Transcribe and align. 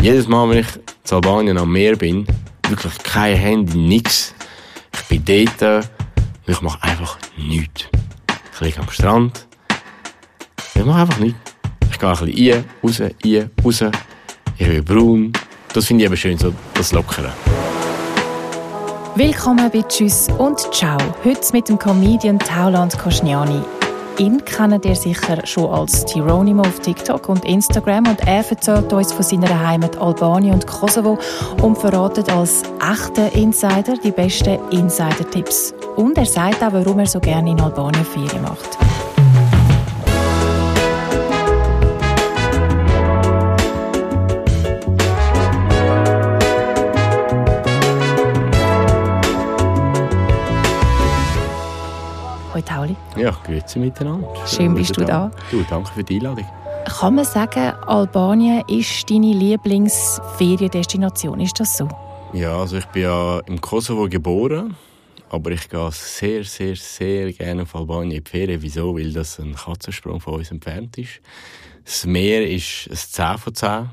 Jedes 0.00 0.28
Mal, 0.28 0.48
wenn 0.48 0.58
ich 0.58 0.76
in 0.76 1.12
Albanien 1.12 1.58
am 1.58 1.72
Meer 1.72 1.96
bin, 1.96 2.24
wirklich 2.68 2.96
kein 3.02 3.36
Handy, 3.36 3.76
nichts. 3.76 4.32
Ich 4.94 5.22
bin 5.22 5.24
dort 5.58 5.88
und 6.46 6.52
ich 6.52 6.60
mache 6.62 6.80
einfach 6.82 7.18
nichts. 7.36 7.86
Ich 8.54 8.60
liege 8.60 8.78
am 8.78 8.88
Strand. 8.90 9.46
Ich 10.74 10.84
mache 10.84 11.00
einfach 11.00 11.18
nichts. 11.18 11.38
Ich 11.90 11.98
gehe 11.98 12.08
ein 12.08 12.16
bisschen 12.16 12.54
rein, 12.54 12.64
raus, 12.82 13.00
rein, 13.00 13.50
raus. 13.64 13.84
Ich 14.56 14.66
bin 14.68 14.84
braun. 14.84 15.32
Das 15.72 15.86
finde 15.86 16.04
ich 16.04 16.06
eben 16.06 16.16
schön, 16.16 16.38
so 16.38 16.54
das 16.74 16.92
Lockere. 16.92 17.32
Willkommen 19.16 19.68
bei 19.72 19.82
Tschüss 19.82 20.28
und 20.38 20.60
Ciao. 20.72 20.98
Heute 21.24 21.52
mit 21.52 21.68
dem 21.68 21.76
Comedian 21.76 22.38
Tauland 22.38 22.96
Kosciani. 22.96 23.62
Ihn 24.18 24.44
kennt 24.44 24.84
ihr 24.84 24.96
sicher 24.96 25.46
schon 25.46 25.72
als 25.72 26.04
Tironimo 26.04 26.62
auf 26.62 26.80
TikTok 26.80 27.28
und 27.28 27.44
Instagram 27.44 28.08
und 28.08 28.26
er 28.26 28.44
erzählt 28.50 28.92
uns 28.92 29.12
von 29.12 29.22
seiner 29.22 29.68
Heimat 29.68 29.96
Albanien 29.96 30.54
und 30.54 30.66
Kosovo 30.66 31.16
und 31.62 31.78
verratet 31.78 32.28
als 32.32 32.64
echter 32.80 33.32
Insider 33.36 33.94
die 34.02 34.10
besten 34.10 34.58
Insider-Tipps. 34.70 35.72
Und 35.94 36.18
er 36.18 36.26
sagt 36.26 36.64
auch, 36.64 36.72
warum 36.72 36.98
er 36.98 37.06
so 37.06 37.20
gerne 37.20 37.50
in 37.50 37.60
Albanien 37.60 38.04
Ferien 38.04 38.42
macht. 38.42 38.87
Hoi 52.58 52.62
Tauli. 52.62 52.96
Ja, 53.16 53.30
grüezi 53.46 53.78
miteinander. 53.78 54.26
Schön 54.44 54.74
bist 54.74 54.96
du 54.96 55.04
da. 55.04 55.30
Du, 55.52 55.62
danke 55.70 55.92
für 55.92 56.02
die 56.02 56.16
Einladung. 56.16 56.44
Kann 56.86 57.14
man 57.14 57.24
sagen, 57.24 57.72
Albanien 57.86 58.64
ist 58.66 59.08
deine 59.08 59.32
Lieblingsferiendestination? 59.32 61.38
Ist 61.38 61.60
das 61.60 61.76
so? 61.76 61.88
Ja, 62.32 62.58
also 62.58 62.78
ich 62.78 62.86
bin 62.86 63.02
ja 63.02 63.38
im 63.46 63.60
Kosovo 63.60 64.08
geboren, 64.08 64.74
aber 65.30 65.52
ich 65.52 65.68
gehe 65.68 65.88
sehr, 65.92 66.42
sehr, 66.42 66.74
sehr 66.74 67.32
gerne 67.32 67.62
auf 67.62 67.76
Albanien 67.76 68.10
in 68.10 68.24
die 68.24 68.28
Ferien. 68.28 68.60
Wieso? 68.60 68.96
Weil 68.96 69.12
das 69.12 69.38
ein 69.38 69.54
Katzensprung 69.54 70.20
von 70.20 70.34
uns 70.34 70.50
entfernt 70.50 70.98
ist. 70.98 71.20
Das 71.84 72.06
Meer 72.06 72.44
ist 72.44 72.88
ein 72.90 72.96
10 72.96 73.38
von 73.38 73.54
10. 73.54 73.88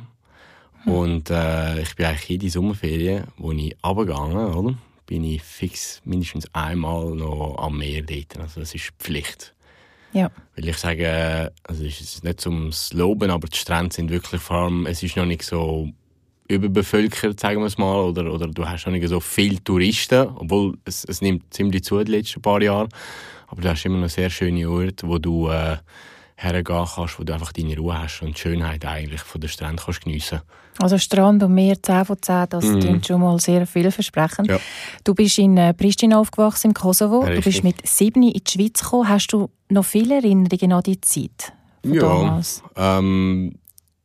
Und 0.85 1.29
äh, 1.29 1.81
ich 1.81 1.95
bin 1.95 2.07
eigentlich 2.07 2.29
jede 2.29 2.49
Sommerferien, 2.49 3.25
wo 3.37 3.51
ich 3.51 3.75
runtergegangen 3.85 4.55
oder? 4.55 4.73
Bin 5.05 5.23
ich 5.23 5.41
fix 5.41 6.01
mindestens 6.03 6.47
einmal 6.53 7.11
noch 7.11 7.57
am 7.59 7.77
Meer 7.77 8.01
dort. 8.01 8.37
Also 8.39 8.59
das 8.59 8.73
ist 8.73 8.91
Pflicht. 8.99 9.53
Ja. 10.13 10.31
Weil 10.55 10.69
ich 10.69 10.77
sage, 10.77 11.51
also 11.63 11.83
es 11.83 11.99
ist 11.99 12.23
nicht 12.23 12.39
zum 12.39 12.71
Loben, 12.93 13.29
aber 13.29 13.47
die 13.47 13.57
Strände 13.57 13.93
sind 13.93 14.09
wirklich 14.09 14.41
vor 14.41 14.57
allem, 14.57 14.85
es 14.85 15.03
ist 15.03 15.17
noch 15.17 15.25
nicht 15.25 15.43
so 15.43 15.89
überbevölkert, 16.47 17.39
sagen 17.39 17.59
wir 17.59 17.67
es 17.67 17.77
mal, 17.77 18.01
oder, 18.01 18.31
oder 18.31 18.47
du 18.47 18.67
hast 18.67 18.85
noch 18.85 18.93
nicht 18.93 19.07
so 19.07 19.19
viele 19.19 19.63
Touristen, 19.63 20.27
obwohl 20.35 20.77
es, 20.85 21.03
es 21.03 21.21
nimmt 21.21 21.53
ziemlich 21.53 21.83
zu 21.83 22.01
die 22.03 22.11
letzten 22.11 22.41
paar 22.41 22.61
Jahre, 22.61 22.87
aber 23.47 23.61
du 23.61 23.69
hast 23.69 23.85
immer 23.85 23.97
noch 23.97 24.09
sehr 24.09 24.29
schöne 24.29 24.69
Orte, 24.69 25.07
wo 25.07 25.17
du 25.17 25.49
äh, 25.49 25.77
hergehen 26.35 26.85
kannst, 26.93 27.19
wo 27.19 27.23
du 27.23 27.33
einfach 27.33 27.51
deine 27.53 27.77
Ruhe 27.77 27.97
hast 27.97 28.21
und 28.21 28.35
die 28.35 28.41
Schönheit 28.41 28.85
eigentlich 28.85 29.21
von 29.21 29.39
der 29.41 29.47
Strand 29.47 29.81
kannst 29.83 30.01
geniessen. 30.03 30.41
Also 30.79 30.97
Strand 30.97 31.41
und 31.43 31.53
Meer 31.53 31.81
10 31.81 32.03
von 32.05 32.21
10, 32.21 32.45
das 32.49 32.65
klingt 32.65 33.07
schon 33.07 33.21
mal 33.21 33.39
sehr 33.39 33.65
vielversprechend. 33.65 34.47
Ja. 34.49 34.59
Du 35.05 35.15
bist 35.15 35.37
in 35.37 35.55
äh, 35.55 35.73
Pristina 35.73 36.19
aufgewachsen, 36.19 36.67
im 36.67 36.73
Kosovo. 36.73 37.21
Du 37.21 37.27
Richtig. 37.27 37.45
bist 37.45 37.63
mit 37.63 37.87
7 37.87 38.21
in 38.23 38.33
die 38.33 38.43
Schweiz 38.51 38.81
gekommen. 38.83 39.07
Hast 39.07 39.27
du 39.27 39.49
noch 39.69 39.85
viele 39.85 40.15
Erinnerungen 40.15 40.73
an 40.73 40.83
die 40.83 40.99
Zeit 40.99 41.53
von 41.81 41.93
Ja, 41.93 42.01
damals? 42.01 42.61
ähm, 42.75 43.53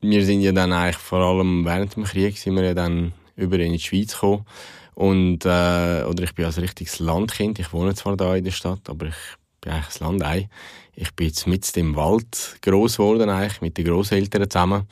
wir 0.00 0.24
sind 0.24 0.42
ja 0.42 0.52
dann 0.52 0.72
eigentlich 0.72 0.96
vor 0.96 1.18
allem 1.18 1.64
während 1.64 1.96
dem 1.96 2.04
Krieg 2.04 2.38
sind 2.38 2.54
wir 2.54 2.62
ja 2.64 2.74
dann 2.74 3.12
über 3.34 3.58
in 3.58 3.72
die 3.72 3.80
Schweiz 3.80 4.12
gekommen. 4.12 4.46
Und, 4.94 5.44
äh, 5.46 6.04
oder 6.04 6.22
ich 6.22 6.34
bin 6.34 6.44
als 6.44 6.60
richtiges 6.60 6.98
Landkind. 7.00 7.58
Ich 7.58 7.72
wohne 7.72 7.94
zwar 7.94 8.16
da 8.16 8.36
in 8.36 8.44
der 8.44 8.50
Stadt, 8.52 8.88
aber 8.88 9.06
ich 9.06 9.14
bin 9.60 9.72
eigentlich 9.72 10.00
ein 10.00 10.06
Landei. 10.06 10.48
Ich 10.94 11.14
bin 11.14 11.28
jetzt 11.28 11.46
mit 11.46 11.76
im 11.76 11.96
Wald 11.96 12.58
groß 12.62 12.96
geworden, 12.96 13.30
eigentlich, 13.30 13.60
mit 13.60 13.78
den 13.78 13.86
Großeltern 13.86 14.50
zusammen. 14.50 14.86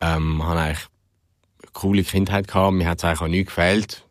Ähm, 0.00 0.42
habe 0.42 0.60
eigentlich 0.60 0.88
eine 1.62 1.70
coole 1.72 2.02
Kindheit 2.02 2.48
gehabt. 2.48 2.74
Mir 2.74 2.88
hat 2.88 2.98
es 2.98 3.04
eigentlich 3.04 3.20
auch 3.20 3.28
nie 3.28 3.44
gefehlt. 3.44 4.04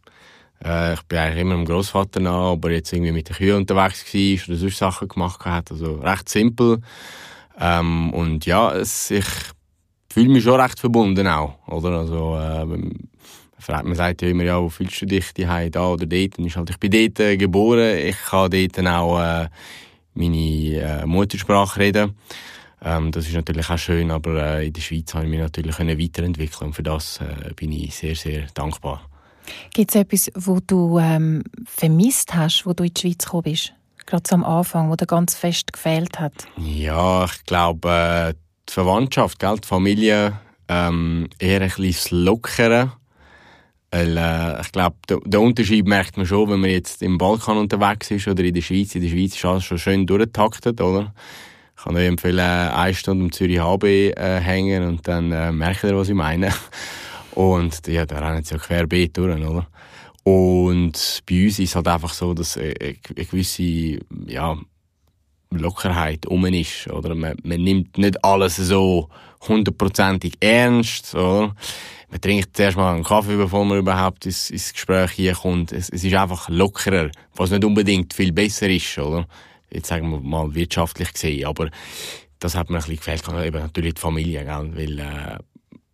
Äh, 0.64 0.94
ich 0.94 1.02
bin 1.04 1.20
eigentlich 1.20 1.42
immer 1.42 1.56
dem 1.56 1.66
Großvater 1.66 2.20
nah, 2.20 2.52
aber 2.52 2.72
jetzt 2.72 2.94
irgendwie 2.94 3.12
mit 3.12 3.30
den 3.30 3.36
Kühen 3.36 3.58
unterwegs 3.58 4.06
war 4.14 4.48
oder 4.48 4.58
sonst 4.58 4.78
Sachen 4.78 5.08
gemacht 5.08 5.44
hat. 5.46 5.72
Also 5.72 5.96
recht 5.96 6.30
simpel. 6.30 6.82
Ähm, 7.60 8.14
und 8.14 8.46
ja, 8.46 8.74
es, 8.74 9.12
ich 9.12 9.26
fühle 10.10 10.30
mich 10.30 10.44
schon 10.44 10.60
recht 10.60 10.80
verbunden 10.80 11.28
auch, 11.28 11.58
oder? 11.68 12.00
Also, 12.00 12.38
äh, 12.38 12.66
man 12.66 13.96
sagt 13.96 14.22
ja 14.22 14.28
immer, 14.28 14.44
ja, 14.44 14.62
wo 14.62 14.70
fühlst 14.70 15.02
du 15.02 15.06
dich 15.06 15.34
die 15.34 15.46
da 15.46 15.88
oder 15.88 16.06
dort? 16.06 16.38
Und 16.38 16.46
ist 16.46 16.56
halt, 16.58 16.70
ich 16.70 16.78
bin 16.78 16.92
dort 16.92 17.20
äh, 17.20 17.38
geboren, 17.38 17.98
ich 17.98 18.18
kann 18.18 18.52
dort 18.52 18.88
auch 18.88 19.22
äh, 19.22 19.48
meine 20.14 21.02
äh, 21.02 21.06
Muttersprache 21.06 21.80
reden. 21.80 22.16
Ähm, 22.84 23.12
das 23.12 23.28
ist 23.28 23.34
natürlich 23.34 23.70
auch 23.70 23.78
schön, 23.78 24.12
aber 24.12 24.60
äh, 24.60 24.68
in 24.68 24.74
der 24.74 24.82
Schweiz 24.82 25.14
habe 25.14 25.26
ich 25.26 25.32
mich 25.32 25.40
natürlich 25.40 25.76
können 25.78 26.00
weiterentwickeln 26.00 26.68
und 26.68 26.74
für 26.74 26.84
das 26.84 27.20
äh, 27.22 27.54
bin 27.56 27.72
ich 27.72 27.96
sehr, 27.96 28.16
sehr 28.16 28.48
dankbar. 28.54 29.02
Gibt 29.74 29.92
es 29.92 30.02
etwas, 30.02 30.32
wo 30.36 30.60
du 30.66 31.00
ähm, 31.00 31.44
vermisst 31.66 32.34
hast, 32.34 32.66
wo 32.66 32.74
du 32.74 32.84
in 32.84 32.94
die 32.94 33.02
Schweiz 33.02 33.26
gekommen 33.26 33.44
bist? 33.44 33.74
Gerade 34.06 34.24
so 34.28 34.36
am 34.36 34.44
Anfang, 34.44 34.90
wo 34.90 34.96
dir 34.96 35.06
ganz 35.06 35.36
fest 35.36 35.72
gefehlt 35.72 36.20
hat. 36.20 36.34
Ja, 36.58 37.26
ich 37.26 37.46
glaube, 37.46 37.90
äh, 37.90 38.34
die 38.68 38.74
Verwandtschaft, 38.74 39.40
gell, 39.40 39.58
die 39.62 39.68
Familie, 39.68 40.40
ähm, 40.68 41.30
eher 41.40 41.62
ein 41.62 41.70
bisschen 41.70 41.92
das 41.92 42.12
Lockere. 42.12 42.94
Weil, 43.94 44.18
äh, 44.18 44.60
ich 44.60 44.72
glaube, 44.72 44.96
der, 45.08 45.20
der 45.24 45.40
Unterschied 45.40 45.86
merkt 45.86 46.18
man 46.18 46.26
schon, 46.26 46.50
wenn 46.50 46.62
man 46.62 46.72
jetzt 46.72 47.04
im 47.04 47.20
Balkan 47.20 47.58
unterwegs 47.58 48.10
ist 48.10 48.28
oder 48.28 48.44
in 48.44 48.56
der 48.56 48.62
Schweiz. 48.62 48.96
In 48.96 49.04
der 49.04 49.10
Schweiz 49.10 49.36
ist 49.36 49.46
alles 49.46 49.66
schon 49.66 49.78
schön 49.78 50.08
durchgetaktet, 50.08 50.82
oder? 50.82 51.14
Ich 51.78 51.84
kann 51.84 51.96
euch 51.96 52.08
empfehlen, 52.08 52.40
eine 52.40 52.94
Stunde 52.96 53.26
um 53.26 53.32
Zürich 53.32 53.60
HB 53.60 53.84
äh, 53.84 54.40
hängen 54.40 54.88
und 54.88 55.08
dann 55.08 55.32
äh, 55.32 55.52
merkt 55.52 55.84
ihr, 55.84 55.96
was 55.96 56.10
ich 56.10 56.16
meine. 56.16 56.52
Und 57.36 57.88
ja, 57.88 58.06
da 58.06 58.20
rennen 58.20 58.44
sie 58.44 58.54
ja 58.54 58.60
querbeet 58.60 59.18
durch, 59.18 59.44
oder? 59.44 59.68
Und 60.24 61.24
bei 61.28 61.46
uns 61.46 61.58
ist 61.58 61.70
es 61.70 61.76
halt 61.76 61.88
einfach 61.88 62.14
so, 62.14 62.36
dass 62.36 62.58
äh, 62.58 62.76
eine 62.80 63.26
gewisse, 63.26 63.98
ja, 64.28 64.56
Lockerheit 65.50 66.26
um 66.26 66.46
ist. 66.46 66.88
Oder? 66.88 67.16
Man, 67.16 67.38
man 67.44 67.62
nimmt 67.62 67.98
nicht 67.98 68.24
alles 68.24 68.58
so 68.58 69.10
hundertprozentig 69.48 70.36
ernst. 70.40 71.16
Oder? 71.16 71.56
Man 72.14 72.22
trinkt 72.22 72.56
zuerst 72.56 72.78
mal 72.78 72.94
einen 72.94 73.04
Kaffee, 73.04 73.36
bevor 73.36 73.66
man 73.66 73.80
überhaupt 73.80 74.28
ins, 74.28 74.52
ins 74.52 74.72
Gespräch 74.72 75.10
hier 75.14 75.34
kommt. 75.34 75.72
Es, 75.72 75.90
es 75.90 76.04
ist 76.04 76.14
einfach 76.14 76.48
lockerer, 76.48 77.10
was 77.34 77.50
nicht 77.50 77.66
unbedingt 77.66 78.14
viel 78.14 78.32
besser 78.32 78.70
ist. 78.70 79.00
Oder? 79.00 79.26
Jetzt 79.72 79.88
sagen 79.88 80.12
wir 80.12 80.20
mal 80.20 80.54
wirtschaftlich 80.54 81.12
gesehen. 81.12 81.48
Aber 81.48 81.72
das 82.38 82.54
hat 82.54 82.70
mir 82.70 82.78
ein 82.78 82.82
bisschen 82.82 82.98
gefällt. 82.98 83.28
Eben 83.44 83.60
natürlich 83.60 83.96
die 83.96 84.02
Familie. 84.02 84.46
Gell? 84.46 84.72
Weil, 84.76 85.00
äh, 85.00 85.38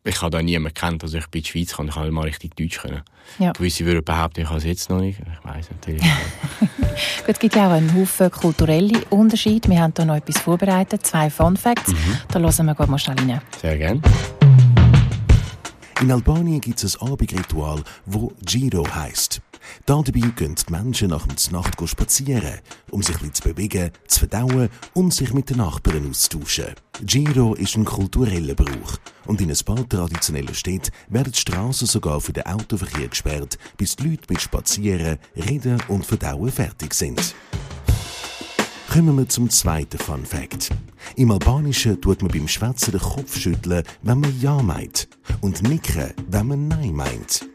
ich 0.04 0.22
habe 0.22 0.32
da 0.32 0.42
niemanden 0.42 0.74
kennt, 0.74 1.04
also 1.04 1.18
ich 1.18 1.28
bin 1.28 1.40
in 1.40 1.44
die 1.44 1.50
Schweiz 1.50 1.70
gekommen, 1.70 1.90
ich 1.90 1.96
kann 1.96 2.04
nicht 2.04 2.14
mal 2.14 2.26
richtig 2.26 2.56
Deutsch 2.56 2.80
können. 2.80 3.02
Ja. 3.38 3.54
Gewisse 3.54 3.86
würden 3.86 4.04
behaupten, 4.04 4.42
ich 4.42 4.48
kann 4.48 4.58
es 4.58 4.66
jetzt 4.66 4.90
noch 4.90 5.00
nicht. 5.00 5.20
Ich 5.20 5.50
weiß 5.50 5.70
natürlich. 5.72 6.02
nicht. 6.02 6.14
Gut, 7.26 7.30
es 7.30 7.40
gibt 7.40 7.56
ja 7.56 7.68
auch 7.68 7.74
einen 7.74 7.94
Haufen 7.96 8.30
kulturelle 8.30 9.06
Unterschiede. 9.10 9.70
Wir 9.70 9.80
haben 9.80 9.94
da 9.94 10.04
noch 10.04 10.16
etwas 10.16 10.40
vorbereitet, 10.40 11.06
zwei 11.06 11.30
Fun 11.30 11.56
Facts. 11.56 11.94
Da 12.30 12.40
hören 12.40 12.66
wir 12.66 12.88
mal 12.88 12.98
schnell 13.00 13.18
rein. 13.20 13.42
Sehr 13.62 13.78
gerne. 13.78 14.02
In 16.02 16.12
Albanien 16.14 16.62
gibt 16.62 16.82
es 16.82 16.96
ein 17.02 17.12
Abendratual, 17.12 17.84
wo 18.06 18.32
Giro 18.46 18.88
heisst. 18.96 19.42
Dabei 19.86 20.12
gehen 20.12 20.56
die 20.56 20.72
Menschen 20.72 21.10
nach 21.10 21.28
der 21.28 21.52
Nacht 21.52 21.90
spazieren, 21.90 22.60
um 22.90 23.04
sich 23.04 23.18
bisschen 23.18 23.34
zu 23.34 23.44
bewegen, 23.44 23.92
zu 24.08 24.20
verdauen 24.20 24.70
und 24.94 25.14
sich 25.14 25.34
mit 25.34 25.50
den 25.50 25.58
Nachbarn 25.58 26.10
auszutauschen. 26.10 26.74
Giro 27.02 27.54
ist 27.56 27.76
ein 27.76 27.84
kultureller 27.84 28.56
Brauch 28.56 28.96
und 29.26 29.42
in 29.42 29.50
ein 29.50 29.58
paar 29.66 29.88
traditionellen 29.90 30.56
Städten 30.56 30.92
werden 31.10 31.34
die 31.34 31.40
Strassen 31.40 31.86
sogar 31.86 32.22
für 32.22 32.32
den 32.32 32.46
Autoverkehr 32.46 33.10
gesperrt, 33.10 33.58
bis 33.76 33.98
die 33.98 34.08
Leute 34.08 34.24
mit 34.30 34.40
Spazieren, 34.40 35.18
Reden 35.36 35.82
und 35.90 36.06
Verdauen 36.06 36.50
fertig 36.50 36.94
sind. 36.94 37.36
Kommen 38.92 39.18
wir 39.20 39.30
zum 39.30 39.52
zweiten 39.52 40.00
Fun 40.00 40.26
Fact. 40.26 40.72
Im 41.16 41.30
Albanischen 41.30 42.02
tut 42.02 42.24
man 42.24 42.32
beim 42.32 42.48
Schwätzen 42.48 42.92
den 42.92 43.00
Kopf 43.00 43.38
schütteln, 43.38 43.84
wenn 44.02 44.20
man 44.20 44.42
Ja 44.42 44.64
meint. 44.64 45.08
Und 45.42 45.62
nicken, 45.62 46.12
wenn 46.28 46.48
man 46.48 46.68
Nein 46.68 46.96
meint. 46.96 47.46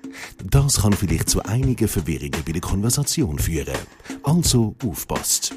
Das 0.44 0.82
kann 0.82 0.92
vielleicht 0.92 1.28
zu 1.28 1.42
einigen 1.42 1.88
Verwirrungen 1.88 2.40
bei 2.46 2.52
der 2.52 2.60
Konversation 2.60 3.40
führen. 3.40 3.74
Also 4.22 4.76
aufpasst. 4.86 5.56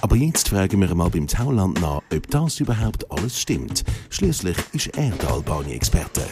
Aber 0.00 0.16
jetzt 0.16 0.48
fragen 0.48 0.80
wir 0.80 0.94
mal 0.94 1.10
beim 1.10 1.28
Tauland 1.28 1.78
nach, 1.82 2.00
ob 2.10 2.30
das 2.30 2.58
überhaupt 2.60 3.10
alles 3.10 3.38
stimmt. 3.38 3.84
Schließlich 4.08 4.56
ist 4.72 4.96
er 4.96 5.10
der 5.10 5.30
Albanien-Experte. 5.30 6.22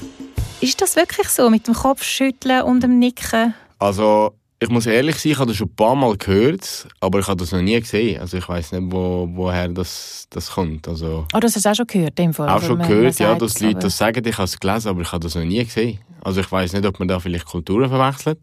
Ist 0.63 0.81
das 0.81 0.97
wirklich 0.97 1.29
so 1.29 1.51
mit 1.51 1.67
dem 1.67 1.75
Kopfschütteln 1.75 2.63
und 2.63 2.83
dem 2.83 2.99
Nicken? 2.99 3.55
Also, 3.79 4.40
ich 4.63 4.69
muss 4.69 4.85
ehrlich 4.87 5.17
sein, 5.17 5.33
ich 5.33 5.39
habe 5.39 5.49
das 5.49 5.57
schon 5.57 5.69
ein 5.69 5.75
paar 5.75 5.95
Mal 5.95 6.17
gehört, 6.19 6.87
aber 7.01 7.19
ich 7.21 7.27
habe 7.27 7.39
das 7.39 7.53
noch 7.53 7.63
nie 7.63 7.81
gesehen. 7.81 8.21
Also 8.21 8.37
ich 8.37 8.47
weiß 8.49 8.73
nicht, 8.73 8.93
wo, 8.93 9.27
woher 9.33 9.69
das, 9.69 10.27
das 10.29 10.51
kommt. 10.51 10.87
Also, 10.87 11.27
Oh, 11.35 11.39
das 11.41 11.57
hast 11.57 11.65
du 11.65 11.71
auch 11.71 11.75
schon 11.75 11.87
gehört, 11.87 12.19
dem 12.19 12.35
Fall. 12.35 12.49
auch 12.49 12.55
Also, 12.55 12.67
schon 12.69 12.79
man- 12.79 12.89
gehört, 12.89 13.19
man 13.19 13.29
ja, 13.31 13.35
dass 13.37 13.55
die 13.55 13.65
Leute 13.65 13.77
aber- 13.79 13.85
das 13.87 13.97
sagen. 13.97 14.23
Ich 14.27 14.37
habe 14.37 14.45
es 14.45 14.61
gelesen, 14.61 14.89
aber 14.89 15.01
ich 15.01 15.11
habe 15.13 15.21
das 15.23 15.35
noch 15.35 15.45
nie 15.45 15.65
gesehen. 15.65 15.99
Also 16.23 16.41
ich 16.43 16.53
weiß 16.53 16.75
nicht, 16.75 16.85
ob 16.85 16.99
man 16.99 17.09
da 17.09 17.19
vielleicht 17.19 17.47
Kulturen 17.47 17.89
verwechselt. 17.89 18.39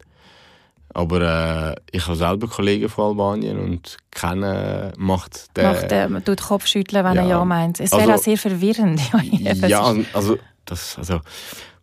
Aber 0.94 1.20
äh, 1.20 1.76
ich 1.92 2.04
habe 2.06 2.16
selber 2.16 2.48
Kollegen 2.48 2.88
von 2.88 3.10
Albanien 3.10 3.58
und 3.60 3.96
kennen 4.10 4.90
macht 4.96 5.54
der... 5.56 5.72
Macht 5.72 5.90
der 5.90 6.08
man 6.08 6.24
tut 6.24 6.42
Kopfschütteln, 6.42 7.04
wenn 7.04 7.14
ja. 7.14 7.22
er 7.22 7.28
ja 7.28 7.44
meint. 7.44 7.78
Es 7.78 7.92
wäre 7.92 8.02
also, 8.02 8.14
auch 8.14 8.18
sehr 8.18 8.38
verwirrend. 8.38 9.00
ja, 9.68 9.94
also, 10.14 10.38
das, 10.64 10.96
also 10.98 11.20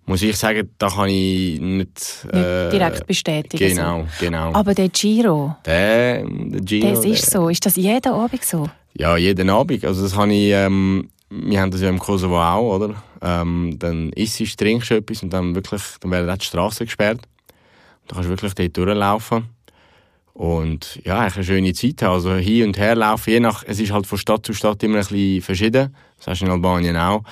muss 0.06 0.22
ich 0.22 0.38
sagen, 0.38 0.69
da 0.78 0.90
kann 0.90 1.10
ich 1.10 1.60
nicht, 1.60 2.28
äh, 2.31 2.69
direkt 2.69 3.07
bestätigen. 3.07 3.75
Genau, 3.75 4.02
so. 4.02 4.25
genau. 4.25 4.54
Aber 4.54 4.74
der 4.74 4.90
Giro, 4.90 5.56
der, 5.66 6.24
der 6.24 6.62
Giro, 6.62 6.90
das 6.90 7.06
ist 7.06 7.34
der, 7.34 7.42
so. 7.42 7.50
Ist 7.50 7.66
das 7.66 7.75
jeden 7.75 8.12
Abend 8.12 8.44
so? 8.44 8.69
Ja, 8.94 9.18
jeden 9.18 9.50
Abend. 9.50 9.84
Also 9.84 10.04
das 10.04 10.16
habe 10.16 10.34
ich, 10.34 10.52
ähm, 10.52 11.10
wir 11.30 11.60
haben 11.60 11.72
das 11.72 11.81
ja 11.81 11.90
im 11.90 12.00
Kosovo 12.00 12.40
auch, 12.42 12.75
oder? 12.75 12.96
Ähm, 13.22 13.78
dann 13.80 14.12
isst 14.13 14.40
du, 14.40 14.46
trinkst 14.46 14.92
du 14.92 14.96
etwas 14.96 15.24
und 15.24 15.31
dann 15.31 15.56
wirklich, 15.56 15.81
dann 16.00 16.12
werden 16.12 16.38
die 16.38 16.46
Straßen 16.46 16.86
gesperrt. 16.86 17.22
Da 18.08 18.16
kannst 18.16 18.28
du 18.28 18.30
wirklich 18.30 18.54
dort 18.54 18.78
durchlaufen. 18.78 19.55
Und 20.36 21.00
ja, 21.06 21.20
eigentlich 21.20 21.36
eine 21.36 21.44
schöne 21.46 21.74
Zeit 21.74 22.02
haben. 22.02 22.16
Also 22.16 22.34
hin 22.36 22.68
und 22.68 22.78
her 22.78 22.96
laufen, 22.96 23.30
je 23.30 23.40
nach, 23.40 23.64
es 23.66 23.80
ist 23.80 23.94
halt 23.94 24.06
von 24.06 24.18
Stadt 24.18 24.46
zu 24.46 24.54
Stadt 24.54 24.84
immer 24.84 24.96
ein 24.96 25.00
bisschen 25.00 25.42
verschieden. 25.42 25.96
Das 26.18 26.28
hast 26.28 26.42
du 26.42 26.46
in 26.46 26.52
Albanien 26.52 26.98
auch. 26.98 27.24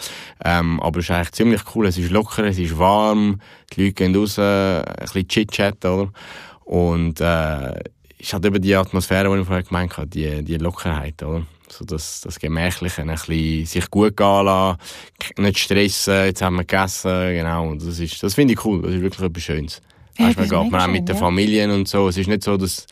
Ähm, 0.43 0.79
aber 0.79 0.99
es 0.99 1.05
ist 1.05 1.11
eigentlich 1.11 1.33
ziemlich 1.33 1.61
cool. 1.75 1.85
Es 1.85 1.97
ist 1.97 2.11
locker, 2.11 2.45
es 2.45 2.57
ist 2.57 2.77
warm, 2.79 3.41
die 3.73 3.83
Leute 3.83 3.93
gehen 3.93 4.15
raus, 4.15 4.39
ein 4.39 4.83
bisschen 5.01 5.27
Chit-Chat, 5.27 5.83
oder? 5.83 6.13
Und, 6.63 7.19
äh, 7.19 7.73
ist 8.17 8.31
halt 8.31 8.45
eben 8.45 8.61
die 8.61 8.73
Atmosphäre, 8.73 9.33
die 9.33 9.41
ich 9.41 9.47
vorher 9.47 9.63
gemeint 9.63 9.97
habe, 9.97 10.07
die, 10.07 10.41
die 10.41 10.55
Lockerheit, 10.55 11.21
oder? 11.23 11.45
So 11.67 11.83
das, 11.83 12.21
das 12.21 12.39
Gemächliche, 12.39 13.01
ein 13.01 13.09
bisschen 13.09 13.65
sich 13.65 13.89
gut 13.89 14.15
gehen 14.15 14.45
lassen, 14.45 14.79
nicht 15.39 15.59
stressen, 15.59 16.25
jetzt 16.25 16.41
haben 16.41 16.55
wir 16.55 16.63
gegessen, 16.63 17.33
genau. 17.33 17.75
Das 17.75 17.99
ist, 17.99 18.23
das 18.23 18.33
finde 18.33 18.53
ich 18.53 18.63
cool. 18.63 18.81
Das 18.81 18.93
ist 18.93 19.01
wirklich 19.01 19.27
etwas 19.27 19.43
Schönes. 19.43 19.81
Ja, 20.17 20.27
weißt, 20.27 20.37
man 20.37 20.49
geht 20.49 20.71
man 20.71 20.81
auch 20.81 20.87
mit 20.87 21.09
den 21.09 21.17
Familien 21.17 21.71
und 21.71 21.87
so. 21.87 22.07
Es 22.07 22.17
ist 22.17 22.27
nicht 22.27 22.43
so, 22.43 22.57
dass 22.57 22.85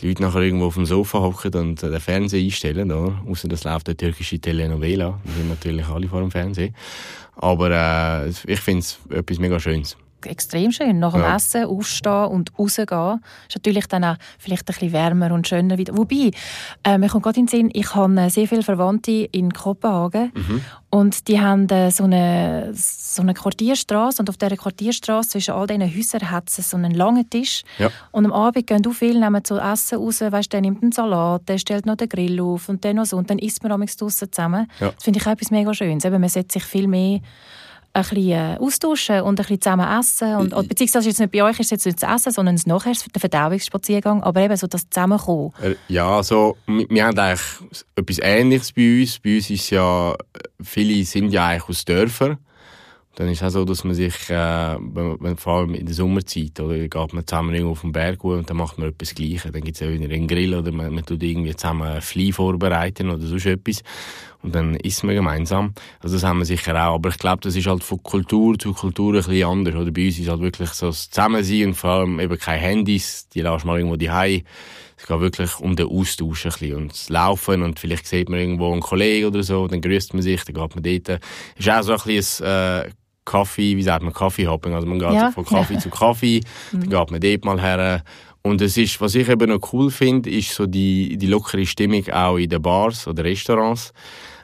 die 0.00 0.08
Leute 0.08 0.22
nachher 0.22 0.40
irgendwo 0.40 0.66
auf 0.66 0.74
dem 0.74 0.86
Sofa 0.86 1.20
hocken 1.20 1.54
und 1.54 1.82
den 1.82 2.00
Fernseher 2.00 2.42
einstellen, 2.42 2.90
oder? 2.90 3.20
Außer 3.28 3.48
das 3.48 3.64
läuft 3.64 3.88
der 3.88 3.96
türkische 3.96 4.38
Telenovela. 4.38 5.20
Die 5.24 5.32
sind 5.32 5.48
natürlich 5.48 5.86
alle 5.86 6.08
vor 6.08 6.20
dem 6.20 6.30
Fernsehen. 6.30 6.74
Aber 7.36 7.70
äh, 7.70 8.28
ich 8.28 8.60
finde 8.60 8.80
es 8.80 8.98
etwas 9.10 9.38
mega 9.38 9.58
Schönes 9.58 9.96
extrem 10.26 10.72
schön. 10.72 10.98
Nach 10.98 11.12
dem 11.12 11.22
ja. 11.22 11.36
Essen 11.36 11.64
aufstehen 11.64 12.26
und 12.26 12.58
rausgehen. 12.58 13.20
Ist 13.48 13.56
natürlich 13.56 13.86
dann 13.86 14.04
auch 14.04 14.16
vielleicht 14.38 14.62
ein 14.62 14.74
bisschen 14.74 14.92
wärmer 14.92 15.32
und 15.32 15.46
schöner 15.46 15.78
wieder. 15.78 15.96
Wobei, 15.96 16.30
äh, 16.84 16.98
mir 16.98 17.08
kommt 17.08 17.24
gerade 17.24 17.40
in 17.40 17.46
den 17.46 17.50
Sinn, 17.50 17.70
ich 17.72 17.94
habe 17.94 18.20
äh, 18.20 18.30
sehr 18.30 18.48
viele 18.48 18.62
Verwandte 18.62 19.28
in 19.32 19.52
Kopenhagen 19.52 20.32
mhm. 20.34 20.60
und 20.90 21.28
die 21.28 21.40
haben 21.40 21.68
äh, 21.68 21.90
so 21.90 22.04
eine, 22.04 22.70
so 22.74 23.22
eine 23.22 23.34
Quartierstraße 23.34 24.22
und 24.22 24.30
auf 24.30 24.36
dieser 24.36 24.56
Quartierstraße 24.56 25.30
zwischen 25.30 25.54
all 25.54 25.66
diesen 25.66 25.82
Häusern 25.82 26.30
hat 26.30 26.48
es 26.48 26.70
so 26.70 26.76
einen 26.76 26.92
langen 26.92 27.28
Tisch 27.28 27.62
ja. 27.78 27.90
und 28.10 28.26
am 28.26 28.32
Abend 28.32 28.66
gehen 28.66 28.86
auch 28.86 28.92
viele 28.92 29.20
nehmen 29.20 29.42
so 29.46 29.58
Essen 29.58 29.98
raus, 29.98 30.20
weißt, 30.20 30.52
der 30.52 30.60
nimmt 30.60 30.82
einen 30.82 30.92
Salat, 30.92 31.48
der 31.48 31.58
stellt 31.58 31.86
noch 31.86 31.96
den 31.96 32.08
Grill 32.08 32.40
auf 32.40 32.68
und 32.68 32.84
dann 32.84 32.96
noch 32.96 33.06
so 33.06 33.16
und 33.16 33.30
dann 33.30 33.38
isst 33.38 33.62
man 33.62 33.72
draussen 33.72 34.32
zusammen. 34.32 34.66
Ja. 34.80 34.90
Das 34.90 35.04
finde 35.04 35.18
ich 35.18 35.26
auch 35.26 35.32
etwas 35.32 35.50
mega 35.50 35.72
Schönes. 35.74 36.04
Eben, 36.04 36.20
man 36.20 36.30
setzt 36.30 36.52
sich 36.52 36.64
viel 36.64 36.88
mehr 36.88 37.20
ein 37.94 38.02
bisschen 38.02 38.30
äh, 38.30 38.56
austauschen 38.58 39.20
und 39.20 39.38
ein 39.38 39.42
bisschen 39.42 39.60
zusammen 39.60 40.00
essen. 40.00 40.36
Und, 40.36 40.54
oder, 40.54 40.66
beziehungsweise 40.66 41.08
jetzt 41.08 41.20
nicht 41.20 41.32
bei 41.32 41.42
euch 41.42 41.60
ist 41.60 41.66
es 41.66 41.70
jetzt 41.70 41.86
nicht 41.86 42.02
das 42.02 42.10
Essen, 42.10 42.32
sondern 42.32 42.56
das 42.56 42.66
nachher 42.66 42.92
der 42.92 43.20
Verdauungsspaziergang. 43.20 44.22
Aber 44.22 44.40
eben 44.40 44.56
so 44.56 44.66
das 44.66 44.88
Zusammenkommen. 44.88 45.52
Äh, 45.62 45.74
ja, 45.88 46.08
also 46.16 46.56
wir 46.66 47.04
haben 47.04 47.18
eigentlich 47.18 47.40
etwas 47.94 48.18
Ähnliches 48.22 48.72
bei 48.72 49.00
uns. 49.00 49.18
Bei 49.18 49.36
uns 49.36 49.50
ist 49.50 49.70
ja, 49.70 50.16
viele 50.62 51.04
sind 51.04 51.30
ja 51.30 51.48
eigentlich 51.48 51.68
aus 51.68 51.84
Dörfern. 51.84 52.38
Dann 53.14 53.28
ist 53.28 53.42
es 53.42 53.48
auch 53.48 53.50
so, 53.50 53.64
dass 53.66 53.84
man 53.84 53.94
sich, 53.94 54.30
äh, 54.30 54.76
wenn, 54.80 55.36
vor 55.36 55.58
allem 55.58 55.74
in 55.74 55.84
der 55.84 55.94
Sommerzeit, 55.94 56.58
oder 56.60 56.78
geht 56.78 57.12
man 57.12 57.26
zusammen 57.26 57.54
irgendwo 57.54 57.72
auf 57.72 57.82
den 57.82 57.92
Berg 57.92 58.24
und 58.24 58.48
dann 58.48 58.56
macht 58.56 58.78
man 58.78 58.88
etwas 58.88 59.14
Gleiches. 59.14 59.52
Dann 59.52 59.62
gibt 59.62 59.76
es 59.76 59.80
ja 59.80 59.92
wieder 59.92 60.12
einen 60.12 60.26
Grill 60.26 60.54
oder 60.54 60.72
man, 60.72 60.94
man 60.94 61.04
tut 61.04 61.22
irgendwie 61.22 61.54
zusammen 61.54 62.00
Fly 62.00 62.32
vorbereiten 62.32 63.10
oder 63.10 63.26
sonst 63.26 63.44
etwas. 63.44 63.82
Und 64.42 64.54
dann 64.54 64.74
isst 64.76 65.04
man 65.04 65.14
gemeinsam. 65.14 65.74
Also 66.00 66.16
das 66.16 66.24
haben 66.24 66.38
wir 66.38 66.46
sicher 66.46 66.74
auch. 66.74 66.94
Aber 66.94 67.10
ich 67.10 67.18
glaube, 67.18 67.42
das 67.42 67.54
ist 67.54 67.66
halt 67.66 67.84
von 67.84 68.02
Kultur 68.02 68.58
zu 68.58 68.72
Kultur 68.72 69.12
ein 69.12 69.18
bisschen 69.18 69.46
anders. 69.46 69.74
Oder 69.74 69.90
bei 69.92 70.06
uns 70.06 70.18
ist 70.18 70.28
halt 70.28 70.40
wirklich 70.40 70.70
so 70.70 70.86
das 70.86 71.10
Zusammensein 71.10 71.66
und 71.66 71.74
vor 71.74 71.90
allem 71.90 72.18
eben 72.18 72.38
keine 72.38 72.60
Handys. 72.60 73.28
Die 73.28 73.42
lässt 73.42 73.64
mal 73.66 73.76
irgendwo 73.76 73.96
daheim. 73.96 74.42
Es 74.96 75.06
geht 75.06 75.20
wirklich 75.20 75.58
um 75.58 75.76
den 75.76 75.88
Austausch 75.88 76.46
ein 76.46 76.52
bisschen 76.52 76.76
und 76.76 76.92
das 76.92 77.08
Laufen 77.08 77.62
und 77.62 77.80
vielleicht 77.80 78.06
sieht 78.06 78.28
man 78.28 78.38
irgendwo 78.38 78.70
einen 78.70 78.80
Kollegen 78.80 79.26
oder 79.26 79.42
so, 79.42 79.66
dann 79.66 79.80
grüßt 79.80 80.14
man 80.14 80.22
sich, 80.22 80.44
dann 80.44 80.54
geht 80.54 80.76
man 80.76 80.84
dort. 80.84 81.20
Ist 81.56 81.70
auch 81.70 81.82
so 81.82 81.92
ein 81.94 82.00
bisschen 82.04 82.46
äh, 82.46 82.90
Kaffee, 83.24 83.76
wie 83.76 83.82
sagt 83.82 84.02
man, 84.02 84.12
Kaffeehopping. 84.12 84.74
Also 84.74 84.86
man 84.86 84.98
geht 84.98 85.12
ja. 85.12 85.30
von 85.30 85.44
Kaffee 85.44 85.78
zu 85.78 85.90
Kaffee, 85.90 86.40
dann 86.72 86.80
mhm. 86.80 86.90
geht 86.90 87.10
man 87.10 87.20
dort 87.20 87.44
mal 87.44 87.60
her. 87.60 88.02
Und 88.42 88.60
es 88.60 88.76
ist, 88.76 89.00
was 89.00 89.14
ich 89.14 89.28
eben 89.28 89.50
noch 89.50 89.72
cool 89.72 89.90
finde, 89.90 90.28
ist 90.28 90.54
so 90.54 90.66
die, 90.66 91.16
die 91.16 91.28
lockere 91.28 91.64
Stimmung 91.64 92.08
auch 92.10 92.36
in 92.36 92.48
den 92.48 92.60
Bars 92.60 93.06
oder 93.06 93.24
Restaurants. 93.24 93.92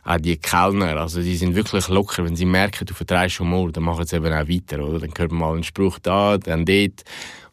Auch 0.05 0.19
die 0.19 0.37
Kellner, 0.37 0.97
also 0.97 1.21
die 1.21 1.37
sind 1.37 1.55
wirklich 1.55 1.89
locker. 1.89 2.25
Wenn 2.25 2.37
sie 2.37 2.47
merken, 2.47 2.87
du 2.87 2.95
vertreibst 2.95 3.37
schon 3.37 3.51
mal, 3.51 3.71
dann 3.73 3.83
machen 3.83 4.07
sie 4.07 4.17
eben 4.17 4.33
auch 4.33 4.49
weiter, 4.49 4.83
oder? 4.83 5.01
Dann 5.01 5.13
hört 5.19 5.33
man 5.33 5.41
mal 5.41 5.55
einen 5.55 5.65
Spruch 5.65 5.99
da, 5.99 6.39
dann 6.39 6.65
dort. 6.65 7.03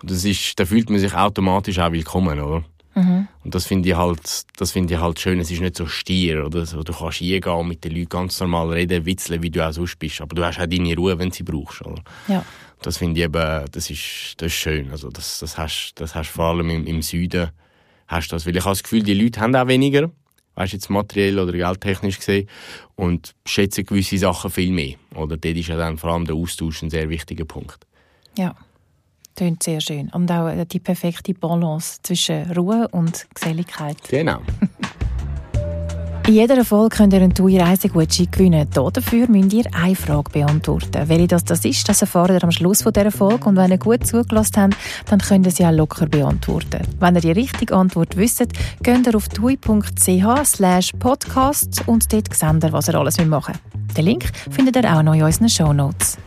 Und 0.01 0.11
das 0.11 0.23
ist, 0.23 0.57
da 0.59 0.65
fühlt 0.65 0.89
man 0.89 0.99
sich 0.99 1.13
automatisch 1.13 1.79
auch 1.79 1.91
willkommen, 1.91 2.39
oder? 2.39 2.63
Mhm. 2.95 3.27
Und 3.43 3.53
das 3.53 3.67
finde 3.67 3.89
ich 3.89 3.95
halt, 3.95 4.43
das 4.57 4.71
finde 4.71 4.93
ich 4.93 4.99
halt 4.99 5.19
schön. 5.19 5.39
Es 5.39 5.51
ist 5.51 5.61
nicht 5.61 5.75
so 5.75 5.85
stier, 5.85 6.45
oder? 6.45 6.65
So, 6.65 6.81
du 6.81 6.93
kannst 6.93 7.17
hingehen 7.17 7.53
und 7.53 7.67
mit 7.67 7.83
den 7.83 7.91
Leuten 7.91 8.09
ganz 8.09 8.39
normal 8.39 8.69
reden, 8.69 9.05
witzeln, 9.05 9.43
wie 9.43 9.51
du 9.51 9.67
auch 9.67 9.73
sonst 9.73 9.99
bist. 9.99 10.21
Aber 10.21 10.33
du 10.33 10.43
hast 10.43 10.59
auch 10.59 10.65
deine 10.65 10.95
Ruhe, 10.95 11.19
wenn 11.19 11.29
du 11.29 11.35
sie 11.35 11.43
brauchst, 11.43 11.85
oder? 11.85 12.01
Ja. 12.27 12.43
Das 12.81 12.97
finde 12.97 13.19
ich 13.19 13.25
eben, 13.25 13.65
das 13.71 13.89
ist, 13.89 14.35
das 14.37 14.47
ist 14.47 14.53
schön. 14.53 14.91
Also, 14.91 15.09
das, 15.09 15.39
das 15.39 15.57
hast, 15.57 15.93
das 15.95 16.15
hast 16.15 16.29
vor 16.29 16.45
allem 16.45 16.69
im, 16.69 16.87
im 16.87 17.01
Süden, 17.01 17.51
hast 18.07 18.31
das. 18.31 18.45
Weil 18.45 18.55
ich 18.55 18.63
habe 18.63 18.71
das 18.71 18.83
Gefühl, 18.83 19.03
die 19.03 19.13
Leute 19.13 19.41
haben 19.41 19.55
auch 19.55 19.67
weniger. 19.67 20.09
Weißt 20.55 20.71
du, 20.71 20.77
jetzt 20.77 20.89
materiell 20.89 21.37
oder 21.37 21.51
geldtechnisch 21.51 22.17
gesehen. 22.17 22.47
Und 22.95 23.35
schätzen 23.45 23.85
gewisse 23.85 24.17
Sachen 24.17 24.49
viel 24.49 24.71
mehr. 24.71 24.95
Oder 25.13 25.35
dort 25.35 25.57
ist 25.57 25.67
ja 25.67 25.75
dann 25.75 25.97
vor 25.97 26.11
allem 26.11 26.25
der 26.25 26.35
Austausch 26.35 26.81
ein 26.81 26.89
sehr 26.89 27.09
wichtiger 27.09 27.43
Punkt. 27.43 27.85
Ja. 28.37 28.55
Klingt 29.35 29.63
sehr 29.63 29.81
schön. 29.81 30.09
Und 30.09 30.31
auch 30.31 30.47
äh, 30.47 30.65
die 30.65 30.79
perfekte 30.79 31.33
Balance 31.33 31.99
zwischen 32.01 32.51
Ruhe 32.51 32.87
und 32.89 33.27
Geselligkeit. 33.33 33.97
Genau. 34.09 34.39
In 36.27 36.33
jeder 36.33 36.65
Folge 36.65 36.95
könnt 36.95 37.13
ihr 37.13 37.21
einen 37.21 37.35
TUI-Reisegutschein 37.35 38.31
gewinnen. 38.31 38.67
Dafür 38.73 39.27
müsst 39.29 39.53
ihr 39.53 39.65
eine 39.75 39.95
Frage 39.95 40.31
beantworten. 40.31 41.07
Welche 41.07 41.27
das, 41.27 41.43
das 41.43 41.63
ist, 41.65 41.87
das 41.87 42.01
erfahrt 42.01 42.31
ihr 42.31 42.43
am 42.43 42.49
Schluss 42.49 42.79
dieser 42.79 43.11
Folge. 43.11 43.47
Und 43.47 43.57
wenn 43.57 43.69
ihr 43.69 43.77
gut 43.77 44.07
zugelassen 44.07 44.63
habt, 44.63 44.75
dann 45.07 45.19
könnt 45.19 45.45
ihr 45.45 45.51
sie 45.51 45.65
auch 45.65 45.71
locker 45.71 46.07
beantworten. 46.07 46.81
Wenn 46.99 47.13
ihr 47.13 47.21
die 47.21 47.31
richtige 47.31 47.75
Antwort 47.75 48.17
wisst, 48.17 48.43
geht 48.81 49.05
ihr 49.05 49.15
auf 49.15 49.29
tui.ch 49.29 50.45
slash 50.45 50.93
podcast 50.97 51.83
und 51.87 52.11
dort 52.11 52.33
seht 52.33 52.63
ihr, 52.63 52.73
was 52.73 52.87
ihr 52.87 52.95
alles 52.95 53.23
machen 53.23 53.53
müsst. 53.73 53.97
Den 53.97 54.05
Link 54.05 54.31
findet 54.49 54.77
ihr 54.77 54.97
auch 54.97 55.03
noch 55.03 55.13
in 55.13 55.21
unseren 55.21 55.47
Show 55.47 55.73
Notes. 55.73 56.17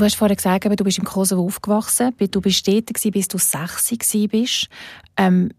Du 0.00 0.06
hast 0.06 0.14
vorhin 0.16 0.36
gesagt, 0.36 0.64
du 0.64 0.82
bist 0.82 0.96
im 0.96 1.04
Kosovo 1.04 1.44
aufgewachsen, 1.44 2.14
du 2.18 2.40
bist 2.40 2.66
dort, 2.66 2.86
bis 2.86 3.28
du 3.28 3.36
sechs 3.36 3.92
warst. 3.92 4.68
Ähm, 5.18 5.50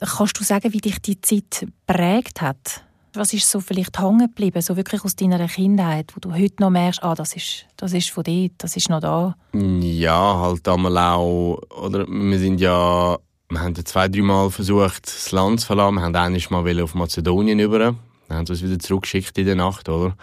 kannst 0.00 0.40
du 0.40 0.44
sagen, 0.44 0.72
wie 0.72 0.80
dich 0.80 1.02
die 1.02 1.20
Zeit 1.20 1.66
prägt 1.86 2.40
hat? 2.40 2.84
Was 3.12 3.34
ist 3.34 3.50
so 3.50 3.60
vielleicht 3.60 4.00
hängen 4.00 4.28
geblieben, 4.28 4.62
so 4.62 4.78
wirklich 4.78 5.04
aus 5.04 5.14
deiner 5.14 5.46
Kindheit, 5.46 6.10
wo 6.14 6.20
du 6.20 6.32
heute 6.32 6.62
noch 6.62 6.70
merkst, 6.70 7.02
ah, 7.02 7.14
das 7.14 7.36
ist, 7.36 7.66
das 7.76 7.92
ist 7.92 8.08
von 8.08 8.24
dir, 8.24 8.48
das 8.56 8.78
ist 8.78 8.88
noch 8.88 9.00
da? 9.00 9.36
Ja, 9.52 10.38
halt 10.40 10.66
einmal 10.66 10.96
auch, 10.96 11.60
oder 11.68 12.06
wir 12.08 12.38
sind 12.38 12.62
ja, 12.62 13.18
wir 13.50 13.60
haben 13.60 13.74
ja 13.74 13.84
zwei, 13.84 14.08
drei 14.08 14.22
Mal 14.22 14.50
versucht, 14.50 15.04
das 15.04 15.32
Land 15.32 15.60
zu 15.60 15.66
verlassen. 15.66 15.96
Wir 15.96 16.02
haben 16.02 16.16
eigentlich 16.16 16.48
mal 16.48 16.80
auf 16.80 16.94
Mazedonien 16.94 17.58
über, 17.58 17.78
dann 17.78 17.98
haben 18.30 18.46
sie 18.46 18.54
uns 18.54 18.62
wieder 18.62 18.78
zurückgeschickt 18.78 19.36
in 19.36 19.44
der 19.44 19.56
Nacht, 19.56 19.90
oder? 19.90 20.16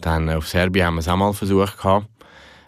Dann 0.00 0.30
auf 0.30 0.48
Serbien 0.48 0.86
haben 0.86 0.94
wir 0.94 1.00
es 1.00 1.08
auch 1.08 1.16
mal 1.16 1.34
versucht 1.34 1.76
gehabt. 1.76 2.06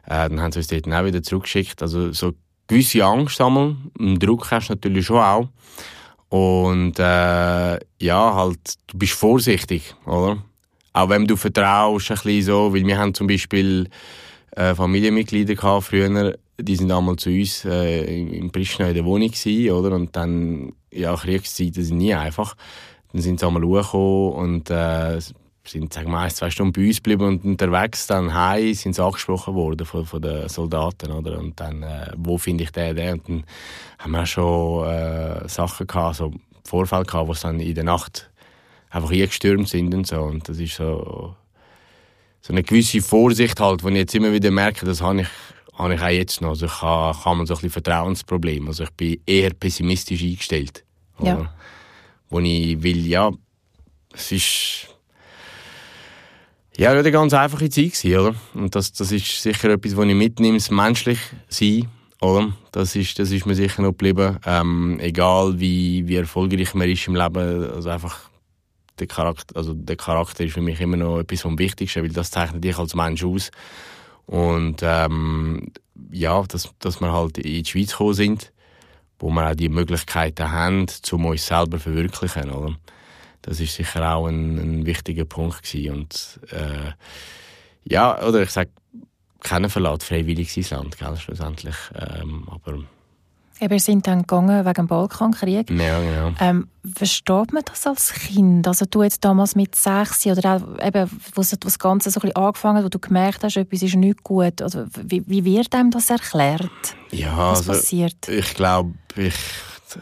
Äh, 0.06 0.28
dann 0.28 0.40
haben 0.40 0.52
sie 0.52 0.61
uns 0.61 0.68
dort 0.68 0.87
auch 0.88 1.04
wieder 1.04 1.23
zurückgeschickt. 1.23 1.82
Also 1.82 2.12
so 2.12 2.32
gewisse 2.66 3.04
Angst 3.04 3.40
einmal, 3.40 3.76
einen 3.99 4.18
Druck 4.18 4.50
hast 4.50 4.68
du 4.68 4.75
natürlich 4.75 5.06
schon 5.06 5.18
auch. 5.18 5.49
Und 6.28 6.99
äh, 6.99 7.78
ja, 8.00 8.35
halt, 8.35 8.75
du 8.87 8.99
bist 8.99 9.12
vorsichtig, 9.12 9.94
oder? 10.06 10.42
Auch 10.94 11.09
wenn 11.09 11.26
du 11.26 11.37
vertraust, 11.37 12.11
ein 12.11 12.16
bisschen 12.16 12.42
so, 12.42 12.75
weil 12.75 12.87
wir 12.87 12.99
haben 12.99 13.14
zum 13.14 13.26
Beispiel 13.26 13.88
äh, 14.52 14.75
Familienmitglieder 14.75 15.54
gehabt 15.54 15.85
früher, 15.85 16.37
die 16.59 16.76
sind 16.76 16.90
einmal 16.90 17.16
zu 17.16 17.30
uns 17.30 17.64
äh, 17.64 18.23
in 18.23 18.50
Pristina 18.50 18.88
in 18.88 18.94
der 18.94 19.04
Wohnung 19.04 19.30
gewesen, 19.30 19.73
oder? 19.73 19.94
Und 19.94 20.14
dann, 20.16 20.73
ja, 20.90 21.14
Kriegszeiten 21.14 21.85
sind 21.85 21.99
nie 21.99 22.14
einfach. 22.14 22.54
Dann 23.12 23.21
sind 23.21 23.40
sie 23.40 23.47
einmal 23.47 23.64
hochgekommen 23.64 24.32
und 24.32 24.71
äh, 24.71 25.18
sind 25.64 25.92
sagen 25.92 26.11
wir, 26.11 26.19
ein, 26.19 26.31
zwei 26.31 26.50
Stunden 26.50 26.73
bei 26.73 26.87
uns 26.87 26.97
geblieben 26.97 27.25
und 27.25 27.45
unterwegs 27.45 28.07
dann 28.07 28.35
heim 28.35 28.75
sind 28.75 28.95
sie 28.95 29.04
angesprochen 29.04 29.54
worden 29.54 29.87
von, 29.87 30.04
von 30.04 30.21
den 30.21 30.49
Soldaten 30.49 31.12
oder 31.12 31.38
und 31.38 31.59
dann 31.61 31.83
äh, 31.83 32.12
wo 32.16 32.38
finde 32.38 32.64
ich 32.64 32.73
den, 32.73 32.97
den 32.97 33.14
und 33.14 33.28
dann 33.28 33.45
haben 33.99 34.11
wir 34.12 34.26
schon 34.26 34.88
äh, 34.88 35.49
Sachen 35.49 35.87
gehabt, 35.87 36.16
so 36.16 36.33
Vorfälle 36.64 37.04
gehabt, 37.04 37.28
wo 37.28 37.35
sie 37.35 37.42
dann 37.42 37.61
in 37.61 37.75
der 37.75 37.85
Nacht 37.85 38.31
einfach 38.90 39.11
eingestürmt 39.11 39.69
sind 39.69 39.95
und 39.95 40.07
so 40.07 40.23
und 40.23 40.49
das 40.49 40.59
ist 40.59 40.76
so 40.76 41.37
so 42.42 42.52
eine 42.52 42.62
gewisse 42.62 43.00
Vorsicht 43.00 43.59
halt, 43.61 43.85
wo 43.85 43.88
ich 43.88 43.95
jetzt 43.95 44.14
immer 44.14 44.33
wieder 44.33 44.50
merke, 44.50 44.85
das 44.85 45.00
habe 45.00 45.23
ich, 45.23 45.28
habe 45.75 45.95
ich 45.95 46.00
auch 46.00 46.09
jetzt 46.09 46.40
noch. 46.40 46.50
Also 46.50 46.66
ich 46.66 46.83
habe, 46.83 47.16
ich 47.16 47.25
habe 47.25 47.47
so 47.47 47.54
ein 47.54 47.57
bisschen 47.57 47.71
Vertrauensproblem. 47.71 48.66
Also 48.66 48.83
ich 48.83 48.90
bin 48.90 49.21
eher 49.25 49.50
pessimistisch 49.54 50.23
eingestellt. 50.23 50.85
Ja. 51.21 51.54
Wo 52.28 52.40
ich 52.40 52.83
will, 52.83 53.07
ja, 53.07 53.31
es 54.12 54.33
ist, 54.33 54.88
ja, 56.76 56.91
eine 56.91 57.11
ganz 57.11 57.35
einfache 57.35 57.69
Zeit 57.69 58.05
oder? 58.05 58.35
Und 58.55 58.75
das, 58.75 58.93
das 58.93 59.12
ist 59.12 59.43
sicher 59.43 59.71
etwas, 59.71 59.97
was 59.97 60.07
ich 60.07 60.14
mitnehme, 60.14 60.59
das 60.59 60.71
menschlich 60.71 61.19
sein, 61.49 61.88
oder? 62.21 62.52
Das 62.71 62.97
ist, 62.97 63.19
das 63.19 63.31
ist 63.31 63.47
mir 63.47 63.55
sicher 63.55 63.83
noch 63.83 63.91
geblieben. 63.91 64.38
Ähm, 64.47 64.99
egal 65.00 65.61
wie, 65.61 66.07
wie 66.09 66.17
erfolgreich 66.17 66.75
man 66.75 66.88
ist 66.88 67.07
im 67.07 67.14
Leben, 67.14 67.71
also 67.71 67.91
einfach 67.91 68.31
der 68.99 69.07
Charakter, 69.07 69.57
also 69.57 69.75
der 69.75 69.97
Charakter 69.97 70.45
ist 70.45 70.55
für 70.55 70.62
mich 70.62 70.81
immer 70.81 70.97
noch 70.97 71.19
etwas 71.19 71.43
vom 71.43 71.59
Wichtigsten, 71.59 72.02
weil 72.02 72.11
das 72.11 72.31
zeichnet 72.31 72.64
dich 72.64 72.79
als 72.79 72.95
Mensch 72.95 73.25
aus. 73.25 73.50
Und 74.26 74.81
ähm, 74.83 75.73
ja, 76.11 76.43
dass, 76.43 76.71
dass 76.79 77.00
wir 77.00 77.12
halt 77.12 77.38
in 77.38 77.62
die 77.62 77.69
Schweiz 77.69 77.91
gekommen 77.91 78.14
sind, 78.14 78.52
wo 79.19 79.31
wir 79.31 79.50
auch 79.50 79.55
die 79.55 79.69
Möglichkeiten 79.69 80.50
haben, 80.50 80.87
um 81.11 81.26
uns 81.26 81.47
selber 81.47 81.79
zu 81.79 81.85
verwirklichen, 81.85 82.50
oder? 82.50 82.76
Das 83.43 83.61
ist 83.61 83.75
sicher 83.75 84.15
auch 84.15 84.27
ein, 84.27 84.59
ein 84.59 84.87
wichtiger 84.87 85.25
Punkt 85.25 85.63
gewesen. 85.63 85.95
Und 85.95 86.41
äh, 86.51 86.93
ja, 87.85 88.23
oder 88.27 88.43
ich 88.43 88.51
sage, 88.51 88.71
keiner 89.41 89.69
verlässt 89.69 90.05
freiwillig 90.05 90.53
sein 90.53 90.79
Land, 90.79 90.99
gell, 90.99 91.17
schlussendlich. 91.17 91.75
Ähm, 91.95 92.49
aber 92.51 92.79
Eben, 93.61 93.71
wir 93.71 93.81
sind 93.81 94.09
dann 94.09 94.23
gegangen 94.23 94.65
wegen 94.65 94.75
dem 94.75 94.87
Balkankrieg. 94.89 95.71
ja, 95.71 96.01
genau. 96.01 96.33
Ähm, 96.41 96.69
versteht 96.97 97.53
man 97.53 97.63
das 97.65 97.87
als 97.87 98.13
Kind? 98.13 98.67
Also 98.67 98.87
du 98.87 99.05
jetzt 99.05 99.25
damals 99.25 99.55
mit 99.55 99.77
sechs 99.77 100.27
oder 100.27 100.57
auch 100.57 100.85
eben, 100.85 101.09
wo 101.35 101.43
das 101.43 101.51
das 101.61 101.79
Ganze 101.79 102.11
so 102.11 102.19
ein 102.19 102.23
bisschen 102.23 102.37
angefangen 102.37 102.79
hat, 102.79 102.85
wo 102.85 102.89
du 102.89 102.99
gemerkt 102.99 103.45
hast, 103.45 103.57
etwas 103.57 103.83
ist 103.83 103.95
nicht 103.95 104.25
gut. 104.25 104.61
Also, 104.63 104.87
wie, 105.05 105.23
wie 105.29 105.45
wird 105.45 105.73
einem 105.77 105.93
das 105.93 106.11
erklärt? 106.11 106.71
Ja, 107.13 107.37
Was 107.53 107.59
also, 107.59 107.73
passiert? 107.73 108.29
ich 108.29 108.55
glaube, 108.55 108.95
ich, 109.15 109.35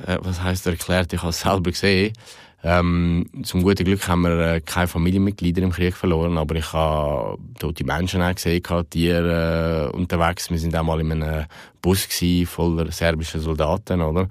äh, 0.06 0.16
was 0.20 0.42
heißt 0.42 0.66
erklärt, 0.66 1.12
ich 1.12 1.20
habe 1.20 1.30
es 1.30 1.40
selber 1.40 1.70
gesehen. 1.70 2.14
Ähm, 2.62 3.26
zum 3.42 3.62
guten 3.62 3.84
Glück 3.84 4.06
haben 4.06 4.22
wir 4.22 4.38
äh, 4.38 4.60
keine 4.60 4.86
Familienmitglieder 4.86 5.62
im 5.62 5.70
Krieg 5.70 5.96
verloren, 5.96 6.36
aber 6.36 6.56
ich 6.56 6.72
habe 6.74 7.38
tote 7.58 7.84
Menschen 7.84 8.20
auch 8.20 8.34
gesehen, 8.34 8.62
Tiere 8.90 9.90
äh, 9.90 9.96
unterwegs. 9.96 10.50
Wir 10.50 10.58
sind 10.58 10.76
auch 10.76 10.82
mal 10.82 11.00
in 11.00 11.10
einem 11.10 11.46
Bus 11.80 12.06
gewesen, 12.06 12.46
voller 12.46 12.92
serbischer 12.92 13.40
Soldaten, 13.40 14.02
oder? 14.02 14.28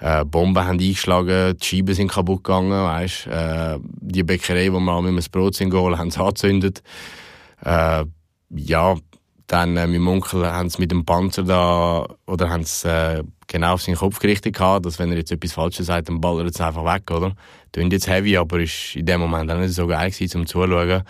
Äh, 0.00 0.24
Bomben 0.26 0.62
haben 0.62 0.80
eingeschlagen, 0.80 1.56
die 1.56 1.64
Scheiben 1.64 1.94
sind 1.94 2.10
kaputt 2.10 2.44
gegangen, 2.44 2.72
weißt? 2.72 3.26
Äh, 3.28 3.78
die 3.82 4.22
Bäckerei, 4.22 4.70
wo 4.72 4.80
wir 4.80 5.00
mit 5.02 5.24
dem 5.24 5.30
Brot 5.30 5.54
sind 5.54 5.70
geholt, 5.70 5.96
haben 5.96 6.10
sie 6.10 6.20
angezündet. 6.20 6.82
Äh, 7.64 8.04
ja, 8.50 8.96
dann 9.46 9.76
äh, 9.76 9.86
dem 9.86 10.08
Onkel 10.08 10.44
haben 10.46 10.68
sie 10.68 10.80
mit 10.80 10.90
dem 10.90 11.06
Panzer 11.06 11.44
da, 11.44 12.06
oder 12.26 12.50
haben 12.50 12.64
sie 12.64 12.88
äh, 12.88 13.22
genau 13.52 13.74
auf 13.74 13.82
seinen 13.82 13.96
Kopf 13.96 14.18
gerichtet 14.18 14.56
gehabt, 14.56 14.86
dass 14.86 14.98
wenn 14.98 15.10
er 15.10 15.18
jetzt 15.18 15.30
etwas 15.30 15.52
Falsches 15.52 15.86
sagt, 15.86 16.08
dann 16.08 16.20
ballert 16.20 16.54
es 16.54 16.60
einfach 16.60 16.84
weg, 16.84 17.10
oder? 17.10 17.34
Klingt 17.72 17.92
jetzt 17.92 18.08
heavy, 18.08 18.36
aber 18.36 18.60
ist 18.60 18.96
in 18.96 19.06
dem 19.06 19.20
Moment 19.20 19.50
auch 19.50 19.58
nicht 19.58 19.74
so 19.74 19.86
geil 19.86 20.10
gewesen, 20.10 20.28
zum 20.28 20.46
Zuschauen. 20.46 21.02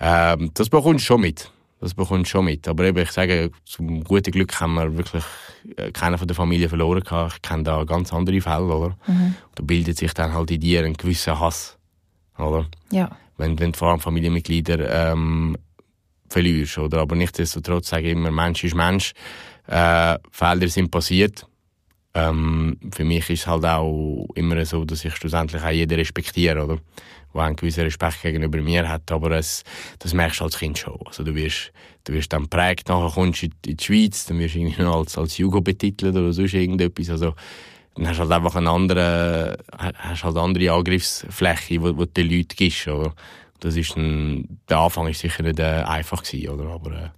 Ähm, 0.00 0.50
das 0.54 0.68
bekommst 0.68 1.04
du 1.04 1.06
schon 1.06 1.20
mit. 1.20 1.50
Das 1.80 1.94
bekommst 1.94 2.26
du 2.26 2.30
schon 2.38 2.44
mit. 2.44 2.66
Aber 2.68 2.84
eben, 2.84 2.98
ich 2.98 3.12
sage, 3.12 3.50
zum 3.64 4.02
guten 4.04 4.30
Glück 4.30 4.60
haben 4.60 4.74
wir 4.74 4.96
wirklich 4.96 5.24
äh, 5.76 5.92
keinen 5.92 6.18
von 6.18 6.26
der 6.26 6.34
Familie 6.34 6.68
verloren 6.68 7.02
gehabt. 7.02 7.34
Ich 7.36 7.42
kenne 7.42 7.62
da 7.62 7.84
ganz 7.84 8.12
andere 8.12 8.40
Fälle, 8.40 8.64
oder? 8.64 8.96
Da 9.54 9.62
bildet 9.62 9.98
sich 9.98 10.12
dann 10.14 10.32
halt 10.34 10.50
in 10.50 10.60
dir 10.60 10.84
ein 10.84 10.94
gewisser 10.94 11.38
Hass, 11.38 11.78
oder? 12.38 12.66
Ja. 12.90 13.10
wenn, 13.36 13.58
wenn 13.58 13.72
du 13.72 13.78
vor 13.78 13.90
allem 13.90 14.00
Familienmitglieder 14.00 15.12
ähm, 15.12 15.56
verlierst. 16.28 16.78
Oder? 16.78 17.00
Aber 17.00 17.16
nichtsdestotrotz 17.16 17.88
sage 17.88 18.06
ich 18.06 18.12
immer, 18.12 18.30
Mensch 18.30 18.64
ist 18.64 18.74
Mensch. 18.74 19.12
Äh, 19.66 20.18
Fehler 20.30 20.68
sind 20.68 20.90
passiert. 20.90 21.46
Ähm, 22.16 22.78
für 22.94 23.04
mich 23.04 23.28
ist 23.28 23.40
es 23.40 23.46
halt 23.46 23.66
auch 23.66 24.26
immer 24.34 24.64
so, 24.64 24.86
dass 24.86 25.04
ich 25.04 25.14
schlussendlich 25.14 25.62
auch 25.62 25.70
jeden 25.70 25.98
respektiere, 25.98 26.64
oder? 26.64 26.78
Der 27.34 27.42
einen 27.42 27.56
gewissen 27.56 27.82
Respekt 27.82 28.22
gegenüber 28.22 28.58
mir 28.62 28.88
hat, 28.88 29.12
aber 29.12 29.32
es, 29.32 29.64
das 29.98 30.14
merkst 30.14 30.40
du 30.40 30.44
als 30.44 30.58
Kind 30.58 30.78
schon. 30.78 30.98
Also 31.04 31.22
du 31.22 31.34
wirst, 31.34 31.72
du 32.04 32.14
wirst 32.14 32.32
dann 32.32 32.48
prägt, 32.48 32.88
nachher 32.88 33.12
kommst 33.12 33.42
du 33.42 33.46
in 33.66 33.76
die 33.76 33.84
Schweiz, 33.84 34.24
dann 34.24 34.38
wirst 34.38 34.54
du 34.54 34.60
irgendwie 34.60 34.82
als, 34.82 35.18
als 35.18 35.36
Jugo 35.36 35.60
betitelt 35.60 36.16
oder 36.16 36.32
sonst 36.32 36.54
irgendetwas. 36.54 37.10
Also, 37.10 37.34
dann 37.96 38.08
hast 38.08 38.16
du 38.16 38.22
halt 38.22 38.32
einfach 38.32 38.56
eine 38.56 38.70
andere, 38.70 39.58
hast 39.76 40.24
halt 40.24 40.36
andere 40.38 40.72
Angriffsfläche, 40.72 41.82
wo 41.82 41.92
du 41.92 42.06
den 42.06 42.30
Leuten 42.30 42.56
gibst, 42.56 42.88
oder? 42.88 43.14
Das 43.60 43.76
ist 43.76 43.94
ein, 43.98 44.60
der 44.70 44.78
Anfang 44.78 45.08
ist 45.08 45.20
sicher 45.20 45.42
nicht 45.42 45.58
äh, 45.58 45.82
einfach 45.84 46.22
gewesen, 46.22 46.48
oder? 46.48 46.70
Aber, 46.70 46.92
äh, 46.92 47.08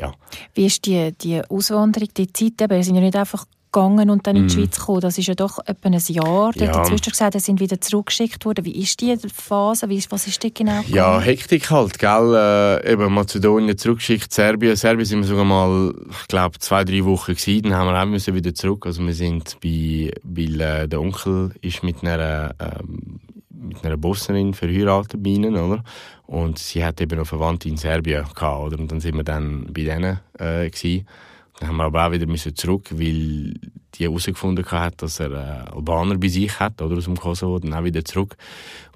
ja. 0.00 0.12
Wie 0.54 0.66
ist 0.66 0.84
die, 0.86 1.12
die 1.12 1.40
Auswanderung, 1.48 2.08
die 2.16 2.32
Zeit? 2.32 2.60
Eben, 2.60 2.82
sind 2.82 2.96
ja 2.96 3.00
nicht 3.00 3.14
einfach 3.14 3.44
gegangen 3.72 4.10
und 4.10 4.26
dann 4.26 4.36
in 4.36 4.48
die 4.48 4.54
Mhm. 4.56 4.60
Schweiz 4.60 4.78
gekommen. 4.78 5.00
Das 5.00 5.18
ist 5.18 5.26
ja 5.26 5.34
doch 5.34 5.58
etwa 5.66 5.88
ein 5.88 5.98
Jahr. 5.98 6.50
Ja. 6.56 6.64
Ja. 6.66 6.72
Dazwischen 6.72 7.10
gesagt, 7.10 7.32
sie 7.34 7.38
sind 7.40 7.60
wieder 7.60 7.80
zurückgeschickt 7.80 8.44
worden. 8.44 8.64
Wie 8.64 8.76
ist 8.80 9.00
die 9.00 9.16
Phase? 9.34 9.88
Wie, 9.88 10.02
was 10.10 10.26
ist 10.26 10.42
dort 10.42 10.54
genau 10.54 10.80
Ja, 10.88 11.16
gegangen? 11.18 11.22
Hektik 11.22 11.70
halt, 11.70 11.98
gell? 11.98 12.34
Äh, 12.84 12.92
eben 12.92 13.12
Mazedonien 13.12 13.76
zurückgeschickt, 13.78 14.32
Serbien. 14.32 14.76
Serbien 14.76 15.04
sind 15.06 15.20
wir 15.20 15.26
sogar 15.26 15.44
mal, 15.44 15.94
ich 16.10 16.28
glaube, 16.28 16.58
zwei, 16.58 16.84
drei 16.84 17.04
Wochen 17.04 17.34
gewesen. 17.34 17.62
Dann 17.62 17.74
haben 17.74 17.86
wir 17.88 18.00
auch 18.02 18.06
müssen 18.06 18.34
wieder 18.34 18.54
zurück. 18.54 18.86
Also 18.86 19.04
wir 19.06 19.14
sind 19.14 19.56
bei, 19.62 20.10
weil 20.22 20.60
äh, 20.60 20.88
der 20.88 21.00
Onkel 21.00 21.52
ist 21.60 21.82
mit 21.82 22.02
einer, 22.02 22.54
ähm, 22.58 23.20
mit 23.50 23.84
einer 23.84 23.96
Bosnierin 23.96 24.54
verheiratet 24.54 25.22
bei 25.22 25.30
ihnen, 25.30 25.56
oder? 25.56 25.84
Und 26.26 26.58
sie 26.58 26.84
hat 26.84 27.00
eben 27.00 27.18
noch 27.18 27.26
Verwandte 27.26 27.68
in 27.68 27.76
Serbien 27.76 28.24
gehabt, 28.34 28.64
oder? 28.66 28.78
Und 28.78 28.90
dann 28.90 29.00
sind 29.00 29.16
wir 29.16 29.24
dann 29.24 29.66
bei 29.72 29.82
denen 29.82 30.20
äh, 30.38 30.70
gewesen. 30.70 31.06
Dann 31.60 31.68
haben 31.68 31.76
wir 31.76 31.84
aber 31.84 32.06
auch 32.06 32.12
wieder 32.12 32.26
zurück, 32.54 32.88
weil 32.90 33.54
die 33.94 34.04
herausgefunden 34.04 34.64
hat, 34.70 35.02
dass 35.02 35.20
er 35.20 35.30
äh, 35.30 35.70
Albaner 35.74 36.16
bei 36.16 36.28
sich 36.28 36.58
hat, 36.58 36.80
oder 36.80 36.96
aus 36.96 37.04
dem 37.04 37.18
Kosovo, 37.18 37.58
dann 37.58 37.74
auch 37.74 37.84
wieder 37.84 38.02
zurück. 38.02 38.36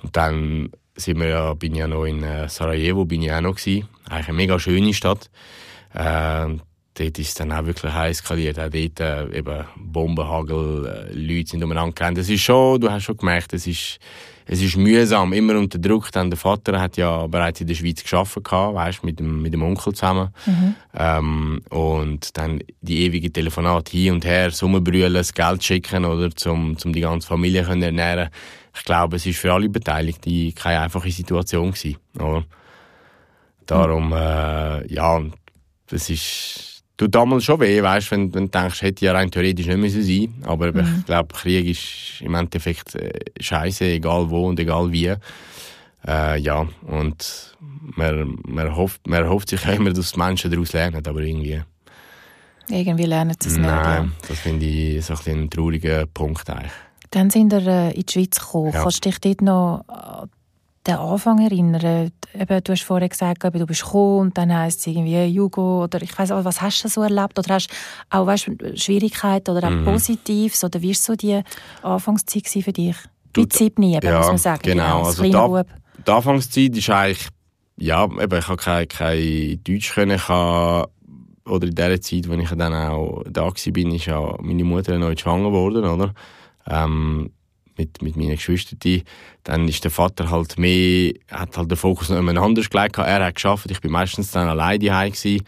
Und 0.03 0.17
dann 0.17 0.71
sind 0.97 1.21
wir 1.21 1.29
ja, 1.29 1.55
bin 1.55 1.75
ich 1.75 1.81
ja 1.81 1.87
noch 1.87 2.07
in 2.07 2.23
äh, 2.23 2.49
Sarajevo, 2.49 3.05
bin 3.05 3.21
ich 3.21 3.33
auch 3.33 3.43
noch 3.43 3.57
gewesen. 3.57 3.87
Eigentlich 4.09 4.29
eine 4.29 4.37
mega 4.37 4.59
schöne 4.59 4.95
Stadt. 4.95 5.31
Äh, 5.93 6.57
dort 6.95 7.19
ist 7.19 7.29
es 7.29 7.35
dann 7.35 7.53
auch 7.53 7.67
wirklich 7.67 7.93
heiß 7.93 8.21
eskaliert. 8.21 8.59
Auch 8.59 8.71
dort 8.71 9.01
äh, 9.01 9.39
eben 9.39 9.65
Bombenhagel, 9.77 10.87
äh, 10.87 11.13
Leute 11.13 11.51
sind 11.51 11.63
umeinander 11.63 11.93
gerannt. 11.95 12.17
Es 12.17 12.31
ist 12.31 12.41
schon, 12.41 12.81
du 12.81 12.91
hast 12.91 13.05
schon 13.05 13.19
gemerkt, 13.19 13.53
es 13.53 13.67
ist, 13.67 13.99
es 14.47 14.61
ist 14.61 14.77
mühsam, 14.77 15.33
immer 15.33 15.59
unter 15.59 15.79
Druck. 15.79 16.13
Dann 16.13 16.31
der 16.31 16.39
Vater 16.39 16.81
hat 16.81 16.97
ja 16.97 17.27
bereits 17.27 17.61
in 17.61 17.67
der 17.67 17.75
Schweiz 17.75 18.03
geschafft, 18.03 18.37
weißt, 18.37 19.03
mit 19.03 19.19
dem, 19.19 19.41
mit 19.41 19.55
dem 19.55 19.63
Onkel 19.63 19.95
zusammen. 19.95 20.31
Ähm, 20.95 21.63
und 21.71 22.37
dann 22.37 22.61
die 22.81 23.05
ewige 23.05 23.33
Telefonate 23.33 23.93
hin 23.93 24.15
und 24.15 24.25
her, 24.25 24.51
Sommerbrüllen, 24.51 25.15
das 25.15 25.33
Geld 25.33 25.65
schicken, 25.65 26.05
oder, 26.05 26.31
zum, 26.35 26.77
zum 26.77 26.93
die 26.93 27.01
ganze 27.01 27.29
Familie 27.29 27.65
können 27.65 27.83
ernähren. 27.83 28.29
Ich 28.77 28.85
glaube, 28.85 29.17
es 29.17 29.27
ist 29.27 29.39
für 29.39 29.53
alle 29.53 29.69
Beteiligten 29.69 30.55
keine 30.55 30.81
einfache 30.81 31.11
Situation 31.11 31.71
gewesen, 31.73 31.97
oder? 32.19 32.45
Darum, 33.67 34.13
äh, 34.13 34.93
ja, 34.93 35.23
das 35.87 36.11
ist, 36.11 36.74
tut 36.97 37.15
damals 37.15 37.45
schon 37.45 37.61
weh, 37.61 37.83
weißt, 37.83 38.11
wenn, 38.13 38.33
wenn 38.35 38.45
du 38.45 38.51
denkst, 38.51 38.83
hätte 38.83 39.05
ja 39.05 39.13
rein 39.13 39.31
theoretisch 39.31 39.67
nicht 39.67 39.79
müssen 39.79 40.03
sein. 40.03 40.35
Aber 40.47 40.69
ich 40.75 41.07
glaube, 41.07 41.35
Krieg 41.35 41.67
ist 41.67 42.21
im 42.21 42.35
Endeffekt 42.35 42.95
äh, 42.95 43.13
scheiße, 43.41 43.85
egal 43.85 44.31
wo 44.31 44.49
und 44.49 44.61
egal 44.61 44.91
wie. 44.93 45.15
Äh, 46.07 46.39
ja, 46.39 46.67
und 46.87 47.57
man, 47.97 48.39
man, 48.47 48.77
hofft, 48.77 49.07
man 49.07 49.29
hofft 49.29 49.49
sich 49.49 49.65
immer, 49.67 49.93
dass 49.93 50.13
die 50.13 50.19
Menschen 50.19 50.51
daraus 50.51 50.73
lernen, 50.73 51.03
aber 51.07 51.21
irgendwie. 51.21 51.63
Irgendwie 52.69 53.05
lernen 53.05 53.37
sie 53.39 53.49
es 53.49 53.57
nicht. 53.57 53.67
Nein, 53.67 54.13
das 54.27 54.39
finde 54.39 54.65
ich 54.65 55.05
so 55.05 55.15
ein, 55.15 55.43
ein 55.43 55.51
trauriger 55.51 56.07
Punkt 56.07 56.49
eigentlich. 56.49 56.73
Dann 57.11 57.31
sind 57.31 57.53
wir 57.53 57.67
äh, 57.67 57.91
in 57.93 58.03
die 58.07 58.13
Schweiz 58.13 58.41
gekommen. 58.41 58.73
Ja. 58.73 58.83
Kannst 58.83 59.05
du 59.05 59.11
dich 59.11 59.19
dort 59.21 59.43
noch 59.43 59.85
an 59.87 60.31
den 60.87 60.97
Anfang 60.97 61.39
erinnern? 61.41 62.11
Eben, 62.39 62.65
du 62.65 62.73
hast 62.73 62.83
vorher 62.83 63.09
gesagt, 63.09 63.45
eben, 63.45 63.59
du 63.59 63.67
bist 63.67 63.83
gekommen 63.85 64.21
und 64.21 64.39
dann 64.39 64.53
heisst 64.57 64.81
es 64.81 64.87
irgendwie 64.89 65.25
Jugo 65.27 65.85
oder 65.85 66.03
ich 66.03 66.17
weiß 66.19 66.33
auch, 66.33 66.45
was 66.45 66.61
hast 66.61 66.83
du 66.85 66.89
so 66.89 67.03
erlebt? 67.03 67.39
Oder 67.39 67.55
hast 67.55 67.69
du 67.71 67.75
auch 68.19 68.27
weißt, 68.27 68.51
Schwierigkeiten 68.75 69.51
oder 69.57 69.69
auch 69.69 69.73
Mhm. 69.73 69.85
Positives? 69.85 70.63
Oder 70.65 70.81
wie 70.83 70.89
war 70.89 70.95
so 70.95 71.15
die 71.15 71.41
Anfangszeit 71.83 72.47
für 72.49 72.73
dich? 72.73 72.97
Du, 73.33 73.43
Mit 73.43 73.53
sieben, 73.53 73.83
eben, 73.83 74.07
ja, 74.07 74.19
muss 74.19 74.27
man 74.29 74.39
sagen. 74.39 74.61
genau. 74.63 74.99
als 74.99 75.07
Also 75.09 75.23
kleiner 75.23 75.39
da- 75.39 75.47
Bub. 75.49 75.67
Die 76.07 76.11
Anfangszeit 76.11 76.77
ist 76.77 76.91
eigentlich, 76.91 77.29
ja, 77.79 78.05
eben, 78.05 78.39
ich 78.39 78.49
habe 78.49 78.57
kein, 78.57 78.89
kein 78.89 79.61
Deutsch 79.65 79.93
können, 79.95 80.17
ich 80.17 80.29
habe, 80.29 80.89
oder 81.47 81.67
in 81.67 81.75
der 81.75 82.01
Zeit, 82.01 82.29
wo 82.29 82.35
ich 82.35 82.49
dann 82.51 82.75
auch 82.75 83.23
da 83.29 83.43
war, 83.45 83.73
bin, 83.73 83.93
ist 83.93 84.07
ja 84.07 84.37
meine 84.41 84.65
Mutter 84.65 84.99
neu 84.99 85.15
schwanger 85.17 85.49
geworden, 85.51 85.85
oder? 85.85 86.15
Ähm, 86.67 87.31
mit, 87.77 88.03
mit 88.03 88.17
meinen 88.17 88.37
Geschwistern. 88.37 88.79
Dann 89.45 89.69
ist 89.69 89.85
der 89.85 89.91
Vater 89.91 90.31
halt 90.31 90.59
mehr, 90.59 91.13
hat 91.31 91.57
halt 91.57 91.71
den 91.71 91.77
Fokus 91.77 92.09
noch 92.09 92.17
jemand 92.17 92.39
anders 92.39 92.71
gelegt. 92.71 92.99
Er 92.99 93.25
hat 93.25 93.35
geschafft, 93.35 93.71
ich 93.71 93.81
bin 93.81 93.93
meistens 93.93 94.31
dann 94.31 94.49
alleine 94.49 94.85
daheim 94.85 95.13
gewesen. 95.13 95.45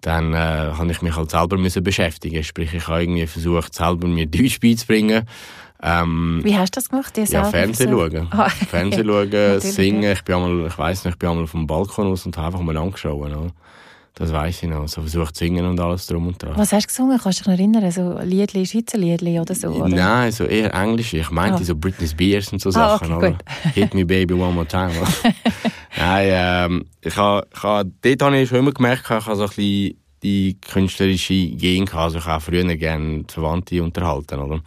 Dann 0.00 0.34
äh, 0.34 0.36
habe 0.36 0.90
ich 0.90 1.00
mich 1.00 1.14
halt 1.14 1.30
selber 1.30 1.56
müssen 1.56 1.84
beschäftigen. 1.84 2.42
Sprich, 2.42 2.74
ich 2.74 2.88
habe 2.88 3.02
irgendwie 3.02 3.26
versucht, 3.26 3.74
selber 3.74 4.08
mir 4.08 4.26
Deutsch 4.26 4.58
beizubringen. 4.58 5.28
Ähm, 5.80 6.40
Wie 6.44 6.56
hast 6.56 6.76
du 6.76 6.78
das 6.78 6.88
gemacht? 6.88 7.16
Dir 7.16 7.24
ja, 7.24 7.44
Fernsehen 7.44 7.88
versucht? 7.88 8.12
schauen. 8.12 8.28
Ah, 8.30 8.48
Fernsehen 8.70 9.06
schauen, 9.06 9.60
singen. 9.60 10.12
Ich 10.12 10.22
bin 10.22 10.36
einmal, 10.36 10.66
ich 10.66 10.78
weiss 10.78 11.04
nicht, 11.04 11.14
ich 11.14 11.18
bin 11.18 11.28
einmal 11.28 11.46
vom 11.46 11.66
Balkon 11.66 12.06
aus 12.06 12.26
und 12.26 12.36
habe 12.36 12.46
einfach 12.48 12.60
mal 12.60 12.76
angeschaut. 12.76 13.20
Oder? 13.20 13.52
Das 14.22 14.32
weiss 14.32 14.62
ich 14.62 14.68
noch. 14.68 14.86
So 14.86 15.00
versucht 15.00 15.34
zu 15.34 15.44
singen 15.44 15.66
und 15.66 15.80
alles 15.80 16.06
drum 16.06 16.28
und 16.28 16.40
dran. 16.40 16.52
Was 16.56 16.72
hast 16.72 16.84
du 16.84 16.88
gesungen? 16.88 17.18
Kannst 17.20 17.40
du 17.40 17.42
dich 17.42 17.52
noch 17.52 17.58
erinnern? 17.58 17.90
So 17.90 18.20
Liedli, 18.22 18.64
Schweizer 18.64 18.96
Liedli 18.96 19.40
oder 19.40 19.52
so? 19.52 19.66
Oder? 19.70 19.88
Nein, 19.88 20.30
so 20.30 20.44
eher 20.44 20.72
Englisch. 20.72 21.12
Ich 21.14 21.28
meinte 21.30 21.60
Ah. 21.60 21.64
so 21.64 21.74
Britney 21.74 22.06
Spears 22.06 22.52
und 22.52 22.60
so 22.60 22.68
Ah, 22.68 22.72
Sachen. 22.98 23.12
okay, 23.14 23.26
oder? 23.34 23.38
Hit 23.74 23.94
me 23.94 24.04
baby 24.06 24.32
one 24.34 24.52
more 24.54 24.66
time. 24.68 24.92
Nein, 25.96 26.28
ähm, 26.30 26.84
ich 27.00 27.16
habe, 27.16 27.46
ich 27.52 27.62
habe, 27.64 27.90
dort 28.00 28.22
habe 28.22 28.38
ich 28.38 28.48
schon 28.48 28.58
immer 28.58 28.70
gemerkt, 28.72 29.02
ich 29.04 29.10
habe 29.10 29.34
so 29.36 29.42
ein 29.42 29.48
bisschen 29.48 29.98
die 30.22 30.56
künstlerische 30.60 31.34
Gen 31.48 31.84
gehabt. 31.86 32.04
Also 32.04 32.18
ich 32.18 32.24
habe 32.26 32.40
früher 32.40 32.76
gerne 32.76 33.24
Verwandte 33.26 33.82
unterhalten, 33.82 34.38
oder? 34.38 34.60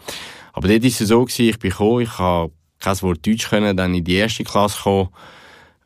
Aber 0.52 0.68
dort 0.68 0.82
war 0.84 0.88
es 0.90 0.98
so, 0.98 1.24
gewesen, 1.24 1.50
ich 1.50 1.60
bin 1.60 1.72
gekommen, 1.72 2.02
ich 2.02 2.18
habe 2.20 2.52
kein 2.80 3.02
Wort 3.04 3.26
Deutsch 3.26 3.50
können, 3.50 3.78
dann 3.78 3.96
in 3.96 4.04
die 4.04 4.16
erste 4.16 4.44
Klasse 4.44 4.76
gekommen, 4.78 5.10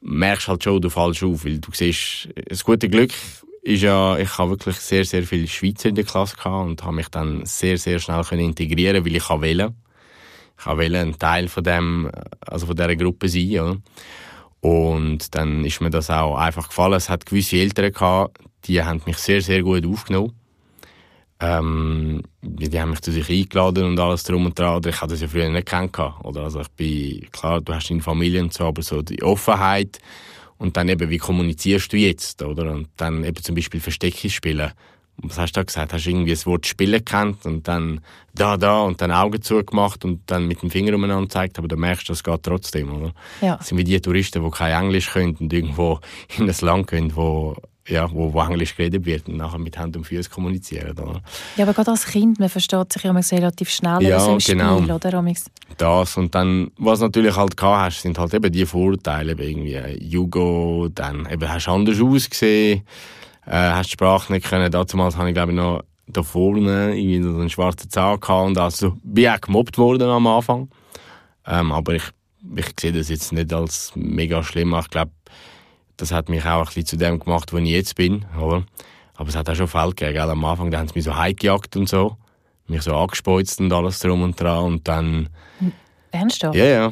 merkst 0.02 0.48
halt 0.48 0.64
schon, 0.64 0.82
du 0.82 0.90
fallst 0.90 1.22
auf, 1.24 1.46
weil 1.46 1.60
du 1.60 1.70
siehst, 1.72 2.30
das 2.50 2.64
gute 2.64 2.90
Glück 2.90 3.12
ist 3.62 3.84
ja, 3.84 4.18
ich 4.18 4.38
habe 4.38 4.51
wirklich 4.51 4.78
sehr, 4.78 5.06
sehr 5.06 5.24
viele 5.24 5.48
Schweizer 5.48 5.89
in 5.89 5.96
der 5.96 6.06
Klasse 6.06 6.36
gehabt 6.36 6.68
und 6.68 6.84
habe 6.84 6.96
mich 6.96 7.10
dann 7.10 7.46
sehr, 7.46 7.78
sehr 7.78 8.00
schnell 8.00 8.24
können 8.24 8.42
integrieren, 8.42 9.06
weil 9.06 9.16
ich 9.16 9.30
wählen. 9.30 9.75
Ich 10.60 10.66
wählen, 10.66 11.10
ein 11.10 11.20
Teil 11.20 11.48
von 11.48 11.63
dem, 11.63 12.12
also 12.42 12.68
von 12.68 12.75
dieser 12.75 12.96
Gruppe 12.96 13.30
sein, 13.30 13.60
oder? 13.60 13.78
Und 14.62 15.34
dann 15.36 15.63
ist 15.63 15.80
mir 15.80 15.89
das 15.89 16.10
auch 16.10 16.36
einfach 16.36 16.68
gefallen. 16.68 16.94
Es 16.94 17.10
hat 17.10 17.25
gewisse 17.25 17.58
Eltern 17.58 17.94
gehabt, 17.94 18.38
die 18.66 18.84
haben 18.84 19.01
mich 19.06 19.18
sehr, 19.18 19.42
sehr 19.42 19.63
gut 19.63 19.86
aufgenommen. 19.86 20.34
Ähm, 21.42 22.24
die 22.42 22.82
haben 22.82 22.89
mich 22.89 23.01
zu 23.01 23.13
sich 23.13 23.30
eingeladen 23.30 23.86
und 23.86 24.00
alles 24.00 24.24
drum 24.24 24.46
und 24.46 24.60
dran. 24.60 24.75
Oder 24.75 24.89
ich 24.89 25.00
hatte 25.00 25.13
das 25.13 25.22
ja 25.22 25.30
früher 25.30 25.50
nicht 25.50 25.68
kennengelernt. 25.68 26.16
Oder 26.25 26.44
also 26.44 26.60
ich 26.60 26.68
bin, 26.70 27.32
klar, 27.32 27.62
du 27.62 27.74
hast 27.74 27.89
deine 27.89 28.01
Familie 28.01 28.42
und 28.42 28.54
so, 28.54 28.66
aber 28.66 28.82
so 28.82 29.01
die 29.01 29.24
Offenheit 29.24 30.00
und 30.60 30.78
dann 30.78 30.89
eben, 30.89 31.10
wie 31.10 31.18
kommunizierst 31.18 31.92
du 31.92 31.98
jetzt, 31.98 32.44
oder? 32.44 32.72
Und 32.72 32.89
dann 32.98 33.24
eben 33.24 33.42
zum 33.42 33.56
Beispiel 33.56 33.80
Versteckis 33.80 34.34
spielen. 34.34 34.72
Was 35.22 35.38
hast 35.38 35.54
du 35.54 35.60
da 35.60 35.63
gesagt? 35.63 35.92
Hast 35.92 36.06
du 36.06 36.12
irgendwie 36.12 36.32
das 36.32 36.46
Wort 36.46 36.66
Spielen 36.66 37.04
kennt 37.04 37.46
und 37.46 37.68
dann 37.68 38.01
da, 38.34 38.56
da 38.56 38.82
und 38.82 39.01
dann 39.01 39.12
Augen 39.12 39.42
zugemacht 39.42 40.06
und 40.06 40.22
dann 40.28 40.48
mit 40.48 40.62
dem 40.62 40.70
Finger 40.70 40.94
umeinander 40.96 41.24
gezeigt, 41.24 41.58
aber 41.58 41.68
du 41.68 41.75
merkst, 41.75 42.10
das 42.10 42.24
geht 42.24 42.44
trotzdem, 42.44 42.94
oder? 42.94 43.13
Ja. 43.42 43.58
Das 43.58 43.68
sind 43.68 43.78
wie 43.78 43.84
die 43.84 44.00
Touristen, 44.00 44.44
die 44.44 44.51
kein 44.51 44.84
Englisch 44.84 45.10
können 45.10 45.36
und 45.38 45.51
irgendwo 45.51 46.00
in 46.38 46.50
ein 46.50 46.56
Land 46.62 46.88
gehen, 46.88 47.16
wo, 47.16 47.56
ja, 47.89 48.10
wo, 48.12 48.34
wo 48.34 48.41
Englisch 48.41 48.75
geredet 48.75 49.05
wird 49.05 49.27
und 49.27 49.38
nachher 49.38 49.58
mit 49.58 49.77
Hand 49.77 49.98
und 49.98 50.05
Füßen 50.05 50.31
kommunizieren, 50.31 50.91
oder? 50.91 51.22
ja, 51.58 51.65
aber 51.65 51.74
gerade 51.74 51.91
als 51.91 52.05
Kind, 52.05 52.39
man 52.39 52.50
versteht 52.50 52.93
sich 52.93 53.03
ja 53.03 53.12
relativ 53.12 53.69
schnell 53.69 54.01
Ja, 54.03 54.19
so 54.19 54.34
im 54.34 54.39
Spiel, 54.39 54.55
genau. 54.58 54.96
oder? 54.96 55.13
Amix? 55.15 55.46
das 55.77 56.17
und 56.17 56.34
dann, 56.36 56.72
was 56.77 57.00
natürlich 57.00 57.36
halt 57.36 57.58
gehabt 57.58 57.86
hast, 57.86 58.01
sind 58.01 58.17
halt 58.17 58.34
eben 58.34 58.51
die 58.51 58.65
Vorteile, 58.65 59.34
irgendwie 59.34 59.74
äh, 59.74 59.98
Jugo, 60.03 60.89
dann 60.93 61.27
eben 61.29 61.50
hast 61.50 61.67
du 61.67 61.72
anders 61.72 62.00
ausgesehen, 62.01 62.84
äh, 63.46 63.51
hast 63.51 63.88
die 63.88 63.93
Sprache 63.93 64.31
nicht 64.34 64.48
können, 64.48 64.72
damals 64.72 65.17
habe 65.17 65.29
ich 65.29 65.34
glaube 65.34 65.51
ich 65.51 65.58
noch 65.58 65.84
da 66.08 66.24
vorne 66.24 66.98
irgendwie 66.98 67.22
so 67.22 67.29
einen 67.39 67.50
schwarzen 67.50 67.89
Zahn 67.89 68.19
gehabt 68.19 68.48
und 68.48 68.58
also 68.58 68.98
bin 69.03 69.29
auch 69.29 69.41
gemobbt 69.41 69.77
worden 69.77 70.10
am 70.10 70.27
Anfang, 70.27 70.69
ähm, 71.46 71.72
aber 71.72 71.96
ich, 71.96 72.03
ich 72.55 72.67
sehe 72.79 72.91
das 72.91 73.10
jetzt 73.10 73.31
nicht 73.31 73.53
als 73.53 73.91
mega 73.96 74.43
schlimm, 74.43 74.75
ich 74.79 74.89
glaube, 74.89 75.12
das 76.00 76.12
hat 76.12 76.29
mich 76.29 76.46
auch 76.46 76.60
ein 76.60 76.65
bisschen 76.65 76.86
zu 76.86 76.98
dem 76.98 77.20
gemacht, 77.20 77.51
wo 77.51 77.58
ich 77.58 77.70
jetzt 77.70 77.96
bin, 77.96 78.25
oder? 78.39 78.63
Aber 79.15 79.27
es 79.27 79.36
hat 79.36 79.50
auch 79.50 79.56
schon 79.56 79.68
Fälle 79.68 79.89
gegeben, 79.89 80.13
gell? 80.13 80.29
am 80.29 80.46
Anfang, 80.46 80.72
da 80.72 80.79
haben 80.79 80.88
sie 80.88 80.96
mich 80.96 81.03
so 81.03 81.15
heimgejagt 81.15 81.75
und 81.75 81.89
so, 81.89 82.15
mich 82.68 82.82
so 82.84 82.96
angespeuzt 82.96 83.60
und 83.60 83.72
alles 83.74 84.00
drum 84.00 84.22
und 84.22 84.39
dran 84.39 84.63
und 84.63 84.88
dann 84.88 85.29
Ernst 86.12 86.44
doch? 86.44 86.56
ja, 86.56 86.65
ja. 86.65 86.91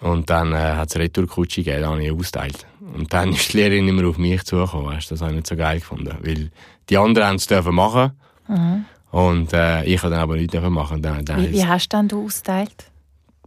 Und 0.00 0.28
dann 0.30 0.52
äh, 0.52 0.56
hat 0.56 0.88
es 0.88 0.96
eine 0.96 1.04
Retourkutsche 1.04 1.62
gegeben, 1.62 1.78
die 1.82 1.86
habe 1.86 2.04
ich 2.04 2.12
ausgeteilt. 2.12 2.66
Und 2.94 3.12
dann 3.12 3.32
ist 3.32 3.52
die 3.52 3.58
Lehrerin 3.58 3.86
immer 3.88 4.08
auf 4.08 4.18
mich 4.18 4.42
zugekommen, 4.42 4.86
weißt, 4.86 5.10
du, 5.10 5.14
das 5.14 5.22
habe 5.22 5.30
ich 5.30 5.36
nicht 5.36 5.46
so 5.46 5.56
geil 5.56 5.78
gefunden. 5.78 6.14
Weil 6.20 6.50
die 6.90 6.98
anderen 6.98 7.28
haben 7.28 7.36
es 7.36 7.46
dürfen 7.46 7.74
machen 7.74 8.12
und 9.12 9.52
äh, 9.52 9.84
ich 9.84 10.02
habe 10.02 10.10
dann 10.10 10.22
aber 10.22 10.36
nichts 10.36 10.52
dürfen 10.52 10.72
machen. 10.72 11.00
Dann, 11.00 11.24
dann 11.24 11.40
Wie, 11.42 11.52
wie 11.52 11.66
hast 11.66 11.88
du 11.88 11.96
denn 11.96 12.08
du 12.08 12.24
ausgeteilt? 12.26 12.90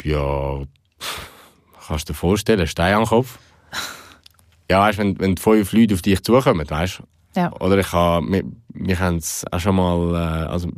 ja, 0.04 0.62
kannst 1.88 2.10
du 2.10 2.13
dir 2.13 2.18
vorstellen, 2.18 2.68
Stein 2.68 2.96
am 2.96 3.06
Kopf. 3.06 3.38
Ja, 4.69 4.80
weißt, 4.80 4.97
wenn, 4.97 5.19
wenn 5.19 5.38
fünf 5.38 5.73
Leute 5.73 5.93
auf 5.93 6.01
dich 6.01 6.23
zukommen, 6.23 6.69
weißt 6.69 7.04
Ja. 7.36 7.51
Oder 7.60 7.80
ich 7.80 7.91
habe, 7.91 8.28
wir, 8.30 8.43
wir 8.69 8.99
haben 8.99 9.17
es 9.17 9.45
auch 9.51 9.60
schon 9.60 9.75
mal, 9.75 10.13
äh, 10.13 10.47
also, 10.47 10.69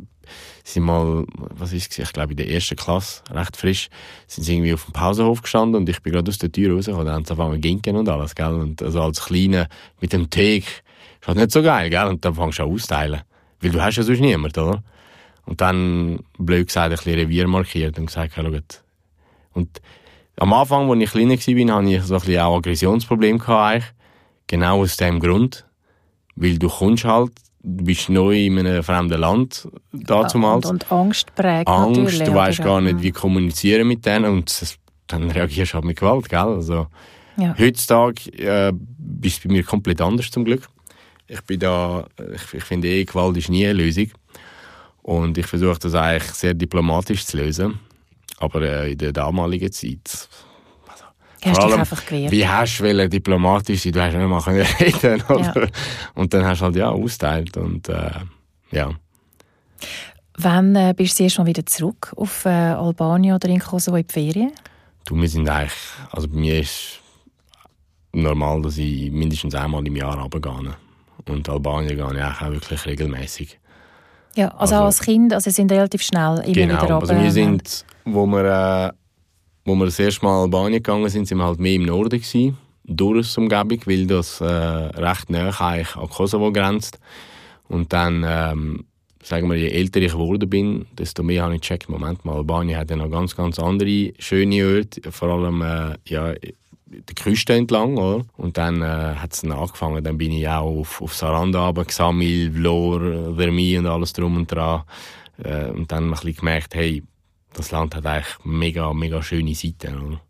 sind 0.64 0.82
mal, 0.82 1.24
was 1.36 1.72
ist 1.72 1.92
es, 1.92 1.98
ich 1.98 2.12
glaube 2.12 2.32
in 2.32 2.36
der 2.36 2.50
ersten 2.50 2.76
Klasse, 2.76 3.22
recht 3.30 3.56
frisch, 3.56 3.88
sind 4.26 4.44
sie 4.44 4.54
irgendwie 4.54 4.74
auf 4.74 4.84
dem 4.84 4.92
Pausenhof 4.92 5.42
gestanden 5.42 5.76
und 5.76 5.88
ich 5.88 6.02
bin 6.02 6.12
gerade 6.12 6.28
aus 6.28 6.38
der 6.38 6.52
Tür 6.52 6.74
rausgekommen, 6.74 7.06
dann 7.06 7.14
haben 7.16 7.24
sie 7.24 7.32
auf 7.32 7.40
einmal 7.40 7.58
ginken 7.58 7.96
und 7.96 8.08
alles, 8.08 8.34
gell, 8.34 8.52
und 8.52 8.82
also 8.82 9.02
als 9.02 9.24
Kleiner 9.24 9.68
mit 10.00 10.12
dem 10.12 10.28
Teig, 10.28 10.64
ist 11.20 11.26
halt 11.26 11.38
nicht 11.38 11.50
so 11.50 11.62
geil, 11.62 11.88
gell, 11.90 12.06
und 12.06 12.24
dann 12.24 12.34
fängst 12.34 12.58
du 12.58 12.64
an 12.64 12.70
austeilen. 12.70 13.22
Weil 13.60 13.70
du 13.70 13.82
hast 13.82 13.96
ja 13.96 14.02
sonst 14.02 14.20
niemand, 14.20 14.56
oder? 14.58 14.82
Und 15.46 15.60
dann, 15.60 16.20
blöd 16.38 16.66
gesagt, 16.66 16.90
ein 16.90 16.96
bisschen 16.96 17.14
Revier 17.14 17.48
markiert 17.48 17.98
und 17.98 18.06
gesagt, 18.06 18.36
ja, 18.36 18.42
schaut. 18.42 18.82
Und 19.54 19.80
am 20.38 20.52
Anfang, 20.52 20.90
als 20.90 21.02
ich 21.02 21.10
kleiner 21.10 21.36
war, 21.36 21.76
hatte 21.76 21.88
ich 21.90 22.02
so 22.02 22.14
ein 22.14 22.20
bisschen 22.20 22.40
auch 22.40 22.56
Aggressionsproblem 22.58 23.38
gehabt, 23.38 23.74
eigentlich. 23.74 23.92
Genau 24.46 24.82
aus 24.82 24.96
dem 24.96 25.20
Grund. 25.20 25.66
Weil 26.36 26.58
du 26.58 26.68
kommst 26.68 27.04
halt, 27.04 27.32
du 27.62 27.84
bist 27.84 28.08
neu 28.08 28.46
in 28.46 28.58
einem 28.58 28.82
fremden 28.82 29.20
Land, 29.20 29.68
damals. 29.92 30.66
Und, 30.66 30.90
und 30.90 30.92
Angst 30.92 31.34
prägt 31.34 31.68
Angst, 31.68 32.00
natürlich. 32.00 32.24
du 32.24 32.34
weißt 32.34 32.62
gar 32.62 32.80
nicht, 32.80 33.02
wie 33.02 33.10
kommunizieren 33.10 33.88
mit 33.88 34.06
denen 34.06 34.32
und 34.32 34.60
das, 34.60 34.76
dann 35.08 35.30
reagierst 35.30 35.72
du 35.72 35.74
halt 35.76 35.84
mit 35.84 35.98
Gewalt, 35.98 36.28
gell? 36.28 36.38
Also, 36.38 36.86
Ja. 37.36 37.54
Heutzutage 37.58 38.30
äh, 38.38 38.72
ist 39.22 39.38
es 39.38 39.40
bei 39.40 39.50
mir 39.52 39.62
komplett 39.62 40.00
anders 40.00 40.30
zum 40.30 40.44
Glück. 40.44 40.68
Ich 41.26 41.40
bin 41.42 41.60
da, 41.60 42.06
ich, 42.34 42.54
ich 42.54 42.64
finde 42.64 42.88
eh, 42.88 43.04
Gewalt 43.04 43.36
ist 43.36 43.48
nie 43.48 43.66
eine 43.66 43.74
Lösung. 43.74 44.10
Und 45.02 45.38
ich 45.38 45.46
versuche 45.46 45.78
das 45.78 45.94
eigentlich 45.94 46.32
sehr 46.32 46.54
diplomatisch 46.54 47.24
zu 47.24 47.36
lösen. 47.38 47.78
Aber 48.40 48.62
äh, 48.62 48.92
in 48.92 48.98
der 48.98 49.12
damaligen 49.12 49.70
Zeit. 49.72 50.28
Hast 51.44 51.44
dich 51.44 51.52
vor 51.52 51.64
allem, 51.64 51.80
einfach 51.80 52.04
gewehrt. 52.04 52.32
Wie 52.32 52.46
hast 52.46 52.80
du 52.80 53.08
diplomatisch 53.08 53.82
sein? 53.82 53.92
Du 53.92 54.02
hast 54.02 54.14
nicht 54.14 54.28
mal 54.28 54.42
können 54.42 54.66
reden 54.80 55.22
oder? 55.28 55.62
Ja. 55.62 55.68
Und 56.14 56.34
dann 56.34 56.44
hast 56.44 56.60
du 56.60 56.64
halt 56.64 56.76
ja 56.76 56.90
austeilt. 56.90 57.56
Und 57.56 57.88
äh, 57.88 58.10
ja. 58.72 58.90
Wann 60.36 60.76
äh, 60.76 60.94
bist 60.96 61.18
du 61.18 61.24
mal 61.38 61.46
wieder 61.46 61.66
zurück 61.66 62.12
auf 62.16 62.44
äh, 62.44 62.48
Albanien 62.48 63.34
oder 63.34 63.48
in 63.48 63.58
Kosovo 63.58 63.96
in 63.96 64.06
die 64.06 64.12
Ferien? 64.12 64.52
Du, 65.04 65.16
wir 65.16 65.28
sind 65.28 65.48
eigentlich, 65.48 65.72
also 66.10 66.28
bei 66.28 66.36
mir 66.36 66.60
ist 66.60 67.00
normal, 68.12 68.62
dass 68.62 68.78
ich 68.78 69.10
mindestens 69.10 69.54
einmal 69.54 69.86
im 69.86 69.96
Jahr 69.96 70.18
runtergehe. 70.18 70.76
Und 71.26 71.48
Albanien 71.48 71.96
gehe 71.96 72.16
ich 72.16 72.24
auch 72.24 72.50
wirklich 72.50 72.86
regelmäßig. 72.86 73.58
Ja, 74.36 74.48
also, 74.48 74.58
Also- 74.60 74.74
auch 74.76 74.84
als 74.86 75.00
Kind, 75.00 75.32
also 75.32 75.50
sind 75.50 75.70
relativ 75.72 76.02
schnell 76.02 76.38
immer 76.44 76.52
Genau, 76.52 76.82
wieder 76.82 77.00
also 77.00 77.14
wir 77.14 77.30
sind, 77.32 77.84
wo 78.04 78.26
wir, 78.26 78.44
äh, 78.88 78.92
wo 79.64 79.74
wir 79.74 79.84
das 79.86 79.98
erste 79.98 80.24
Mal 80.24 80.42
Albanien 80.42 80.74
gegangen 80.82 81.08
sind, 81.08 81.26
sind 81.26 81.38
wir 81.38 81.44
halt 81.44 81.58
mehr 81.58 81.74
im 81.74 81.84
Norden 81.86 82.20
gewesen, 82.20 82.56
durch 82.84 83.34
die 83.34 83.40
Umgebung, 83.40 83.80
weil 83.86 84.06
das 84.06 84.40
äh, 84.40 84.44
recht 84.44 85.30
nah 85.30 85.50
eigentlich 85.60 85.96
an 85.96 86.08
Kosovo 86.08 86.52
grenzt. 86.52 86.98
Und 87.68 87.92
dann, 87.92 88.24
ähm, 88.26 88.84
sagen 89.22 89.50
wir, 89.50 89.56
je 89.58 89.68
älter 89.68 90.00
ich 90.00 90.12
geworden 90.12 90.48
bin, 90.48 90.86
desto 90.96 91.22
mehr 91.22 91.42
habe 91.42 91.54
ich 91.56 91.60
gecheckt, 91.60 91.88
Moment 91.90 92.24
mal, 92.24 92.36
Albanien 92.36 92.78
hat 92.78 92.90
ja 92.90 92.96
noch 92.96 93.10
ganz, 93.10 93.36
ganz 93.36 93.58
andere 93.58 94.12
schöne 94.18 94.64
Orte, 94.66 95.12
vor 95.12 95.28
allem, 95.28 95.60
äh, 95.62 95.94
ja, 96.06 96.32
die 96.90 97.14
Küste 97.14 97.54
entlang, 97.54 97.96
oder? 97.96 98.24
Und 98.36 98.56
dann 98.56 98.82
äh, 98.82 99.14
hat 99.16 99.32
es 99.32 99.44
angefangen, 99.44 100.02
dann 100.02 100.18
bin 100.18 100.32
ich 100.32 100.48
auch 100.48 100.80
auf, 100.80 101.02
auf 101.02 101.14
Saranda 101.14 101.72
Xamil, 101.72 102.52
Vlor, 102.52 103.34
Vermi 103.36 103.78
und 103.78 103.86
alles 103.86 104.12
drum 104.12 104.36
und 104.36 104.50
dran. 104.50 104.82
Äh, 105.42 105.70
und 105.70 105.92
dann 105.92 106.04
ein 106.04 106.10
bisschen 106.10 106.36
gemerkt, 106.36 106.74
hey, 106.74 107.02
das 107.54 107.70
Land 107.70 107.94
hat 107.94 108.06
eigentlich 108.06 108.36
mega, 108.44 108.92
mega 108.92 109.22
schöne 109.22 109.54
Seiten, 109.54 109.98
oder? 109.98 110.20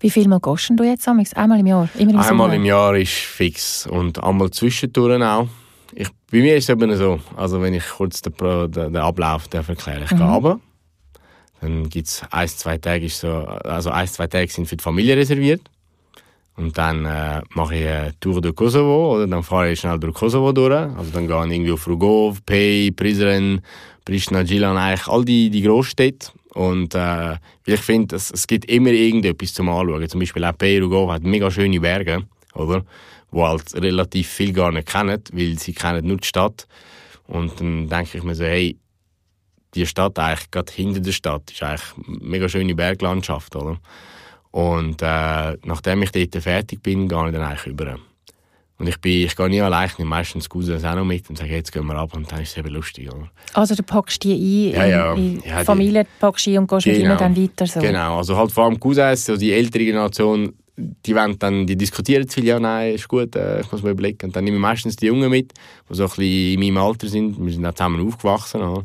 Wie 0.00 0.10
viel 0.10 0.26
Mal 0.26 0.40
gehst 0.40 0.70
du 0.74 0.84
jetzt? 0.84 1.06
Einmal 1.08 1.60
im 1.60 1.66
Jahr? 1.66 1.88
Im 1.98 2.16
Einmal 2.18 2.54
im 2.54 2.64
Jahr 2.64 2.96
ist 2.96 3.12
fix 3.12 3.86
und 3.86 4.22
einmal 4.22 4.50
zwischendurch 4.50 5.22
auch. 5.22 5.48
Ich, 5.92 6.08
bei 6.30 6.38
mir 6.38 6.56
ist 6.56 6.64
es 6.64 6.70
eben 6.70 6.94
so, 6.96 7.20
also 7.36 7.62
wenn 7.62 7.74
ich 7.74 7.86
kurz 7.86 8.20
den, 8.20 8.32
den, 8.34 8.70
den 8.72 8.96
Ablauf 8.96 9.48
darf 9.48 9.68
erklären 9.68 10.02
ich 10.04 10.10
gehe 10.10 10.20
runter, 10.20 10.60
dann 11.60 11.88
gibt 11.88 12.08
es 12.08 12.22
ein, 12.30 12.48
zwei 12.48 12.78
Tage, 12.78 13.06
ist 13.06 13.20
so, 13.20 13.28
also 13.28 13.90
ein, 13.90 14.08
zwei 14.08 14.26
Tage 14.26 14.50
sind 14.50 14.66
für 14.66 14.76
die 14.76 14.82
Familie 14.82 15.16
reserviert 15.16 15.62
und 16.56 16.76
dann 16.78 17.04
äh, 17.04 17.42
mache 17.54 17.76
ich 17.76 17.86
eine 17.86 18.14
Tour 18.20 18.40
durch 18.40 18.54
Kosovo 18.54 19.14
oder 19.14 19.26
dann 19.26 19.42
fahre 19.42 19.72
ich 19.72 19.80
schnell 19.80 19.98
durch 19.98 20.14
Kosovo 20.14 20.52
durch, 20.52 20.72
also 20.72 21.10
dann 21.12 21.26
gehe 21.26 21.46
ich 21.46 21.52
irgendwie 21.52 21.72
auf 21.72 21.86
Rugov, 21.86 22.44
Pej, 22.44 22.92
Prizren, 22.92 23.60
Pristina, 24.04 24.42
Gilan, 24.42 24.76
eigentlich 24.76 25.08
all 25.08 25.24
die, 25.24 25.50
die 25.50 25.62
Großstädte 25.62 26.28
und 26.56 26.94
äh, 26.94 27.36
ich 27.66 27.80
finde, 27.80 28.16
es, 28.16 28.30
es 28.30 28.46
gibt 28.46 28.64
immer 28.64 28.88
irgendetwas 28.88 29.52
zum 29.52 29.68
Anschauen. 29.68 30.08
Zum 30.08 30.20
Beispiel 30.20 30.42
auch 30.44 30.56
Pej, 30.56 30.80
Rugov 30.80 31.10
hat 31.10 31.22
mega 31.22 31.50
schöne 31.50 31.78
Berge, 31.80 32.22
oder? 32.54 32.82
Wo 33.30 33.46
halt 33.46 33.74
relativ 33.74 34.28
viel 34.28 34.54
gar 34.54 34.72
nicht 34.72 34.88
kennen, 34.88 35.22
weil 35.32 35.58
sie 35.58 35.74
kennen 35.74 36.06
nur 36.06 36.16
die 36.16 36.26
Stadt. 36.26 36.66
Und 37.26 37.60
dann 37.60 37.88
denke 37.88 38.16
ich 38.16 38.24
mir 38.24 38.34
so, 38.34 38.44
hey, 38.44 38.78
die 39.74 39.84
Stadt 39.84 40.18
eigentlich 40.18 40.50
gerade 40.50 40.72
hinter 40.72 41.00
der 41.00 41.12
Stadt 41.12 41.50
ist 41.50 41.62
eigentlich 41.62 42.08
eine 42.08 42.18
mega 42.26 42.48
schöne 42.48 42.74
Berglandschaft, 42.74 43.54
oder? 43.54 43.78
Und 44.56 45.02
äh, 45.02 45.58
nachdem 45.66 46.00
ich 46.02 46.12
dort 46.12 46.42
fertig 46.42 46.82
bin, 46.82 47.08
gehe 47.08 47.26
ich 47.26 47.32
dann 47.34 47.42
eigentlich 47.42 47.66
über. 47.66 47.96
Und 48.78 48.86
ich, 48.86 48.98
bin, 49.02 49.26
ich 49.26 49.36
gehe 49.36 49.48
nie 49.50 49.60
allein, 49.60 49.86
ich 49.88 49.98
nehme 49.98 50.08
meistens 50.08 50.48
Cousins 50.48 50.82
auch 50.82 50.94
noch 50.94 51.04
mit 51.04 51.28
und 51.28 51.36
sage, 51.36 51.50
jetzt 51.50 51.72
gehen 51.72 51.84
wir 51.84 51.94
ab 51.96 52.14
und 52.14 52.32
dann 52.32 52.40
ist 52.40 52.52
es 52.52 52.56
eben 52.56 52.70
lustig. 52.70 53.10
Oder? 53.12 53.28
Also 53.52 53.74
du 53.74 53.82
packst 53.82 54.22
die 54.24 54.72
ein, 54.74 54.80
Ja, 54.80 54.86
ja. 54.86 55.14
in, 55.14 55.42
Ja, 55.44 55.58
die- 55.58 55.64
Familie 55.66 56.06
packst 56.20 56.46
ein 56.48 56.56
und 56.58 56.70
gehst 56.70 56.86
mit 56.86 56.96
Genau. 56.96 57.10
ihnen 57.10 57.18
dann 57.18 57.36
weiter. 57.36 57.66
So. 57.66 57.80
Genau, 57.80 58.16
also 58.16 58.34
halt 58.34 58.50
vor 58.50 58.64
allem 58.64 58.80
Cousins, 58.80 59.26
so 59.26 59.36
die 59.36 59.52
ältere 59.52 59.84
Generation, 59.84 60.54
die, 60.78 61.14
wollen 61.14 61.38
dann, 61.38 61.66
die 61.66 61.76
diskutieren 61.76 62.26
zu 62.26 62.40
viel, 62.40 62.46
ja 62.48 62.58
nein, 62.58 62.94
ist 62.94 63.08
gut, 63.08 63.36
äh, 63.36 63.60
ich 63.60 63.70
muss 63.70 63.82
mal 63.82 63.92
überlegen. 63.92 64.24
Und 64.26 64.36
dann 64.36 64.44
nehme 64.44 64.56
ich 64.56 64.62
meistens 64.62 64.96
die 64.96 65.06
Jungen 65.06 65.28
mit, 65.30 65.52
die 65.90 65.94
so 65.94 66.04
ein 66.04 66.08
bisschen 66.08 66.54
in 66.54 66.60
meinem 66.60 66.78
Alter 66.82 67.08
sind, 67.08 67.38
wir 67.44 67.52
sind 67.52 67.66
auch 67.66 67.74
zusammen 67.74 68.06
aufgewachsen. 68.06 68.62
Oder? 68.62 68.84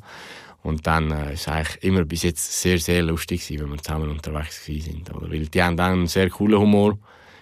Und 0.63 0.85
dann 0.85 1.11
äh, 1.11 1.33
ist 1.33 1.47
eigentlich 1.47 1.83
immer 1.83 2.05
bis 2.05 2.23
jetzt 2.23 2.61
sehr, 2.61 2.77
sehr 2.77 3.01
lustig 3.01 3.47
gewesen, 3.47 3.63
wenn 3.63 3.71
wir 3.71 3.81
zusammen 3.81 4.09
unterwegs 4.09 4.63
sind. 4.63 5.13
Oder? 5.13 5.31
Weil 5.31 5.47
die 5.47 5.63
haben 5.63 5.77
dann 5.77 5.93
einen 5.93 6.07
sehr 6.07 6.29
coolen 6.29 6.59
Humor. 6.59 6.97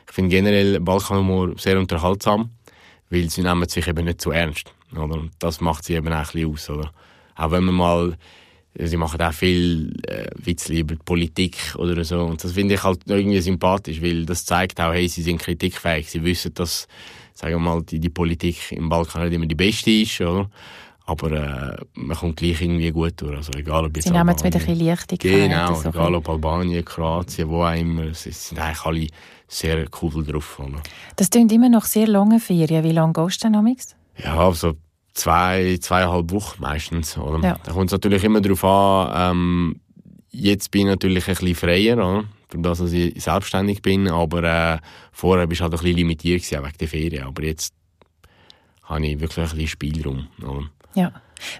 Ich 0.08 0.14
finde 0.14 0.30
generell 0.30 0.80
Balkanhumor 0.80 1.58
sehr 1.58 1.78
unterhaltsam, 1.78 2.52
weil 3.10 3.30
sie 3.30 3.42
nehmen 3.42 3.68
sich 3.68 3.88
eben 3.88 4.06
nicht 4.06 4.22
zu 4.22 4.32
ernst. 4.32 4.74
Oder? 4.94 5.16
Und 5.16 5.32
das 5.40 5.60
macht 5.60 5.84
sie 5.84 5.96
eben 5.96 6.08
auch 6.08 6.18
ein 6.18 6.24
bisschen 6.24 6.52
aus. 6.52 6.70
Oder? 6.70 6.92
Auch 7.36 7.52
wenn 7.52 7.66
man 7.66 7.76
mal 7.76 8.18
Sie 8.76 8.98
machen 8.98 9.20
auch 9.22 9.34
viel 9.34 9.94
äh, 10.08 10.28
Witze 10.36 10.74
über 10.74 10.96
die 10.96 11.04
Politik 11.04 11.76
oder 11.78 12.04
so. 12.06 12.22
Und 12.22 12.44
das 12.44 12.52
finde 12.54 12.76
ich 12.76 12.84
halt 12.84 13.02
irgendwie 13.08 13.42
sympathisch, 13.42 14.02
weil 14.02 14.26
das 14.26 14.46
zeigt 14.46 14.80
auch, 14.80 14.94
hey, 14.94 15.08
sie 15.08 15.24
sind 15.24 15.42
kritikfähig. 15.42 16.10
Sie 16.10 16.24
wissen, 16.24 16.54
dass, 16.54 16.88
sagen 17.34 17.56
wir 17.56 17.60
mal, 17.60 17.82
die, 17.82 18.00
die 18.00 18.10
Politik 18.10 18.72
im 18.72 18.88
Balkan 18.88 19.24
nicht 19.24 19.34
immer 19.34 19.48
die 19.48 19.56
beste 19.56 19.92
ist, 19.92 20.22
oder? 20.22 20.50
Aber 21.10 21.32
äh, 21.32 21.76
man 21.96 22.16
kommt 22.16 22.38
gleich 22.38 22.62
irgendwie 22.62 22.92
gut 22.92 23.14
durch. 23.18 23.38
Also 23.38 23.52
egal, 23.54 23.86
ob 23.86 23.96
jetzt 23.96 24.06
Sie 24.06 24.12
nehmen 24.12 24.30
es 24.30 24.44
mit 24.44 24.56
ein 24.56 24.60
bisschen 24.60 24.86
Leichtigkeit. 24.86 25.50
Genau, 25.50 25.74
so 25.74 25.90
egal 25.90 26.14
ob 26.14 26.30
Albanien, 26.30 26.86
Kroatien, 26.86 27.50
wo 27.50 27.64
auch 27.64 27.74
immer. 27.74 28.14
Sie 28.14 28.32
sind 28.32 28.60
eigentlich 28.60 28.86
alle 28.86 29.08
sehr 29.48 29.86
cool 30.02 30.24
drauf. 30.24 30.60
Oder? 30.60 30.82
Das 31.16 31.32
klingt 31.32 31.52
immer 31.52 31.70
noch 31.70 31.86
sehr 31.86 32.08
lange 32.08 32.40
Ferien. 32.40 32.84
Wie 32.84 32.92
lange 32.92 33.14
gehst 33.14 33.44
du 33.44 33.50
denn? 33.50 33.76
Ja, 34.24 34.38
also 34.38 34.74
zwei, 35.14 35.78
zweieinhalb 35.82 36.32
Wochen 36.32 36.62
meistens. 36.62 37.18
Oder? 37.18 37.44
Ja. 37.44 37.58
Da 37.64 37.72
kommt 37.72 37.88
es 37.88 37.92
natürlich 37.92 38.24
immer 38.24 38.42
darauf 38.42 38.64
an, 38.64 39.36
ähm, 39.36 39.82
jetzt 40.30 40.70
bin 40.70 40.82
ich 40.82 40.88
natürlich 40.88 41.28
ein 41.28 41.36
bisschen 41.36 41.56
freier, 41.56 41.98
oder? 41.98 42.26
das, 42.52 42.80
dass 42.80 42.92
ich 42.94 43.22
selbstständig 43.22 43.82
bin, 43.82 44.08
aber 44.08 44.44
äh, 44.44 44.78
vorher 45.12 45.46
bist 45.48 45.62
du 45.62 45.64
halt 45.64 45.74
ein 45.74 45.80
bisschen 45.80 45.98
limitiert 45.98 46.42
gewesen, 46.42 46.64
wegen 46.64 46.78
der 46.80 46.88
Ferien. 46.88 47.24
Aber 47.26 47.44
jetzt 47.44 47.74
habe 48.84 49.06
ich 49.06 49.20
wirklich 49.20 49.46
ein 49.46 49.52
bisschen 49.52 49.68
Spielraum. 49.68 50.28
Oder? 50.42 50.70
Ja. 50.96 51.12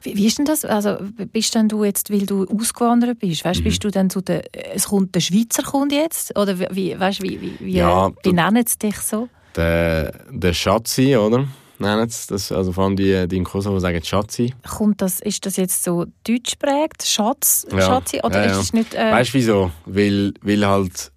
Wie, 0.04 0.18
wie 0.18 0.26
ist 0.28 0.38
denn 0.38 0.46
das? 0.46 0.66
Also, 0.66 0.98
bist 1.32 1.56
denn 1.56 1.70
du 1.70 1.84
jetzt, 1.86 2.12
weil 2.12 2.26
du 2.26 2.46
ausgewandert 2.48 3.20
bist, 3.20 3.46
weißt, 3.46 3.62
Mhm. 3.62 3.64
bist 3.64 3.84
du 3.84 3.90
dann 3.92 4.10
zu 4.10 4.20
der, 4.22 4.44
es 4.76 4.88
kommt 4.88 5.16
der 5.16 5.22
Schweizer 5.22 5.64
kommt 5.64 5.92
jetzt? 5.94 6.38
Oder 6.38 6.60
wie- 6.76 7.00
weißt, 7.00 7.22
wie, 7.24 7.40
wie, 7.40 7.56
wie 7.60 7.74
Ja, 7.78 8.12
wie 8.24 8.34
nennen 8.34 8.66
sie 8.68 8.78
dich 8.78 8.98
so? 8.98 9.30
Der, 9.56 10.12
der 10.32 10.54
Schatzi, 10.54 11.16
oder? 11.16 11.48
Nennen 11.78 12.10
sie 12.10 12.28
das. 12.28 12.52
Also 12.52 12.74
vor 12.74 12.84
allem 12.86 12.98
die, 12.98 13.26
die 13.28 13.38
in 13.38 13.46
Kosovo 13.46 13.80
sagen 13.80 14.04
Schatzi. 14.04 14.54
Kommt 14.68 15.02
das, 15.02 15.22
ist 15.22 15.46
das 15.46 15.56
jetzt 15.56 15.82
so 15.84 16.06
deutsch 16.28 16.56
prägt, 16.60 17.04
Schatz, 17.04 17.66
Ja. 17.72 17.80
Schatzi? 17.82 18.20
Oder 18.22 18.46
Ja, 18.46 18.52
ist 18.52 18.58
es 18.58 18.74
nicht... 18.74 18.94
Äh, 18.96 19.12
Weißt 19.14 19.30
du 19.34 19.38
wieso? 19.38 19.72
Weil, 19.86 20.34
weil 20.42 20.68
halt, 20.68 21.12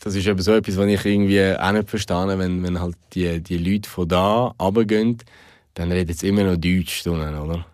das 0.00 0.14
ist 0.14 0.26
eben 0.26 0.40
so 0.42 0.52
etwas, 0.52 0.76
was 0.76 0.86
ich 0.86 1.04
irgendwie 1.06 1.42
auch 1.56 1.72
nicht 1.72 1.88
verstehe, 1.88 2.38
wenn, 2.38 2.62
wenn 2.62 2.78
halt 2.78 2.96
die, 3.14 3.40
die 3.42 3.56
Leute 3.56 3.88
von 3.88 4.06
da 4.06 4.54
runtergehen, 4.60 5.16
dann 5.76 5.92
reden 5.92 6.16
sie 6.16 6.28
immer 6.28 6.42
noch 6.42 6.56
Deutsch, 6.56 7.04
drinnen, 7.04 7.38
oder? 7.38 7.66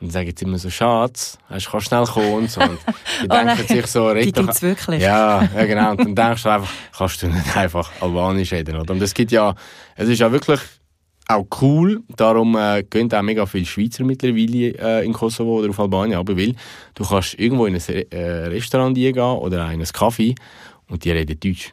Und 0.00 0.10
sagen 0.10 0.26
jetzt 0.26 0.42
immer 0.42 0.58
so, 0.58 0.70
Schatz, 0.70 1.38
hast, 1.48 1.70
kannst 1.70 1.86
schnell 1.86 2.04
kommen 2.04 2.32
und 2.32 2.50
so. 2.50 2.60
Und 2.60 2.78
die 3.22 3.28
Oh 3.28 3.34
denken 3.34 3.68
sich 3.68 3.86
so, 3.86 4.12
die 4.12 4.20
red 4.20 4.36
doch, 4.36 4.44
gibt's 4.44 4.62
wirklich? 4.62 5.02
ja, 5.02 5.42
ja, 5.54 5.64
genau. 5.66 5.90
Und 5.90 6.00
dann 6.00 6.14
denkst 6.14 6.42
du 6.42 6.48
einfach, 6.48 6.72
kannst 6.96 7.22
du 7.22 7.28
nicht 7.28 7.56
einfach 7.56 7.90
Albanisch 8.00 8.52
reden, 8.52 8.76
oder? 8.76 8.92
Und 8.92 9.02
es 9.02 9.12
gibt 9.12 9.30
ja, 9.30 9.54
es 9.94 10.08
ist 10.08 10.18
ja 10.18 10.32
wirklich 10.32 10.60
auch 11.28 11.46
cool, 11.60 12.02
darum 12.16 12.56
äh, 12.56 12.82
gehen 12.82 13.12
auch 13.12 13.22
mega 13.22 13.46
viele 13.46 13.66
Schweizer 13.66 14.04
mittlerweile 14.04 14.74
äh, 14.78 15.04
in 15.04 15.12
Kosovo 15.12 15.58
oder 15.58 15.70
auf 15.70 15.80
Albanien, 15.80 16.18
aber 16.18 16.36
weil 16.36 16.54
du 16.94 17.04
kannst 17.04 17.38
irgendwo 17.38 17.66
in 17.66 17.74
ein 17.74 17.80
Re 17.80 18.10
äh, 18.10 18.46
Restaurant 18.46 18.94
gehen 18.96 19.18
oder 19.18 19.70
in 19.70 19.80
ein 19.80 19.86
Café 19.86 20.34
und 20.88 21.04
die 21.04 21.10
reden 21.10 21.38
Deutsch. 21.38 21.72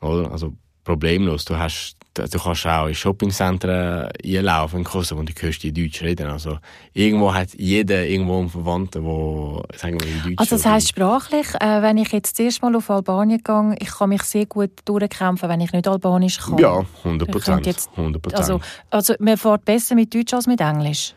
Oder? 0.00 0.30
Also 0.30 0.54
problemlos. 0.88 1.44
Du, 1.44 1.56
hast, 1.58 1.96
du 2.14 2.38
kannst 2.38 2.66
auch 2.66 2.86
in 2.86 2.94
Shoppingzentren 2.94 4.08
einlaufen 4.24 4.78
in 4.78 4.84
Kosovo 4.84 5.20
und 5.20 5.28
du 5.28 5.34
hörst 5.42 5.62
die 5.62 5.72
Deutsch 5.72 6.02
reden. 6.02 6.28
Also 6.28 6.58
irgendwo 6.94 7.32
hat 7.34 7.50
jeder 7.56 8.06
irgendwo 8.06 8.38
einen 8.38 8.48
Verwandten, 8.48 9.04
der, 9.04 9.78
sagen 9.78 10.00
wir, 10.00 10.08
in 10.08 10.22
Deutsch 10.22 10.34
Also 10.38 10.56
das 10.56 10.64
heisst 10.66 10.88
sprachlich, 10.88 11.46
äh, 11.60 11.82
wenn 11.82 11.98
ich 11.98 12.10
jetzt 12.12 12.36
zuerst 12.36 12.62
mal 12.62 12.74
auf 12.74 12.88
Albanien 12.90 13.42
gehe, 13.44 13.76
ich 13.80 13.90
kann 13.90 14.08
mich 14.08 14.22
sehr 14.22 14.46
gut 14.46 14.70
durchkämpfen, 14.86 15.48
wenn 15.48 15.60
ich 15.60 15.72
nicht 15.72 15.86
Albanisch 15.86 16.38
kann. 16.38 16.56
Ja, 16.58 16.84
100 17.04 17.28
Ich 17.28 17.32
Prozent. 17.32 17.54
könnte 17.56 17.70
jetzt- 17.70 17.90
100 17.96 18.34
Also, 18.34 18.60
also 18.90 19.14
man 19.18 19.36
fährt 19.36 19.64
besser 19.66 19.94
mit 19.94 20.14
Deutsch 20.14 20.32
als 20.32 20.46
mit 20.46 20.60
Englisch. 20.62 21.12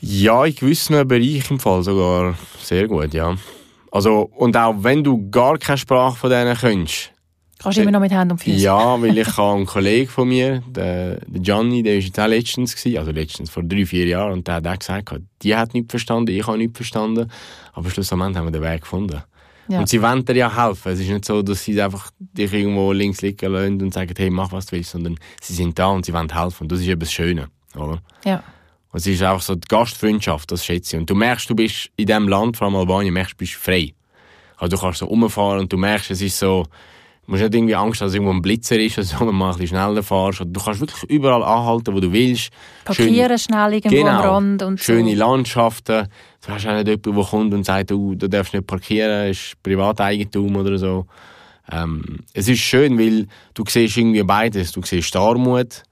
Ja, 0.00 0.44
in 0.46 0.54
gewissen 0.54 1.06
Bereichen 1.08 1.54
im 1.54 1.60
Fall 1.60 1.82
sogar 1.82 2.34
sehr 2.62 2.86
gut, 2.86 3.12
ja. 3.12 3.34
Also, 3.92 4.30
und 4.36 4.56
auch 4.56 4.76
wenn 4.78 5.02
du 5.02 5.28
gar 5.30 5.58
keine 5.58 5.76
Sprache 5.76 6.16
von 6.16 6.30
denen 6.30 6.56
kennst, 6.56 7.10
Kannst 7.62 7.76
du 7.76 7.82
immer 7.82 7.90
noch 7.90 8.00
mit 8.00 8.10
Händen 8.10 8.32
und 8.32 8.38
Füßen. 8.38 8.58
ja, 8.58 9.00
weil 9.00 9.18
ich 9.18 9.36
habe 9.36 9.56
einen 9.56 9.66
Kollegen 9.66 10.08
von 10.08 10.28
mir, 10.28 10.62
der, 10.66 11.20
der 11.26 11.40
Gianni, 11.40 11.82
der 11.82 11.94
war 11.94 12.00
jetzt 12.00 12.18
auch 12.18 12.26
letztens, 12.26 12.74
gewesen, 12.74 12.98
also 12.98 13.10
letztens, 13.10 13.50
vor 13.50 13.62
drei, 13.62 13.84
vier 13.84 14.06
Jahren, 14.06 14.32
und 14.32 14.48
der 14.48 14.54
hat 14.54 14.66
auch 14.66 14.78
gesagt, 14.78 15.12
die 15.42 15.54
hat 15.54 15.74
nichts 15.74 15.90
verstanden, 15.90 16.30
ich 16.30 16.46
habe 16.46 16.56
nichts 16.56 16.78
verstanden, 16.78 17.30
aber 17.74 17.90
schlussendlich 17.90 18.36
haben 18.36 18.46
wir 18.46 18.52
den 18.52 18.62
Weg 18.62 18.80
gefunden. 18.80 19.22
Ja. 19.68 19.78
Und 19.78 19.88
sie 19.88 20.02
wollen 20.02 20.24
dir 20.24 20.34
ja 20.34 20.66
helfen. 20.66 20.92
Es 20.92 20.98
ist 20.98 21.08
nicht 21.08 21.24
so, 21.24 21.42
dass 21.42 21.62
sie 21.62 21.80
einfach 21.80 22.10
dich 22.18 22.52
irgendwo 22.52 22.92
links 22.92 23.22
liegen 23.22 23.52
lassen 23.52 23.80
und 23.80 23.94
sagen, 23.94 24.12
hey, 24.16 24.28
mach 24.28 24.50
was 24.50 24.66
du 24.66 24.72
willst, 24.72 24.90
sondern 24.90 25.16
sie 25.40 25.54
sind 25.54 25.78
da 25.78 25.86
und 25.88 26.04
sie 26.04 26.12
wollen 26.12 26.32
helfen. 26.32 26.64
Und 26.64 26.72
das 26.72 26.80
ist 26.80 26.88
eben 26.88 26.98
das 26.98 27.12
Schöne, 27.12 27.48
oder? 27.76 28.00
Ja. 28.24 28.42
Und 28.90 28.98
es 28.98 29.06
ist 29.06 29.22
auch 29.22 29.40
so 29.40 29.54
die 29.54 29.68
Gastfreundschaft, 29.68 30.50
das 30.50 30.64
schätze 30.64 30.96
ich. 30.96 31.00
Und 31.00 31.08
du 31.08 31.14
merkst, 31.14 31.48
du 31.48 31.54
bist 31.54 31.90
in 31.96 32.06
diesem 32.06 32.26
Land, 32.26 32.56
vor 32.56 32.66
allem 32.66 32.76
Albanien, 32.76 33.14
merkst, 33.14 33.34
du 33.34 33.36
bist 33.36 33.52
frei. 33.52 33.94
Also 34.56 34.76
du 34.76 34.82
kannst 34.82 34.98
so 34.98 35.06
rumfahren 35.06 35.60
und 35.60 35.72
du 35.72 35.76
merkst, 35.76 36.10
es 36.10 36.20
ist 36.20 36.38
so, 36.38 36.66
du 37.30 37.34
musst 37.34 37.44
nicht 37.44 37.54
irgendwie 37.54 37.76
Angst 37.76 38.00
haben, 38.00 38.08
dass 38.08 38.14
irgendwo 38.14 38.32
ein 38.32 38.42
Blitzer 38.42 38.76
ist, 38.76 38.98
oder 38.98 39.06
so, 39.06 39.20
wenn 39.20 39.26
du 39.28 39.32
mal 39.32 39.52
ein 39.52 39.58
bisschen 39.58 39.78
schneller 39.78 40.02
fährst. 40.02 40.40
Du 40.44 40.60
kannst 40.60 40.80
wirklich 40.80 41.08
überall 41.08 41.44
anhalten, 41.44 41.94
wo 41.94 42.00
du 42.00 42.12
willst. 42.12 42.50
Parkieren 42.84 43.38
schnell 43.38 43.74
irgendwo 43.74 44.04
am 44.04 44.20
Rand 44.20 44.62
und 44.64 44.80
Schöne 44.80 45.12
so. 45.12 45.16
Landschaften. 45.18 46.08
Du 46.44 46.52
hast 46.52 46.66
auch 46.66 46.72
nicht 46.72 46.88
jemanden, 46.88 47.14
der 47.14 47.24
kommt 47.24 47.54
und 47.54 47.64
sagt, 47.64 47.92
du, 47.92 48.16
du 48.16 48.28
darfst 48.28 48.52
nicht 48.52 48.66
parkieren, 48.66 49.30
ist 49.30 49.54
Privateigentum 49.62 50.56
oder 50.56 50.76
so. 50.76 51.06
Ähm, 51.70 52.18
es 52.34 52.48
ist 52.48 52.58
schön, 52.58 52.98
weil 52.98 53.28
du 53.54 53.62
siehst 53.64 53.96
irgendwie 53.96 54.24
beides. 54.24 54.72
Du 54.72 54.82
siehst 54.82 55.14
Armut, 55.14 55.84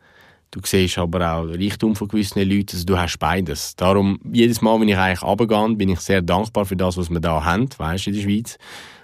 du 0.51 0.61
siehst 0.65 0.99
aber 0.99 1.35
auch 1.35 1.47
den 1.47 1.63
Reichtum 1.63 1.95
von 1.95 2.09
gewissen 2.09 2.41
Leuten. 2.41 2.71
Also 2.73 2.85
du 2.85 2.99
hast 2.99 3.17
beides. 3.17 3.77
Darum, 3.77 4.19
jedes 4.33 4.61
Mal, 4.61 4.81
wenn 4.81 4.89
ich 4.89 4.99
eigentlich 4.99 5.23
runtergehe, 5.23 5.77
bin 5.77 5.91
ich 5.91 6.01
sehr 6.01 6.21
dankbar 6.21 6.65
für 6.65 6.75
das, 6.75 6.97
was 6.97 7.11
wir 7.11 7.21
da 7.21 7.45
haben, 7.45 7.69
weißt 7.79 8.07
du, 8.07 8.11
in 8.11 8.17
der 8.17 8.23
Schweiz. 8.25 8.59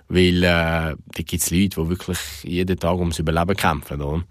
Weil 0.08 0.42
äh, 0.42 0.42
da 0.42 0.96
gibt 1.14 1.42
es 1.42 1.50
Leute, 1.50 1.80
die 1.82 1.88
wirklich 1.88 2.18
jeden 2.42 2.78
Tag 2.78 2.98
ums 2.98 3.18
Überleben 3.18 3.56
kämpfen. 3.56 4.00
Oder? 4.00 4.24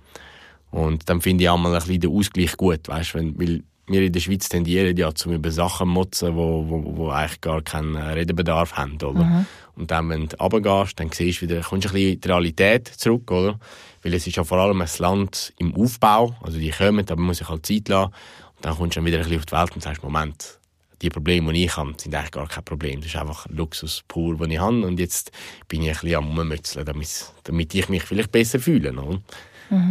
Und 0.71 1.09
dann 1.09 1.21
finde 1.21 1.43
ich 1.43 1.49
auch 1.49 1.57
mal 1.57 1.73
ein 1.73 1.79
bisschen 1.79 1.99
den 1.99 2.11
Ausgleich 2.11 2.57
gut, 2.57 2.87
weißt, 2.87 3.15
wenn, 3.15 3.39
weil 3.39 3.63
wir 3.87 4.01
in 4.01 4.13
der 4.13 4.19
Schweiz 4.21 4.47
tendieren 4.47 4.95
ja 4.95 5.13
zum 5.13 5.33
über 5.33 5.51
Sachen 5.51 5.89
motzen, 5.89 6.35
wo, 6.35 6.65
wo, 6.67 6.97
wo 6.97 7.09
eigentlich 7.09 7.41
gar 7.41 7.61
keinen 7.61 7.97
Redebedarf 7.97 8.73
haben, 8.73 8.93
oder? 8.95 9.45
Und 9.75 9.91
dann, 9.91 10.09
wenn 10.09 10.29
du 10.29 10.37
runtergehst, 10.37 10.99
dann 10.99 11.11
siehst 11.11 11.41
du 11.41 11.45
wieder, 11.47 11.61
kommst 11.61 11.85
du 11.85 11.89
ein 11.89 11.93
bisschen 11.93 12.13
in 12.13 12.21
die 12.21 12.27
Realität 12.27 12.87
zurück, 12.87 13.29
oder? 13.31 13.59
Weil 14.01 14.13
es 14.13 14.25
ist 14.25 14.35
ja 14.35 14.43
vor 14.43 14.59
allem 14.59 14.81
ein 14.81 14.89
Land 14.99 15.53
im 15.57 15.75
Aufbau, 15.75 16.35
also 16.41 16.57
die 16.57 16.69
kommen, 16.69 17.05
aber 17.05 17.17
man 17.17 17.27
muss 17.27 17.37
sich 17.39 17.49
halt 17.49 17.65
Zeit 17.65 17.89
lassen. 17.89 18.13
Und 18.55 18.65
dann 18.65 18.75
kommst 18.75 18.95
du 18.95 18.99
dann 18.99 19.05
wieder 19.05 19.17
ein 19.17 19.23
bisschen 19.23 19.39
auf 19.39 19.45
die 19.45 19.51
Welt 19.53 19.75
und 19.75 19.83
sagst, 19.83 20.03
Moment, 20.03 20.59
die 21.01 21.09
Probleme, 21.09 21.51
die 21.53 21.65
ich 21.65 21.75
habe, 21.75 21.93
sind 21.97 22.15
eigentlich 22.15 22.31
gar 22.31 22.47
kein 22.47 22.63
Problem. 22.63 23.01
Das 23.01 23.09
ist 23.09 23.15
einfach 23.15 23.45
Luxus 23.49 24.03
pur, 24.07 24.37
den 24.37 24.51
ich 24.51 24.59
habe. 24.59 24.85
Und 24.85 24.99
jetzt 24.99 25.31
bin 25.67 25.81
ich 25.81 25.89
ein 25.89 25.93
bisschen 25.93 26.15
am 26.15 26.37
Rummützeln, 26.37 26.85
damit, 26.85 27.31
damit 27.43 27.73
ich 27.73 27.89
mich 27.89 28.03
vielleicht 28.03 28.31
besser 28.31 28.59
fühle, 28.59 28.93
oder? 28.93 29.19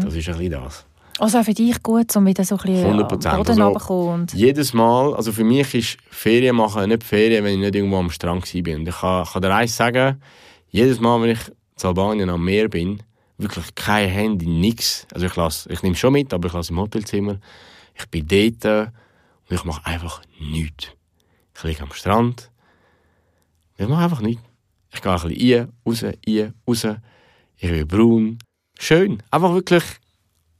Das 0.00 0.14
ist 0.14 0.28
ein 0.28 0.38
bisschen 0.38 0.52
das. 0.52 0.86
Also 1.18 1.38
auch 1.38 1.44
für 1.44 1.54
dich 1.54 1.82
gut, 1.82 2.14
um 2.16 2.26
wieder 2.26 2.44
so 2.44 2.56
ein 2.56 2.62
bisschen 2.62 2.86
100 2.86 3.02
am 3.02 3.08
Prozent. 3.08 3.36
Boden 3.36 3.62
Also, 3.62 3.62
Jedes 4.34 4.72
Mal, 4.72 5.14
also 5.14 5.32
für 5.32 5.44
mich 5.44 5.74
ist 5.74 5.98
Ferien 6.10 6.56
machen 6.56 6.88
nicht 6.88 7.04
Ferien, 7.04 7.44
wenn 7.44 7.54
ich 7.54 7.60
nicht 7.60 7.74
irgendwo 7.74 7.98
am 7.98 8.10
Strand 8.10 8.54
war. 8.54 8.62
bin. 8.62 8.80
Und 8.80 8.88
ich 8.88 8.96
kann, 8.96 9.26
kann 9.26 9.42
dir 9.42 9.54
eins 9.54 9.76
sagen, 9.76 10.20
jedes 10.70 11.00
Mal, 11.00 11.20
wenn 11.20 11.30
ich 11.30 11.48
in 11.48 11.86
Albanien 11.86 12.30
am 12.30 12.44
Meer 12.44 12.68
bin, 12.68 13.02
wirklich 13.38 13.74
kein 13.74 14.08
Handy, 14.08 14.46
nichts. 14.46 15.06
Also 15.12 15.26
ich, 15.26 15.36
lasse, 15.36 15.70
ich 15.70 15.82
nehme 15.82 15.96
schon 15.96 16.12
mit, 16.12 16.32
aber 16.32 16.48
ich 16.48 16.54
lasse 16.54 16.72
im 16.72 16.80
Hotelzimmer. 16.80 17.38
Ich 17.94 18.08
bin 18.08 18.26
dort 18.26 18.92
und 19.52 19.58
ich 19.58 19.64
mache 19.64 19.84
einfach 19.84 20.22
nichts. 20.40 20.88
Ich 21.54 21.62
liege 21.62 21.82
am 21.82 21.92
Strand. 21.92 22.50
Ich 23.76 23.86
mache 23.86 24.04
einfach 24.04 24.22
nichts. 24.22 24.42
Ich 24.94 25.02
gehe 25.02 25.12
ein 25.12 25.28
bisschen 25.28 25.58
rein, 25.58 25.72
raus, 25.86 26.02
rein, 26.02 26.54
raus. 26.66 26.86
Ich 27.58 27.68
bin 27.68 27.86
braun. 27.86 28.38
Schön. 28.78 29.22
Einfach 29.30 29.52
wirklich 29.52 29.82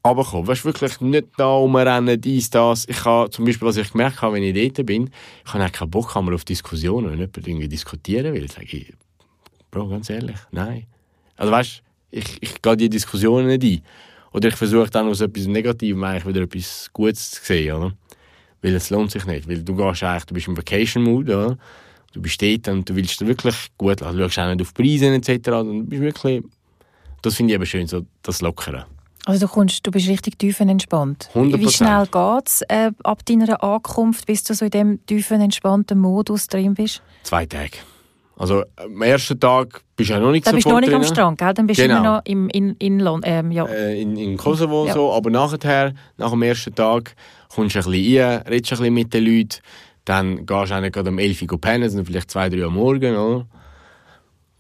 runterkommen. 0.07 0.47
Weißt 0.47 0.67
wirklich 0.67 1.01
nicht 1.01 1.29
da 1.39 1.47
rumrennen, 1.47 2.21
dies, 2.21 2.51
das. 2.51 2.87
Ich 2.87 3.03
habe 3.07 3.31
zum 3.31 3.47
Beispiel, 3.47 3.67
was 3.67 3.79
ich 3.79 3.93
gemerkt 3.93 4.21
habe, 4.21 4.35
wenn 4.35 4.43
ich 4.43 4.75
dort 4.75 4.87
bin, 4.87 5.09
ich 5.47 5.55
habe 5.55 5.71
keinen 5.71 5.91
Bock 5.91 6.15
mehr 6.15 6.35
auf 6.35 6.45
Diskussionen. 6.45 7.13
Wenn 7.13 7.19
jemand 7.19 7.49
irgendwie 7.49 7.69
diskutieren 7.69 8.35
will, 8.35 8.51
sage 8.51 8.77
ich, 8.77 8.93
Bro, 9.71 9.89
ganz 9.89 10.11
ehrlich, 10.11 10.37
nein. 10.51 10.87
Also 11.37 11.51
weißt 11.51 11.83
ich, 12.11 12.43
ich 12.43 12.61
gehe 12.61 12.77
die 12.77 12.91
Diskussionen 12.91 13.47
nicht 13.47 13.65
ein. 13.65 13.83
Oder 14.35 14.49
ich 14.49 14.57
versuche 14.57 14.91
dann 14.91 15.09
aus 15.09 15.23
etwas 15.23 15.47
Negativem 15.47 16.05
eigentlich 16.05 16.27
wieder 16.27 16.43
etwas 16.43 16.91
Gutes 16.93 17.31
zu 17.31 17.43
sehen, 17.43 17.75
oder? 17.75 17.97
Weil 18.63 18.75
es 18.75 18.91
lohnt 18.91 19.11
sich 19.11 19.27
nicht. 19.27 19.49
Weil 19.49 19.63
du 19.63 19.75
gehst 19.75 20.03
eigentlich, 20.03 20.25
du 20.25 20.35
bist 20.35 20.49
im 20.49 20.57
Vacation-Mood, 20.57 21.29
oder? 21.29 21.59
Du 22.13 22.21
bist 22.23 22.41
dort 22.43 22.69
und 22.69 22.89
du 22.89 22.95
willst 22.95 23.27
wirklich 23.27 23.57
gut, 23.79 24.03
also 24.03 24.17
du 24.19 24.25
schaust 24.25 24.39
auch 24.39 24.55
nicht 24.55 24.63
auf 24.63 24.75
Preise 24.75 25.07
etc. 25.15 25.49
Und 25.51 25.89
bist 25.89 26.03
wirklich, 26.03 26.43
das 27.23 27.35
finde 27.35 27.53
ich 27.53 27.55
eben 27.57 27.67
schön, 27.67 27.87
so 27.87 28.05
das 28.23 28.41
Lockere. 28.43 28.87
Also 29.25 29.47
du, 29.47 29.53
kommst, 29.53 29.87
du 29.87 29.91
bist 29.91 30.09
richtig 30.09 30.39
tiefenentspannt. 30.39 31.31
100%. 31.35 31.59
Wie 31.59 31.71
schnell 31.71 32.07
geht 32.07 32.47
es 32.49 32.63
äh, 32.69 32.91
ab 33.05 33.25
deiner 33.25 33.63
Ankunft, 33.63 34.27
bis 34.27 34.43
du 34.45 34.53
so 34.55 34.65
in 34.65 34.71
diesem 34.73 35.07
tiefenentspannten 35.07 35.99
Modus 35.99 36.49
drin 36.49 36.75
bist? 36.75 37.03
Zwei 37.23 37.47
Tage. 37.47 37.79
Also 38.37 38.65
am 38.77 39.01
ersten 39.03 39.39
Tag 39.39 39.83
bist 39.95 40.11
du 40.11 40.15
ja 40.15 40.21
noch 40.21 40.33
nicht 40.33 40.45
Dann 40.47 40.57
bist 40.57 40.67
du 40.67 40.71
noch 40.71 40.81
nicht 40.81 40.89
am 40.93 41.01
drinnen. 41.03 41.15
Strand, 41.15 41.39
gell? 41.39 41.55
Dann 41.55 41.67
bist 41.69 41.79
du 41.79 41.85
Genau. 41.85 41.99
immer 42.01 42.17
noch 42.17 42.23
im, 42.25 42.49
in, 42.49 42.75
in. 42.79 43.21
Ähm, 43.23 43.53
ja. 43.53 43.65
äh, 43.67 44.01
in, 44.03 44.17
in 44.17 44.37
Kosovo 44.37 44.87
Ja. 44.87 44.95
so, 44.95 45.13
aber 45.13 45.31
nachher, 45.31 45.95
nach 46.17 46.31
dem 46.31 46.43
ersten 46.43 46.75
Tag, 46.75 47.15
kommst 47.55 47.75
du 47.77 47.81
ein 47.81 47.85
bisschen 47.91 48.19
rein, 48.23 48.43
redest 48.49 48.73
ein 48.73 48.79
bisschen 48.79 48.95
mit 48.95 49.15
den 49.15 49.25
Leuten, 49.25 49.59
dann 50.05 50.47
gehst 50.47 50.71
du 50.71 50.75
eigentlich 50.75 50.93
gerade 50.93 51.11
um 51.11 51.19
11 51.19 51.43
Uhr 51.43 51.61
pennen, 51.61 51.89
sind 51.89 52.05
vielleicht 52.07 52.31
zwei, 52.31 52.49
drei 52.49 52.65
am 52.65 52.75
Morgen, 52.75 53.15
oder? 53.17 53.47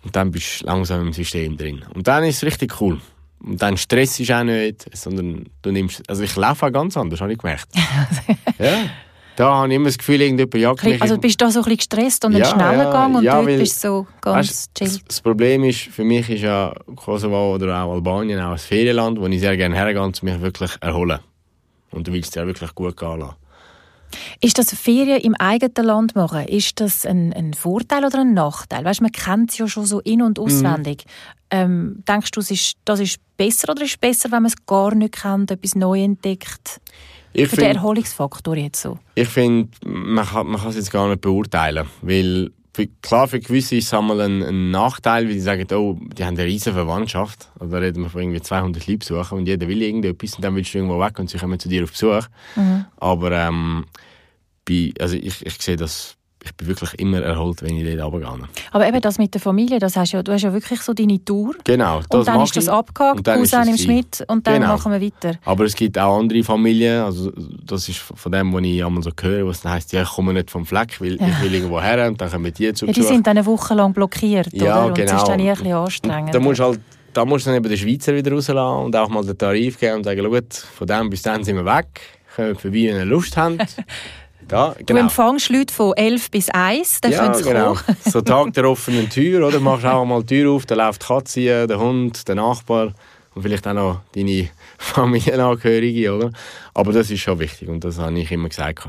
Und 0.04 0.16
dann 0.16 0.30
bist 0.30 0.62
du 0.62 0.66
langsam 0.66 1.06
im 1.06 1.12
System 1.12 1.56
drin. 1.56 1.84
Und 1.94 2.06
dann 2.08 2.24
ist 2.24 2.36
es 2.36 2.44
richtig 2.44 2.80
cool. 2.80 3.00
Und 3.44 3.60
dann 3.60 3.76
Stress 3.76 4.20
ist 4.20 4.30
auch 4.32 4.44
nicht, 4.44 4.84
sondern 4.96 5.48
du 5.62 5.70
nimmst, 5.72 6.02
also 6.08 6.22
ich 6.22 6.34
laufe 6.36 6.66
auch 6.66 6.72
ganz 6.72 6.96
anders, 6.96 7.20
habe 7.20 7.32
ich 7.32 7.38
gemerkt. 7.38 7.68
ja. 8.58 8.84
Da 9.34 9.54
habe 9.54 9.68
ich 9.68 9.74
immer 9.76 9.86
das 9.86 9.96
Gefühl, 9.98 10.20
irgendjemand 10.20 10.54
jagt 10.56 10.84
mich. 10.84 11.00
Also 11.00 11.16
bist 11.18 11.40
du 11.40 11.46
da 11.46 11.50
so 11.50 11.60
ein 11.60 11.64
bisschen 11.64 11.76
gestresst 11.78 12.24
und 12.24 12.32
Ja, 12.36 12.44
schneller 12.44 12.76
ja, 12.76 12.84
gegangen 12.84 13.16
und 13.16 13.24
ja, 13.24 13.34
dort 13.36 13.46
weil- 13.46 13.58
bist 13.58 13.82
du 13.82 13.88
so 13.88 14.06
ganz 14.20 14.48
Weißt, 14.50 14.74
chill. 14.74 14.86
das, 14.88 15.04
das 15.08 15.20
Problem 15.22 15.64
ist, 15.64 15.80
für 15.80 16.04
mich 16.04 16.28
ist 16.28 16.42
ja 16.42 16.74
Kosovo 16.94 17.54
oder 17.54 17.82
auch 17.82 17.92
Albanien 17.94 18.38
auch 18.40 18.52
ein 18.52 18.58
Ferienland, 18.58 19.18
wo 19.18 19.26
ich 19.28 19.40
sehr 19.40 19.56
gerne 19.56 19.74
hergehe 19.74 20.02
und 20.02 20.22
mich 20.22 20.40
wirklich 20.40 20.70
erholen. 20.80 21.18
Und 21.92 22.08
du 22.08 22.12
willst 22.12 22.34
dir 22.34 22.40
ja 22.40 22.46
wirklich 22.46 22.74
gut 22.74 22.96
gehen 22.96 23.20
lassen. 23.20 23.36
Ist 24.42 24.58
das 24.58 24.74
Ferien 24.74 25.20
im 25.22 25.34
eigenen 25.36 25.86
Land 25.86 26.14
machen, 26.14 26.46
ist 26.46 26.80
das 26.80 27.06
ein, 27.06 27.32
ein 27.32 27.54
Vorteil 27.54 28.04
oder 28.04 28.20
ein 28.20 28.34
Nachteil? 28.34 28.84
Weißt, 28.84 29.00
man 29.00 29.10
kennt 29.12 29.50
es 29.52 29.58
ja 29.58 29.66
schon 29.68 29.86
so 29.86 30.00
in- 30.00 30.20
und 30.20 30.38
Mhm. 30.38 30.44
auswendig. 30.44 31.04
Ähm, 31.50 32.02
denkst 32.06 32.30
du, 32.32 32.40
es 32.40 32.50
ist, 32.50 32.74
das 32.84 33.00
ist 33.00 33.18
besser 33.38 33.70
oder 33.70 33.82
ist 33.82 33.92
es 33.92 33.96
besser, 33.96 34.30
wenn 34.30 34.42
man 34.42 34.50
es 34.52 34.66
gar 34.66 34.94
nicht 34.94 35.14
kennt, 35.22 35.50
etwas 35.50 35.74
neu 35.74 36.02
entdeckt? 36.02 36.80
Ich 37.32 37.48
Für 37.48 37.56
den 37.56 37.64
finde, 37.66 37.76
Erholungsfaktor 37.76 38.56
jetzt 38.56 38.82
so. 38.82 38.98
ich 39.14 39.28
find, 39.28 39.74
man 39.86 40.26
kann 40.26 40.46
man 40.46 40.60
kann 40.60 40.70
es 40.70 40.76
jetzt 40.76 40.90
gar 40.92 41.08
nicht 41.08 41.22
beurteilen. 41.22 41.86
Weil, 42.02 42.50
für, 42.74 42.86
klar, 43.02 43.28
für 43.28 43.38
gewisse 43.38 43.76
ist 43.76 43.86
es 43.86 43.94
einmal 43.94 44.20
ein, 44.22 44.42
ein 44.42 44.70
Nachteil, 44.70 45.26
weil 45.26 45.34
die 45.34 45.40
sagen, 45.40 45.66
oh, 45.72 45.98
die 46.00 46.24
haben 46.24 46.36
eine 46.38 46.46
riesige 46.46 46.74
Verwandtschaft. 46.74 47.50
Also 47.58 47.72
da 47.72 47.78
reden 47.78 48.02
wir 48.02 48.10
von 48.10 48.22
irgendwie 48.22 48.40
200 48.40 48.86
Leuten 48.86 48.98
besuchen 49.00 49.38
und 49.38 49.46
jeder 49.46 49.68
will 49.68 49.82
irgendetwas 49.82 50.36
und 50.36 50.42
dann 50.44 50.54
willst 50.56 50.72
du 50.72 50.78
irgendwo 50.78 50.98
weg 50.98 51.18
und 51.18 51.28
sie 51.28 51.38
kommen 51.38 51.58
zu 51.58 51.68
dir 51.68 51.84
auf 51.84 51.90
Besuch. 51.90 52.28
Aber 52.96 53.32
ähm, 53.32 53.84
bei, 54.66 54.92
also 54.98 55.16
ich, 55.16 55.44
ich 55.44 55.60
sehe 55.60 55.76
das, 55.76 56.16
ich 56.44 56.54
bin 56.54 56.68
wirklich 56.68 56.94
immer 56.98 57.20
erholt, 57.22 57.62
wenn 57.62 57.76
ich 57.76 57.96
dort 57.96 58.12
runtergehe. 58.12 58.48
Aber 58.72 58.86
eben 58.88 59.00
das 59.00 59.18
mit 59.18 59.32
der 59.34 59.40
Familie, 59.40 59.78
das 59.78 59.96
hast 59.96 60.12
ja, 60.12 60.22
du 60.22 60.32
hast 60.32 60.42
ja 60.42 60.52
wirklich 60.52 60.80
so 60.82 60.92
deine 60.92 61.24
Tour. 61.24 61.54
Genau, 61.64 62.00
das 62.08 62.20
und 62.20 62.28
dann 62.28 62.40
ist 62.42 62.56
das 62.56 62.68
abgehakt, 62.68 63.24
Cousin 63.24 63.62
gewesen. 63.62 63.94
mit 63.94 64.24
und 64.28 64.46
dann 64.46 64.54
Genau. 64.54 64.68
machen 64.68 64.92
wir 64.92 65.00
weiter. 65.00 65.38
Aber 65.44 65.64
es 65.64 65.74
gibt 65.74 65.98
auch 65.98 66.18
andere 66.18 66.42
Familien, 66.42 67.02
also 67.02 67.32
das 67.64 67.88
ist 67.88 67.98
von 67.98 68.32
dem, 68.32 68.52
was 68.52 68.62
ich 68.62 68.84
einmal 68.84 69.02
so 69.02 69.10
höre, 69.20 69.46
was 69.46 69.60
dann 69.62 69.72
heisst, 69.72 69.92
ja, 69.92 70.02
ich 70.02 70.08
komme 70.10 70.32
nicht 70.32 70.50
vom 70.50 70.66
Fleck, 70.66 71.00
weil 71.00 71.16
Ja. 71.20 71.28
ich 71.28 71.42
will 71.42 71.54
irgendwo 71.54 71.80
her 71.80 72.08
und 72.08 72.20
dann 72.20 72.30
kommen 72.30 72.52
die 72.52 72.72
zu 72.72 72.86
Ja, 72.86 72.92
die 72.92 73.02
sind 73.02 73.26
dann 73.26 73.36
eine 73.36 73.46
Woche 73.46 73.74
lang 73.74 73.92
blockiert, 73.92 74.52
Ja, 74.52 74.84
oder? 74.84 74.86
Und 74.86 74.98
das 74.98 75.04
ist 75.04 75.10
genau. 75.12 75.24
dann 75.24 75.40
ein 75.40 75.46
bisschen 75.54 75.72
anstrengend. 75.72 76.34
Da 76.34 76.40
musst 76.40 76.60
du 76.60 76.64
halt, 76.64 76.80
da 77.12 77.24
musst 77.24 77.46
du 77.46 77.50
dann 77.50 77.58
eben 77.58 77.68
den 77.68 77.78
Schweizer 77.78 78.14
wieder 78.14 78.32
rauslassen 78.32 78.84
und 78.86 78.96
auch 78.96 79.08
mal 79.08 79.24
den 79.24 79.36
Tarif 79.36 79.78
geben 79.78 79.96
und 79.98 80.04
sagen, 80.04 80.24
gut, 80.28 80.52
von 80.54 80.86
dem 80.86 81.10
bis 81.10 81.22
dann 81.22 81.44
sind 81.44 81.56
wir 81.56 81.64
weg, 81.64 81.86
kommen 82.34 82.56
vorbei, 82.56 82.76
wenn 82.88 82.96
ihr 82.96 83.04
Lust 83.04 83.36
habt. 83.36 83.76
Du 84.52 84.84
genau. 84.84 85.00
empfängst 85.00 85.48
Leute 85.50 85.74
von 85.74 85.94
11 85.96 86.30
bis 86.30 86.50
1, 86.50 87.00
dann 87.00 87.12
können 87.12 87.34
sie 87.34 87.42
genau. 87.44 87.74
kommen. 87.74 87.96
So 88.04 88.20
Tag 88.20 88.52
der 88.52 88.68
offenen 88.68 89.08
Tür, 89.08 89.46
oder? 89.46 89.60
Machst 89.60 89.84
auch 89.86 90.04
mal 90.04 90.22
die 90.22 90.40
Tür 90.40 90.52
auf, 90.52 90.66
da 90.66 90.74
läuft 90.74 91.02
die 91.02 91.06
Katze, 91.06 91.66
der 91.66 91.78
Hund, 91.78 92.28
der 92.28 92.34
Nachbar 92.34 92.92
und 93.34 93.42
vielleicht 93.42 93.66
auch 93.66 93.72
noch 93.72 94.00
deine 94.14 94.48
Familienangehörige, 94.78 96.14
oder? 96.14 96.30
Aber 96.74 96.92
das 96.92 97.10
ist 97.10 97.20
schon 97.20 97.38
wichtig 97.38 97.68
und 97.68 97.82
das 97.84 97.98
habe 97.98 98.18
ich 98.18 98.30
immer 98.30 98.48
gesagt. 98.48 98.88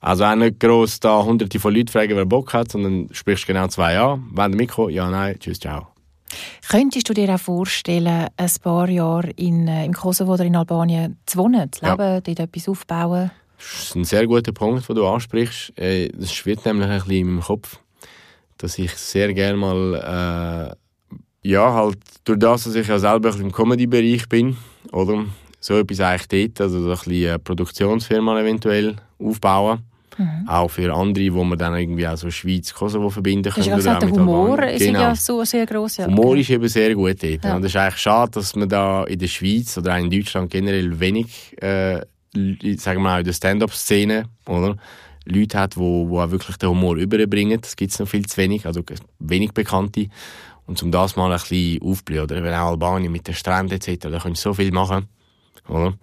Also 0.00 0.24
auch 0.24 0.34
nicht 0.34 0.60
gross 0.60 1.00
da 1.00 1.22
hunderte 1.22 1.58
von 1.58 1.74
Leuten 1.74 1.88
fragen, 1.88 2.16
wer 2.16 2.26
Bock 2.26 2.52
hat, 2.52 2.70
sondern 2.70 3.08
sprichst 3.12 3.46
genau 3.46 3.68
zwei 3.68 3.98
an. 3.98 4.30
Wenn 4.34 4.52
du 4.52 4.58
mitkommst, 4.58 4.94
ja, 4.94 5.08
nein, 5.10 5.38
tschüss, 5.38 5.58
ciao. 5.58 5.88
Könntest 6.68 7.08
du 7.08 7.14
dir 7.14 7.34
auch 7.34 7.40
vorstellen, 7.40 8.28
ein 8.36 8.50
paar 8.62 8.88
Jahre 8.88 9.30
in, 9.36 9.68
äh, 9.68 9.84
im 9.84 9.92
Kosovo 9.92 10.34
oder 10.34 10.44
in 10.44 10.56
Albanien 10.56 11.16
zu 11.26 11.38
wohnen, 11.38 11.70
zu 11.72 11.84
Ja. 11.84 11.92
leben, 11.92 12.22
dort 12.24 12.40
etwas 12.40 12.68
aufbauen? 12.68 13.30
Das 13.72 13.84
ist 13.84 13.94
ein 13.96 14.04
sehr 14.04 14.26
guter 14.26 14.52
Punkt, 14.52 14.88
den 14.88 14.96
du 14.96 15.06
ansprichst. 15.06 15.72
Äh, 15.78 16.08
Das 16.16 16.32
schwirrt 16.32 16.64
nämlich 16.66 16.88
ein 16.88 16.98
bisschen 16.98 17.12
in 17.12 17.26
meinem 17.28 17.40
Kopf, 17.42 17.78
dass 18.58 18.78
ich 18.78 18.92
sehr 18.92 19.32
gerne 19.32 19.56
mal, 19.56 20.76
äh, 21.42 21.48
ja, 21.48 21.72
halt 21.72 21.98
durch 22.24 22.38
das, 22.38 22.64
dass 22.64 22.74
ich 22.74 22.86
ja 22.88 22.98
selber 22.98 23.34
im 23.36 23.52
Comedy-Bereich 23.52 24.28
bin, 24.28 24.56
oder? 24.92 25.24
So 25.60 25.78
etwas 25.78 26.00
eigentlich 26.00 26.52
dort, 26.54 26.60
also 26.60 26.80
so 26.82 26.90
ein 26.90 26.96
bisschen 26.98 27.28
eine 27.30 27.38
Produktionsfirma 27.38 28.40
eventuell 28.40 28.96
aufbauen. 29.18 29.80
Mhm. 30.16 30.48
Auch 30.48 30.68
für 30.68 30.94
andere, 30.94 31.34
wo 31.34 31.42
man 31.42 31.58
dann 31.58 31.74
irgendwie 31.74 32.06
auch 32.06 32.16
so 32.16 32.30
Schweiz, 32.30 32.72
Kosovo 32.72 33.10
verbinden 33.10 33.50
können. 33.52 33.66
oder 33.66 33.76
gesagt, 33.76 33.96
auch 33.96 34.00
der 34.00 34.08
mit 34.10 34.18
Humor 34.20 34.50
Albanien. 34.58 34.76
ist 34.76 34.86
Genau. 34.86 35.00
ja 35.00 35.14
so 35.16 35.44
sehr 35.44 35.66
gross. 35.66 35.96
Ja. 35.96 36.06
Humor 36.06 36.36
ist 36.36 36.50
eben 36.50 36.68
sehr 36.68 36.94
gut 36.94 37.20
dort. 37.22 37.44
Ja. 37.44 37.56
Und 37.56 37.64
es 37.64 37.72
ist 37.72 37.76
eigentlich 37.76 37.96
schade, 38.00 38.30
dass 38.32 38.54
man 38.54 38.68
da 38.68 39.04
in 39.04 39.18
der 39.18 39.26
Schweiz 39.26 39.76
oder 39.76 39.94
auch 39.94 39.98
in 39.98 40.10
Deutschland 40.10 40.50
generell 40.50 41.00
wenig, 41.00 41.60
äh, 41.60 42.00
sagen 42.34 42.98
wir 42.98 43.10
mal, 43.10 43.18
in 43.20 43.24
der 43.24 43.32
Stand-up-Szene, 43.32 44.24
oder? 44.46 44.76
Leute 45.26 45.58
hat, 45.58 45.76
wo, 45.76 46.08
wo 46.08 46.20
auch 46.20 46.30
wirklich 46.30 46.56
den 46.58 46.68
Humor 46.68 46.96
überbringen. 46.96 47.60
Das 47.60 47.76
gibt 47.76 47.92
es 47.92 47.98
noch 47.98 48.08
viel 48.08 48.26
zu 48.26 48.36
wenig, 48.36 48.66
also 48.66 48.82
wenig 49.18 49.52
Bekannte. 49.52 50.08
Und 50.66 50.82
um 50.82 50.90
das 50.90 51.16
mal 51.16 51.30
ein 51.32 51.38
bisschen 51.38 51.80
aufzublühen, 51.82 52.24
oder? 52.24 52.42
Wenn 52.42 52.52
auch 52.54 52.68
Albanien 52.70 53.10
mit 53.12 53.26
den 53.26 53.34
Stränden 53.34 53.74
etc., 53.74 53.98
da 54.10 54.18
kannst 54.18 54.44
du 54.44 54.50
so 54.50 54.54
viel 54.54 54.70
machen, 54.72 55.08
oder? 55.68 55.94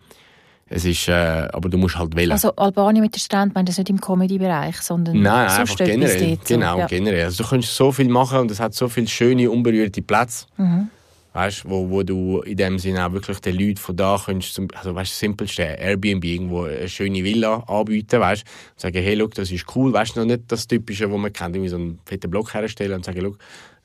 Es 0.73 0.85
ist, 0.85 1.09
äh, 1.09 1.11
aber 1.51 1.67
du 1.67 1.77
musst 1.77 1.97
halt 1.97 2.15
wählen. 2.15 2.31
Also 2.31 2.55
Albanien 2.55 3.03
mit 3.03 3.13
der 3.13 3.19
Strand, 3.19 3.53
meint 3.53 3.67
das 3.67 3.77
nicht 3.77 3.89
im 3.89 3.99
Comedy-Bereich, 3.99 4.77
sondern 4.81 5.21
Nein, 5.21 5.49
sonst 5.49 5.59
einfach 5.59 5.85
generell. 5.85 6.29
dort, 6.29 6.47
so. 6.47 6.53
genau, 6.55 6.77
Ja. 6.77 6.87
generell. 6.87 7.25
Also 7.25 7.43
du 7.43 7.49
kannst 7.49 7.75
so 7.75 7.91
viel 7.91 8.07
machen 8.07 8.39
und 8.39 8.51
es 8.51 8.59
hat 8.61 8.73
so 8.73 8.87
viele 8.87 9.07
schöne, 9.07 9.51
unberührte 9.51 10.01
Plätze. 10.01 10.45
Mhm. 10.55 10.89
Weißt, 11.33 11.69
wo, 11.69 11.89
wo 11.89 12.03
du 12.03 12.41
in 12.41 12.57
dem 12.57 12.77
Sinne 12.77 13.05
auch 13.05 13.13
wirklich 13.13 13.39
den 13.39 13.57
Leuten 13.57 13.77
von 13.77 13.95
da 13.95 14.21
kannst, 14.23 14.53
zum, 14.53 14.67
also 14.75 14.93
weißt, 14.93 15.11
das 15.11 15.19
simpelste 15.19 15.63
Airbnb 15.63 16.25
irgendwo 16.25 16.63
eine 16.63 16.89
schöne 16.89 17.23
Villa 17.23 17.63
anbieten, 17.67 18.19
weißt, 18.19 18.43
und 18.43 18.79
sagen, 18.79 19.01
hey, 19.01 19.15
look, 19.15 19.33
das 19.35 19.49
ist 19.49 19.65
cool, 19.75 19.93
weißt, 19.93 20.17
noch 20.17 20.25
nicht 20.25 20.43
das 20.49 20.67
Typische, 20.67 21.09
wo 21.09 21.17
man 21.17 21.31
kennt, 21.31 21.55
irgendwie 21.55 21.69
so 21.69 21.77
einen 21.77 21.99
fetten 22.05 22.29
Block 22.29 22.53
herstellen 22.53 22.95
und 22.95 23.05
sagen, 23.05 23.21
look, 23.21 23.37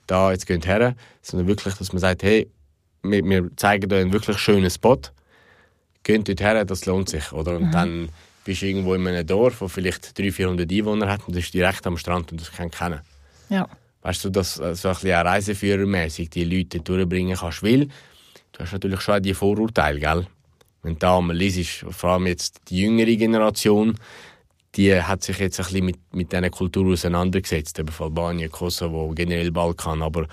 da, 0.09 0.33
jetzt 0.33 0.47
geht 0.47 0.67
her, 0.67 0.97
sondern 1.23 1.47
wirklich, 1.47 1.75
dass 1.75 1.93
man 1.93 2.01
sagt, 2.01 2.25
hey, 2.25 2.49
wir, 3.03 3.25
wir 3.25 3.51
zeigen 3.57 3.89
dir 3.89 3.97
einen 3.97 4.13
wirklich 4.13 4.39
schönen 4.39 4.71
Spot, 4.71 4.99
geht 6.03 6.29
dort 6.29 6.41
her, 6.41 6.65
das 6.65 6.87
lohnt 6.87 7.09
sich, 7.09 7.33
oder? 7.33 7.57
Und 7.57 7.71
dann 7.71 8.09
bist 8.45 8.63
du 8.63 8.67
irgendwo 8.67 8.95
in 8.95 9.07
einem 9.07 9.27
Dorf, 9.27 9.61
wo 9.61 9.69
vielleicht 9.69 10.19
300, 10.19 10.35
400 10.35 10.73
Einwohner 10.73 11.09
hat 11.09 11.27
und 11.27 11.37
das 11.37 11.45
ist 11.45 11.55
direkt 11.55 11.87
am 11.87 11.97
Strand 11.97 12.33
und 12.33 12.41
das 12.41 12.51
kann 12.51 12.71
kennen. 12.71 13.01
Ja. 13.49 13.69
Weißt 14.07 14.25
du, 14.25 14.31
dass 14.31 14.61
äh, 14.61 14.77
so 14.77 14.87
ein 14.87 14.95
bisschen 14.95 15.27
reiseführermäßig 15.27 16.31
die 16.31 16.45
Leute 16.45 16.79
durchbringen 16.79 17.37
kannst, 17.37 17.65
weil 17.65 17.89
du 18.53 18.61
hast 18.61 18.73
natürlich 18.73 19.01
schon 19.01 19.21
die 19.21 19.35
Vorurteile, 19.35 19.99
gell? 19.99 20.29
Wenn 20.85 20.97
du 20.97 21.21
mal 21.21 21.37
liest, 21.37 21.85
vor 21.91 22.11
allem 22.11 22.29
jetzt 22.29 22.61
die 22.69 22.83
jüngere 22.83 23.17
Generation, 23.17 23.97
die 24.77 24.95
hat 24.95 25.25
sich 25.25 25.41
jetzt 25.41 25.59
ein 25.59 25.67
bisschen 25.67 25.85
mit, 25.87 25.99
mit 26.15 26.31
dieser 26.31 26.51
Kultur 26.51 26.93
auseinandergesetzt, 26.93 27.81
eben 27.81 27.89
von 27.89 28.07
Albanien, 28.07 28.49
Kosovo, 28.49 29.13
generell 29.13 29.51
Balkan, 29.51 30.01
aber 30.03 30.29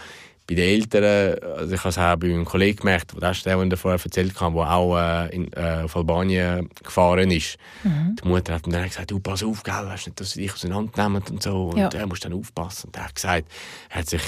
bei 0.55 0.61
den 0.61 0.69
Älteren, 0.69 1.43
also 1.57 1.73
ich 1.73 1.79
habe 1.79 1.89
es 1.89 1.97
auch 1.97 2.15
bei 2.17 2.27
meinem 2.27 2.45
Kollegen 2.45 2.77
gemerkt, 2.77 3.13
das 3.19 3.43
der, 3.43 3.57
den 3.57 3.71
ich 3.71 3.79
vorher 3.79 3.99
erzählt 4.03 4.39
habe, 4.39 4.55
der 4.55 4.71
auch 4.71 4.97
äh, 4.97 5.35
in, 5.35 5.51
äh, 5.53 5.81
auf 5.83 5.95
Albanien 5.95 6.69
gefahren 6.83 7.31
ist. 7.31 7.57
Die 7.83 8.27
Mutter 8.27 8.53
hat 8.53 8.67
ihm 8.67 8.73
dann 8.73 8.83
gesagt, 8.87 9.11
du, 9.11 9.19
pass 9.19 9.43
auf, 9.43 9.63
gell, 9.63 9.73
weißt 9.73 10.07
nicht, 10.07 10.19
dass 10.19 10.31
sie 10.31 10.41
dich 10.41 10.53
auseinandernehmen 10.53 11.23
und 11.29 11.41
so, 11.43 11.69
und 11.69 11.77
Ja. 11.77 11.89
er 11.89 12.07
muss 12.07 12.19
dann 12.19 12.33
aufpassen. 12.33 12.87
Und 12.87 12.97
er 12.97 13.05
hat 13.05 13.15
gesagt, 13.15 13.45
er 13.89 13.99
hat 13.99 14.09
sich 14.09 14.21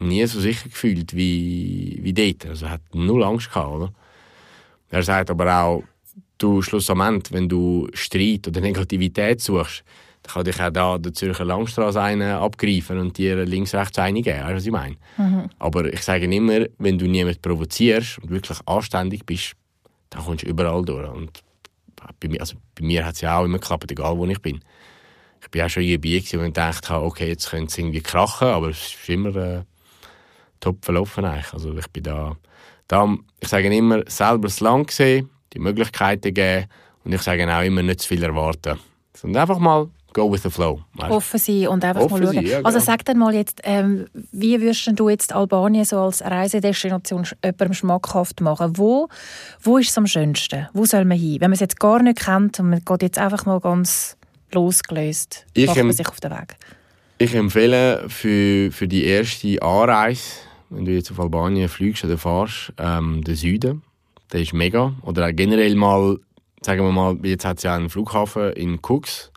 nie 0.00 0.24
so 0.26 0.40
sicher 0.40 0.68
gefühlt 0.68 1.14
wie, 1.14 1.98
wie 2.02 2.12
dort. 2.12 2.46
Also 2.46 2.66
er 2.66 2.72
hat 2.72 2.80
null 2.94 3.22
Angst 3.22 3.48
gehabt, 3.52 3.68
oder? 3.70 3.92
Er 4.90 5.02
sagt 5.02 5.30
aber 5.30 5.54
auch, 5.60 5.84
du 6.38 6.62
schlussendlich, 6.62 7.32
wenn 7.32 7.48
du 7.48 7.88
Streit 7.92 8.48
oder 8.48 8.60
Negativität 8.60 9.40
suchst, 9.40 9.84
dann 10.24 10.32
kann 10.32 10.44
dich 10.44 10.60
auch 10.60 10.70
da 10.70 10.98
der 10.98 11.12
Zürcher 11.12 11.44
Langstrasse 11.44 12.00
einen 12.00 12.32
abgreifen 12.32 12.98
und 12.98 13.16
dir 13.18 13.44
links, 13.44 13.74
rechts 13.74 13.98
eine 13.98 14.22
geben. 14.22 14.40
Weißt 14.40 14.50
du, 14.50 14.56
was 14.56 14.66
ich 14.66 14.72
meine? 14.72 14.96
Aber 15.58 15.92
ich 15.92 16.02
sage 16.02 16.24
immer, 16.24 16.66
wenn 16.78 16.98
du 16.98 17.06
niemanden 17.06 17.40
provozierst 17.42 18.18
und 18.20 18.30
wirklich 18.30 18.58
anständig 18.64 19.26
bist, 19.26 19.52
da 20.08 20.20
kommst 20.20 20.44
du 20.44 20.48
überall 20.48 20.82
durch. 20.84 21.10
Und 21.10 21.42
bei 22.20 22.28
mir, 22.28 22.40
also 22.40 22.56
bei 22.74 22.84
mir 22.84 23.04
hat 23.04 23.16
es 23.16 23.20
ja 23.20 23.38
auch 23.38 23.44
immer 23.44 23.58
geklappt, 23.58 23.90
egal 23.90 24.16
wo 24.16 24.26
ich 24.26 24.40
bin. 24.40 24.60
Ich 25.42 25.50
bin 25.50 25.62
auch 25.62 25.68
schon 25.68 25.82
in 25.82 26.00
Bier 26.00 26.22
und 26.34 26.44
gedacht 26.44 26.88
habe, 26.88 27.04
okay, 27.04 27.28
jetzt 27.28 27.50
könnte 27.50 27.66
es 27.66 27.76
irgendwie 27.76 28.00
krachen, 28.00 28.48
aber 28.48 28.70
es 28.70 28.94
ist 28.94 29.08
immer 29.10 29.36
äh, 29.36 29.62
top 30.58 30.82
verlaufen 30.82 31.26
eigentlich. 31.26 31.52
Also 31.52 31.76
ich 31.76 31.86
bin 31.88 32.02
da, 32.02 32.34
da, 32.88 33.14
ich 33.40 33.48
sage 33.48 33.74
immer, 33.74 34.02
selber 34.06 34.48
das 34.48 34.60
Land 34.60 34.90
sehen, 34.90 35.28
die 35.52 35.58
Möglichkeiten 35.58 36.32
geben 36.32 36.66
und 37.04 37.12
ich 37.12 37.20
sage 37.20 37.46
auch 37.54 37.62
immer, 37.62 37.82
nicht 37.82 38.00
zu 38.00 38.08
viel 38.08 38.22
erwarten. 38.22 38.78
Sondern 39.12 39.42
einfach 39.42 39.58
mal 39.58 39.90
go 40.14 40.32
with 40.32 40.42
the 40.42 40.50
flow. 40.50 40.80
Weißt? 40.94 41.10
Offen 41.10 41.38
sein 41.38 41.68
und 41.68 41.84
einfach 41.84 42.02
Offen 42.02 42.20
mal 42.20 42.24
schauen. 42.24 42.34
Sein, 42.34 42.46
ja, 42.46 42.56
also 42.58 42.78
genau. 42.78 42.84
sag 42.84 43.04
dann 43.04 43.18
mal 43.18 43.34
jetzt, 43.34 43.60
ähm, 43.64 44.06
wie 44.32 44.60
würdest 44.60 44.90
du 44.94 45.08
jetzt 45.10 45.34
Albanien 45.34 45.84
so 45.84 45.98
als 45.98 46.22
Reisedestination 46.22 47.26
jemandem 47.44 47.74
schmackhaft 47.74 48.40
machen? 48.40 48.78
Wo, 48.78 49.08
wo 49.60 49.76
ist 49.76 49.90
es 49.90 49.98
am 49.98 50.06
schönsten? 50.06 50.68
Wo 50.72 50.86
soll 50.86 51.04
man 51.04 51.18
hin? 51.18 51.40
Wenn 51.40 51.50
man 51.50 51.54
es 51.54 51.60
jetzt 51.60 51.78
gar 51.78 52.02
nicht 52.02 52.20
kennt 52.20 52.58
und 52.60 52.70
man 52.70 52.82
geht 52.82 53.02
jetzt 53.02 53.18
einfach 53.18 53.44
mal 53.44 53.60
ganz 53.60 54.16
losgelöst, 54.52 55.44
Ich, 55.52 55.66
macht 55.66 55.76
man 55.76 55.92
sich 55.92 56.08
auf 56.08 56.20
den 56.20 56.30
Weg. 56.30 56.56
Ich 57.18 57.34
empfehle 57.34 58.08
für, 58.08 58.70
für 58.72 58.88
die 58.88 59.04
erste 59.04 59.60
Anreise, 59.62 60.22
wenn 60.70 60.84
du 60.84 60.92
jetzt 60.92 61.10
auf 61.10 61.20
Albanien 61.20 61.68
fliegst 61.68 62.04
oder 62.04 62.18
fährst, 62.18 62.72
ähm, 62.78 63.22
den 63.22 63.34
Süden. 63.34 63.82
Der 64.32 64.40
ist 64.40 64.52
mega. 64.52 64.94
Oder 65.02 65.26
auch 65.26 65.32
generell 65.32 65.74
mal, 65.74 66.18
sagen 66.62 66.84
wir 66.84 66.92
mal, 66.92 67.16
jetzt 67.22 67.44
hat 67.44 67.58
es 67.58 67.64
ja 67.64 67.76
einen 67.76 67.90
Flughafen 67.90 68.52
in 68.54 68.78
Cooks, 68.82 69.30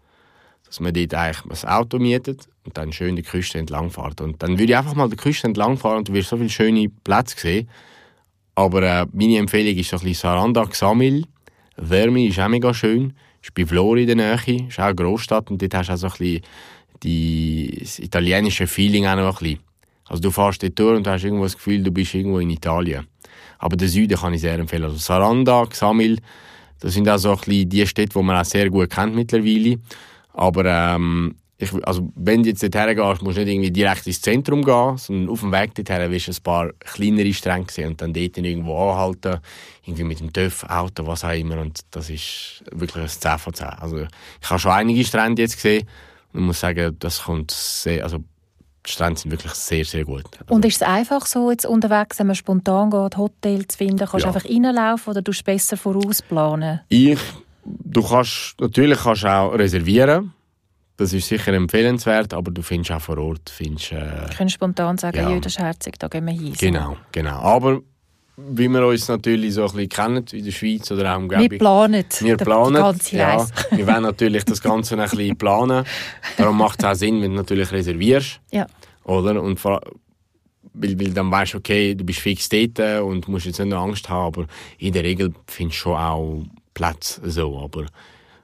dass 0.67 0.79
man 0.79 0.93
dort 0.93 1.13
eigentlich 1.13 1.63
ein 1.63 1.69
Auto 1.69 1.97
mietet 1.97 2.47
und 2.65 2.77
dann 2.77 2.91
schön 2.91 3.15
die 3.15 3.23
Küste 3.23 3.57
entlang 3.57 3.89
fährt. 3.89 4.21
Und 4.21 4.43
dann 4.43 4.59
würde 4.59 4.71
ich 4.71 4.77
einfach 4.77 4.95
mal 4.95 5.09
die 5.09 5.15
Küste 5.15 5.47
entlang 5.47 5.77
fahren 5.77 5.99
und 5.99 6.09
du 6.09 6.13
wirst 6.13 6.29
so 6.29 6.37
viele 6.37 6.49
schöne 6.49 6.89
Plätze 7.03 7.39
sehen. 7.39 7.69
Aber 8.55 8.83
äh, 8.83 9.05
meine 9.13 9.37
Empfehlung 9.37 9.77
ist 9.77 9.89
so 9.89 9.97
ein 9.97 10.03
bisschen 10.03 10.21
Saranda, 10.29 10.65
Xamil. 10.65 11.25
Vermi 11.77 12.27
ist 12.27 12.39
auch 12.39 12.47
mega 12.47 12.73
schön. 12.73 13.13
Ist 13.41 13.53
bei 13.53 13.65
Flori 13.65 14.01
in 14.01 14.07
der 14.07 14.15
Nähe. 14.15 14.67
Ist 14.67 14.79
auch 14.79 14.85
eine 14.85 14.95
Großstadt 14.95 15.49
und 15.51 15.61
dort 15.61 15.73
hast 15.75 15.89
du 15.89 15.93
auch 15.93 15.97
so 15.97 16.07
ein 16.07 16.13
bisschen 16.13 16.41
die, 17.03 17.77
das 17.79 17.99
italienische 17.99 18.67
Feeling 18.67 19.05
auch 19.05 19.15
noch 19.15 19.37
ein 19.37 19.43
bisschen. 19.43 19.59
Also 20.07 20.21
du 20.21 20.31
fährst 20.31 20.63
dort 20.63 20.79
durch 20.79 20.97
und 20.97 21.07
hast 21.07 21.23
irgendwo 21.23 21.43
das 21.43 21.55
Gefühl, 21.55 21.83
du 21.83 21.91
bist 21.91 22.13
irgendwo 22.13 22.39
in 22.39 22.49
Italien. 22.49 23.07
Aber 23.59 23.75
den 23.75 23.87
Süden 23.87 24.17
kann 24.17 24.33
ich 24.33 24.41
sehr 24.41 24.57
empfehlen. 24.57 24.85
Also 24.85 24.97
Saranda, 24.97 25.65
Xamil, 25.65 26.19
das 26.79 26.93
sind 26.93 27.09
auch 27.09 27.17
so 27.17 27.31
ein 27.31 27.37
bisschen 27.37 27.69
die 27.69 27.87
Städte, 27.87 28.17
die 28.17 28.23
man 28.23 28.37
auch 28.37 28.45
sehr 28.45 28.69
gut 28.69 28.89
kennt 28.89 29.15
mittlerweile. 29.15 29.79
Aber 30.37 30.65
ähm, 30.65 31.35
ich, 31.57 31.73
also 31.87 32.11
wenn 32.15 32.43
du 32.43 32.49
jetzt 32.49 32.61
dorthin 32.61 32.95
gehst, 32.95 33.23
musst 33.23 33.37
du 33.37 33.41
nicht 33.43 33.51
irgendwie 33.51 33.71
direkt 33.71 34.05
ins 34.05 34.21
Zentrum 34.21 34.63
gehen, 34.63 34.97
sondern 34.97 35.29
auf 35.29 35.39
dem 35.39 35.51
Weg 35.51 35.73
dorthin 35.73 36.11
wirst 36.11 36.27
du 36.27 36.31
ein 36.31 36.43
paar 36.43 36.71
kleinere 36.79 37.33
Stränge 37.33 37.65
sehen 37.71 37.89
und 37.89 38.01
dann 38.01 38.13
dort 38.13 38.37
irgendwo 38.37 38.77
anhalten, 38.77 39.39
irgendwie 39.83 40.03
mit 40.03 40.19
dem 40.19 40.31
TÜV, 40.31 40.63
Auto, 40.69 41.07
was 41.07 41.23
auch 41.23 41.31
immer. 41.33 41.57
Und 41.59 41.79
das 41.89 42.11
ist 42.11 42.63
wirklich 42.71 43.03
ein 43.03 43.09
10 43.09 43.37
von 43.39 43.53
10. 43.55 43.65
Also 43.67 43.97
ich 44.41 44.49
habe 44.49 44.59
schon 44.59 44.71
einige 44.71 45.03
Strände 45.03 45.41
jetzt 45.41 45.55
gesehen 45.55 45.87
und 46.33 46.43
muss 46.43 46.59
sagen, 46.59 46.95
das 46.99 47.23
kommt 47.23 47.49
sehr, 47.49 48.03
also 48.03 48.19
die 48.85 48.91
Strände 48.91 49.19
sind 49.19 49.31
wirklich 49.31 49.53
sehr, 49.53 49.83
sehr 49.83 50.05
gut. 50.05 50.25
Also, 50.39 50.53
Und 50.53 50.63
ist 50.63 50.75
es 50.75 50.81
einfach 50.83 51.25
so, 51.25 51.49
jetzt 51.49 51.65
unterwegs, 51.65 52.19
wenn 52.19 52.27
man 52.27 52.35
spontan 52.35 52.91
geht, 52.91 53.17
Hotel 53.17 53.67
zu 53.67 53.77
finden, 53.79 53.97
kannst 53.97 54.13
du 54.13 54.19
Ja. 54.19 54.27
einfach 54.27 54.45
reinlaufen 54.45 55.09
oder 55.11 55.23
du 55.23 55.31
besser 55.43 55.75
vorausplanen? 55.75 56.81
Ich, 56.89 57.19
du 57.83 58.01
kannst, 58.01 58.55
natürlich 58.59 58.99
kannst 58.99 59.23
du 59.23 59.27
auch 59.27 59.51
reservieren. 59.53 60.33
Das 60.97 61.13
ist 61.13 61.27
sicher 61.27 61.53
empfehlenswert, 61.53 62.33
aber 62.33 62.49
du 62.51 62.63
findest 62.63 62.91
auch 62.91 63.01
vor 63.01 63.17
Ort, 63.19 63.51
findest, 63.51 63.91
äh, 63.91 63.99
Du 64.29 64.35
kannst 64.35 64.55
spontan 64.55 64.97
sagen, 64.97 65.17
Ja. 65.29 65.39
das 65.39 65.53
ist 65.53 65.59
herzig, 65.59 65.99
da 65.99 66.07
gehen 66.07 66.25
wir 66.25 66.33
hin. 66.33 66.53
Genau, 66.59 66.97
genau. 67.11 67.37
Aber 67.39 67.81
wie 68.35 68.67
wir 68.67 68.85
uns 68.85 69.07
natürlich 69.07 69.53
so 69.55 69.61
ein 69.61 69.67
bisschen 69.73 69.89
kennen 69.89 70.25
in 70.31 70.43
der 70.45 70.51
Schweiz 70.51 70.89
oder 70.91 71.13
auch 71.15 71.19
im 71.19 71.29
Wir 71.29 71.49
planen, 71.57 72.03
wir 72.19 72.37
planen, 72.37 72.75
die 72.75 72.79
ganze 72.81 73.15
ja, 73.17 73.35
Reise. 73.37 73.53
wir 73.71 73.87
wollen 73.87 74.03
natürlich 74.03 74.43
das 74.45 74.61
Ganze 74.61 74.95
ein 74.99 75.09
bisschen 75.09 75.37
planen. 75.37 75.85
Darum 76.37 76.57
macht 76.57 76.79
es 76.79 76.85
auch 76.85 76.95
Sinn, 76.95 77.21
wenn 77.21 77.31
du 77.31 77.37
natürlich 77.37 77.71
reservierst, 77.71 78.39
Ja. 78.51 78.65
oder? 79.03 79.41
Und 79.41 79.59
vor, 79.59 79.81
weil, 80.73 80.99
weil 80.99 81.11
dann 81.13 81.31
weißt 81.31 81.53
du, 81.53 81.57
okay, 81.59 81.95
du 81.95 82.03
bist 82.05 82.19
fix 82.19 82.47
dort 82.49 82.79
und 83.01 83.27
musst 83.27 83.45
jetzt 83.47 83.59
nicht 83.59 83.69
noch 83.69 83.83
Angst 83.83 84.07
haben, 84.09 84.27
aber 84.27 84.47
in 84.79 84.93
der 84.93 85.03
Regel 85.03 85.33
findest 85.47 85.79
du 85.79 85.81
schon 85.83 85.95
auch 85.97 86.43
Platz 86.77 87.19
so, 87.23 87.59
aber 87.59 87.87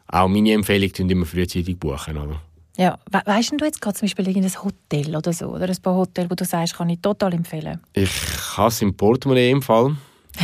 auch 0.07 0.27
meine 0.27 0.53
Empfehlung 0.53 0.91
tun 0.91 1.07
immer 1.07 1.27
frühzeitig 1.27 1.77
buchen, 1.77 2.17
oder? 2.17 2.41
Ja. 2.77 2.97
We 3.11 3.21
weißt 3.23 3.53
du 3.55 3.63
jetzt 3.63 3.79
gerade 3.79 3.95
zum 3.95 4.07
Beispiel 4.07 4.27
irgendein 4.27 4.63
Hotel 4.63 5.15
oder 5.15 5.31
so? 5.31 5.49
Oder 5.49 5.69
ein 5.69 5.77
paar 5.83 5.93
Hotels, 5.93 6.31
wo 6.31 6.33
du 6.33 6.43
sagst, 6.43 6.75
kann 6.75 6.89
ich 6.89 6.99
total 6.99 7.33
empfehlen? 7.33 7.79
Ich 7.93 8.11
habe 8.57 8.69
es 8.69 8.81
im 8.81 8.97
Portemonnaie 8.97 9.51
im 9.51 9.61
Fall. 9.61 9.95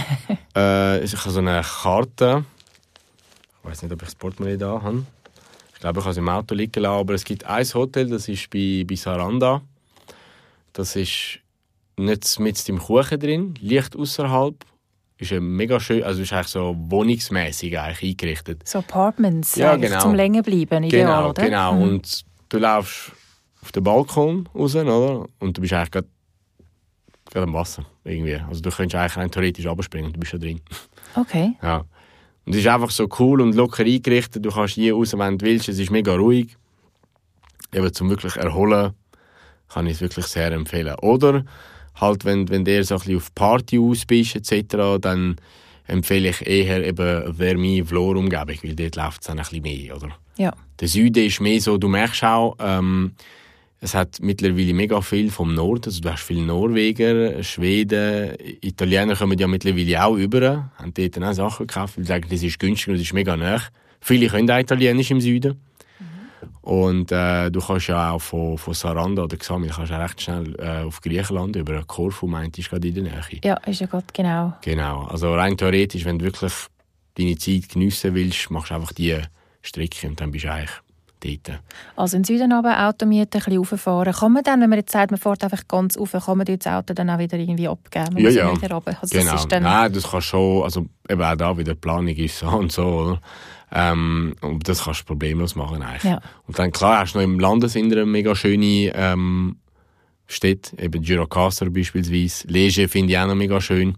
äh, 0.55 1.03
ich 1.03 1.15
habe 1.17 1.31
so 1.31 1.39
eine 1.39 1.63
Karte. 1.63 2.45
Ich 3.63 3.69
weiß 3.69 3.81
nicht, 3.81 3.91
ob 3.91 4.03
ich 4.03 4.09
das 4.09 4.15
Portemonnaie 4.15 4.57
da 4.57 4.79
habe. 4.79 5.03
Ich 5.73 5.79
glaube, 5.79 5.99
ich 5.99 6.05
habe 6.05 6.11
es 6.11 6.17
im 6.17 6.29
Auto 6.29 6.53
liegen 6.53 6.83
lassen. 6.83 6.99
Aber 6.99 7.13
es 7.15 7.23
gibt 7.23 7.43
ein 7.45 7.73
Hotel, 7.73 8.07
das 8.07 8.27
ist 8.27 8.51
bei, 8.51 8.85
bei 8.87 8.95
Saranda. 8.95 9.63
Das 10.73 10.95
ist 10.95 11.39
nicht 11.97 12.39
mit 12.39 12.69
im 12.69 12.77
Kuchen 12.77 13.19
drin, 13.19 13.55
leicht 13.59 13.95
außerhalb. 13.95 14.63
Ist 15.19 15.33
ein 15.33 15.43
mega 15.43 15.79
schön, 15.81 16.01
also 16.03 16.21
ist 16.21 16.31
eigentlich 16.31 16.47
so 16.47 16.75
wohnungsmäßig 16.77 17.77
eigentlich 17.77 18.11
eingerichtet. 18.11 18.65
So 18.67 18.79
Apartments 18.79 19.55
Ja, 19.55 19.75
genau. 19.75 19.99
zum 19.99 20.15
länger 20.15 20.41
bleiben, 20.43 20.83
ideal, 20.85 21.05
Genau, 21.05 21.29
oder? 21.31 21.43
genau. 21.43 21.73
Mhm. 21.75 21.81
Und 21.81 22.25
du 22.47 22.57
laufst 22.57 23.11
auf 23.61 23.71
den 23.73 23.83
Balkon 23.83 24.47
raus, 24.55 24.75
oder? 24.75 25.25
Und 25.39 25.57
du 25.57 25.61
bist 25.61 25.73
eigentlich 25.73 25.91
gerade 25.91 26.07
gerade 27.31 27.43
am 27.47 27.53
Wasser, 27.53 27.83
irgendwie. 28.05 28.35
Also 28.35 28.61
du 28.61 28.71
könntest 28.71 28.95
eigentlich 28.95 29.17
rein 29.17 29.29
theoretisch 29.29 29.67
abspringen 29.67 30.07
und 30.07 30.15
du 30.15 30.19
bist 30.19 30.31
schon 30.31 30.39
drin. 30.39 30.61
Okay. 31.15 31.53
Ja. 31.61 31.83
Und 32.45 32.55
es 32.55 32.61
ist 32.61 32.67
einfach 32.67 32.89
so 32.89 33.07
cool 33.19 33.41
und 33.41 33.53
locker 33.53 33.83
eingerichtet. 33.83 34.43
Du 34.43 34.49
kannst 34.49 34.73
hier 34.73 34.95
raus, 34.95 35.13
wenn 35.15 35.37
du 35.37 35.45
willst. 35.45 35.69
Es 35.69 35.77
ist 35.77 35.91
mega 35.91 36.15
ruhig. 36.15 36.57
Eben 37.71 37.93
zum 37.93 38.09
wirklich 38.09 38.37
erholen 38.37 38.93
kann 39.67 39.85
ich 39.85 39.93
es 39.95 40.01
wirklich 40.01 40.25
sehr 40.25 40.51
empfehlen. 40.53 40.95
Oder 41.01 41.45
halt, 41.99 42.25
wenn, 42.25 42.49
wenn 42.49 42.65
du 42.65 42.83
so 42.83 42.95
ein 42.95 42.99
bisschen 42.99 43.17
auf 43.17 43.33
Party 43.35 43.79
aus 43.79 44.05
bist, 44.05 44.35
etc., 44.35 44.99
dann 44.99 45.37
empfehle 45.87 46.29
ich 46.29 46.45
eher 46.45 46.85
eben 46.85 47.33
Vermi, 47.33 47.83
Flor-Umgebung, 47.83 48.57
weil 48.63 48.75
dort 48.75 48.95
läuft 48.95 49.21
es 49.21 49.27
dann 49.27 49.39
ein 49.39 49.43
bisschen 49.43 49.63
mehr, 49.63 49.95
oder? 49.95 50.09
Ja. 50.37 50.53
Der 50.79 50.87
Süden 50.87 51.25
ist 51.25 51.41
mehr 51.41 51.59
so, 51.59 51.77
du 51.77 51.87
merkst 51.87 52.23
auch, 52.23 52.55
ähm, 52.59 53.13
es 53.81 53.95
hat 53.95 54.17
mittlerweile 54.21 54.73
mega 54.73 55.01
viel 55.01 55.31
vom 55.31 55.53
Norden, 55.53 55.85
also 55.85 56.01
du 56.01 56.11
hast 56.11 56.23
viele 56.23 56.43
Norweger, 56.43 57.41
Schweden, 57.43 58.35
Italiener 58.61 59.15
kommen 59.15 59.37
ja 59.37 59.47
mittlerweile 59.47 60.03
auch 60.03 60.15
über, 60.15 60.71
haben 60.75 60.93
dort 60.93 61.15
dann 61.15 61.23
auch 61.23 61.33
Sachen 61.33 61.67
gekauft, 61.67 61.97
weil 61.97 62.03
sie 62.03 62.09
sagen, 62.09 62.27
das 62.29 62.43
ist 62.43 62.59
günstiger 62.59 62.93
das 62.93 63.03
ist 63.03 63.13
mega 63.13 63.35
nah. 63.37 63.61
Viele 64.01 64.27
können 64.27 64.49
auch 64.51 64.59
Italienisch 64.59 65.11
im 65.11 65.21
Süden. 65.21 65.59
Und 66.69 67.11
äh, 67.11 67.49
du 67.49 67.61
kannst 67.61 67.87
ja 67.87 68.11
auch 68.11 68.21
von, 68.21 68.55
von 68.55 68.75
Saranda 68.75 69.23
oder 69.23 69.37
Xamil 69.37 69.71
kannst 69.71 69.89
ja 69.89 69.97
recht 69.97 70.21
schnell 70.21 70.55
äh, 70.59 70.85
auf 70.85 71.01
Griechenland 71.01 71.55
über 71.55 71.83
Korfu, 71.83 72.27
meint 72.27 72.59
ist 72.59 72.69
gerade 72.69 72.87
in 72.87 72.93
der 72.93 73.03
Nähe. 73.05 73.23
Ja, 73.43 73.55
ist 73.65 73.81
ja 73.81 73.87
gerade 73.87 74.05
genau. 74.13 74.53
Genau, 74.61 75.05
also 75.05 75.33
rein 75.33 75.57
theoretisch, 75.57 76.05
wenn 76.05 76.19
du 76.19 76.25
wirklich 76.25 76.53
deine 77.17 77.35
Zeit 77.39 77.69
geniessen 77.69 78.13
willst, 78.13 78.51
machst 78.51 78.69
du 78.69 78.75
einfach 78.75 78.93
die 78.93 79.17
Strecke 79.63 80.07
und 80.07 80.21
dann 80.21 80.29
bist 80.29 80.45
du 80.45 80.51
eigentlich 80.53 80.69
dort. 81.19 81.59
Also 81.95 82.17
in 82.17 82.23
Süden 82.23 82.51
aber 82.51 82.87
Auto 82.87 83.05
mieten, 83.05 83.29
ein 83.33 83.43
bisschen 83.43 83.57
rauffahren. 83.57 84.13
Kann 84.13 84.31
man 84.33 84.43
dann, 84.43 84.61
wenn 84.61 84.69
man 84.69 84.79
jetzt 84.79 84.91
sagt, 84.91 85.11
man 85.11 85.19
fährt 85.19 85.43
einfach 85.43 85.67
ganz 85.67 85.97
rauf, 85.97 86.11
kann 86.11 86.37
man 86.37 86.45
dort 86.45 86.65
das 86.65 86.73
Auto 86.73 86.93
dann 86.93 87.09
auch 87.09 87.19
wieder 87.19 87.37
irgendwie 87.37 87.67
abgeben? 87.67 88.13
Man 88.13 88.23
Ja, 88.23 88.29
ja. 88.29 88.55
Wieder 88.55 88.73
runter. 88.73 88.97
Also 89.01 89.17
genau. 89.17 89.31
das 89.31 89.41
ist 89.41 89.51
dann, 89.51 89.63
Nein, 89.63 89.93
das 89.93 90.09
kannst 90.09 90.27
schon, 90.27 90.63
also 90.63 90.85
eben 91.09 91.21
auch 91.21 91.35
da 91.35 91.57
wieder 91.57 91.75
Planung 91.75 92.15
ist 92.15 92.39
so 92.39 92.47
und 92.47 92.71
so, 92.71 92.85
oder? 92.85 93.21
Ähm, 93.71 94.35
und 94.41 94.67
das 94.67 94.83
kannst 94.85 95.01
du 95.01 95.05
problemlos 95.05 95.55
machen 95.55 95.81
eigentlich. 95.81 96.03
Ja. 96.03 96.21
Und 96.47 96.57
dann 96.57 96.71
klar 96.71 96.99
hast 96.99 97.13
du 97.13 97.19
noch 97.19 97.23
im 97.23 97.39
Landesinneren 97.39 98.09
mega 98.11 98.33
schöne 98.35 98.91
ähm, 98.95 99.57
Städte, 100.27 100.81
eben 100.81 101.01
Girocaster 101.01 101.69
beispielsweise. 101.69 102.47
Lege 102.47 102.87
finde 102.87 103.13
ich 103.13 103.19
auch 103.19 103.27
noch 103.27 103.35
mega 103.35 103.61
schön. 103.61 103.97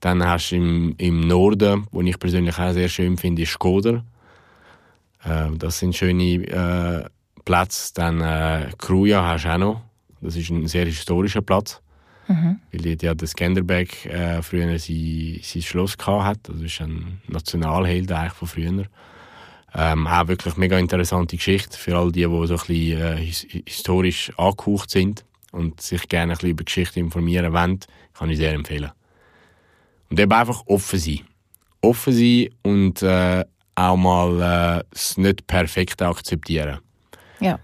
Dann 0.00 0.26
hast 0.26 0.50
du 0.50 0.56
im, 0.56 0.94
im 0.98 1.20
Norden, 1.20 1.86
wo 1.90 2.00
ich 2.02 2.18
persönlich 2.18 2.58
auch 2.58 2.72
sehr 2.72 2.88
schön 2.88 3.16
finde, 3.16 3.42
ist 3.42 3.50
Skoder. 3.50 4.04
Äh, 5.24 5.56
das 5.56 5.78
sind 5.78 5.96
schöne 5.96 6.24
äh, 6.24 7.08
Plätze. 7.44 7.92
Dann 7.94 8.20
äh, 8.20 8.70
Kruja 8.78 9.26
hast 9.26 9.44
du 9.44 9.54
auch 9.54 9.58
noch. 9.58 9.82
Das 10.20 10.36
ist 10.36 10.50
ein 10.50 10.66
sehr 10.66 10.86
historischer 10.86 11.42
Platz. 11.42 11.80
Weil 12.70 12.82
dort 12.82 13.02
ja 13.02 13.14
der 13.14 13.26
Skanderbeg 13.26 14.06
äh, 14.06 14.40
früher 14.42 14.78
sein, 14.78 15.40
sein 15.42 15.62
Schloss 15.62 15.98
gehabt 15.98 16.24
hat. 16.24 16.48
Das 16.48 16.60
ist 16.60 16.80
ein 16.80 17.20
Nationalheld 17.26 18.12
eigentlich 18.12 18.32
von 18.34 18.48
früher. 18.48 18.84
Ähm, 19.74 20.06
auch 20.06 20.28
wirklich 20.28 20.56
mega 20.56 20.78
interessante 20.78 21.36
Geschichte 21.36 21.76
für 21.76 21.96
all 21.96 22.12
die, 22.12 22.26
die 22.26 22.46
so 22.46 22.54
ein 22.54 22.58
bisschen 22.58 23.00
äh, 23.00 23.16
his 23.16 23.46
historisch 23.66 24.32
angehaucht 24.36 24.90
sind 24.90 25.24
und 25.52 25.80
sich 25.80 26.08
gerne 26.08 26.32
ein 26.32 26.36
bisschen 26.36 26.50
über 26.50 26.64
Geschichte 26.64 27.00
informieren 27.00 27.52
wollen, 27.52 27.80
kann 28.14 28.30
ich 28.30 28.38
sehr 28.38 28.52
empfehlen. 28.52 28.90
Und 30.08 30.18
eben 30.18 30.32
einfach 30.32 30.62
offen 30.66 30.98
sein. 30.98 31.20
Offen 31.80 32.12
sein 32.12 32.48
und 32.62 33.02
äh, 33.02 33.44
auch 33.88 33.96
mal 33.96 34.80
äh, 34.80 34.84
das 34.90 35.16
nicht 35.16 35.46
Perfekte 35.46 36.06
akzeptieren. 36.06 36.78
ja. 37.40 37.58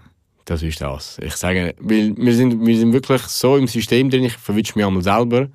Das 0.45 0.63
ist 0.63 0.79
das. 0.79 1.17
Ich 1.21 1.35
sage, 1.35 1.75
weil 1.77 2.15
wir 2.15 2.33
sind, 2.33 2.65
wir 2.65 2.77
sind 2.77 2.93
wirklich 2.93 3.21
so 3.23 3.57
im 3.57 3.67
System 3.67 4.09
drin, 4.09 4.23
ich 4.23 4.37
verwünsche 4.37 4.77
mich 4.77 4.85
einmal 4.85 5.03
selber, 5.03 5.49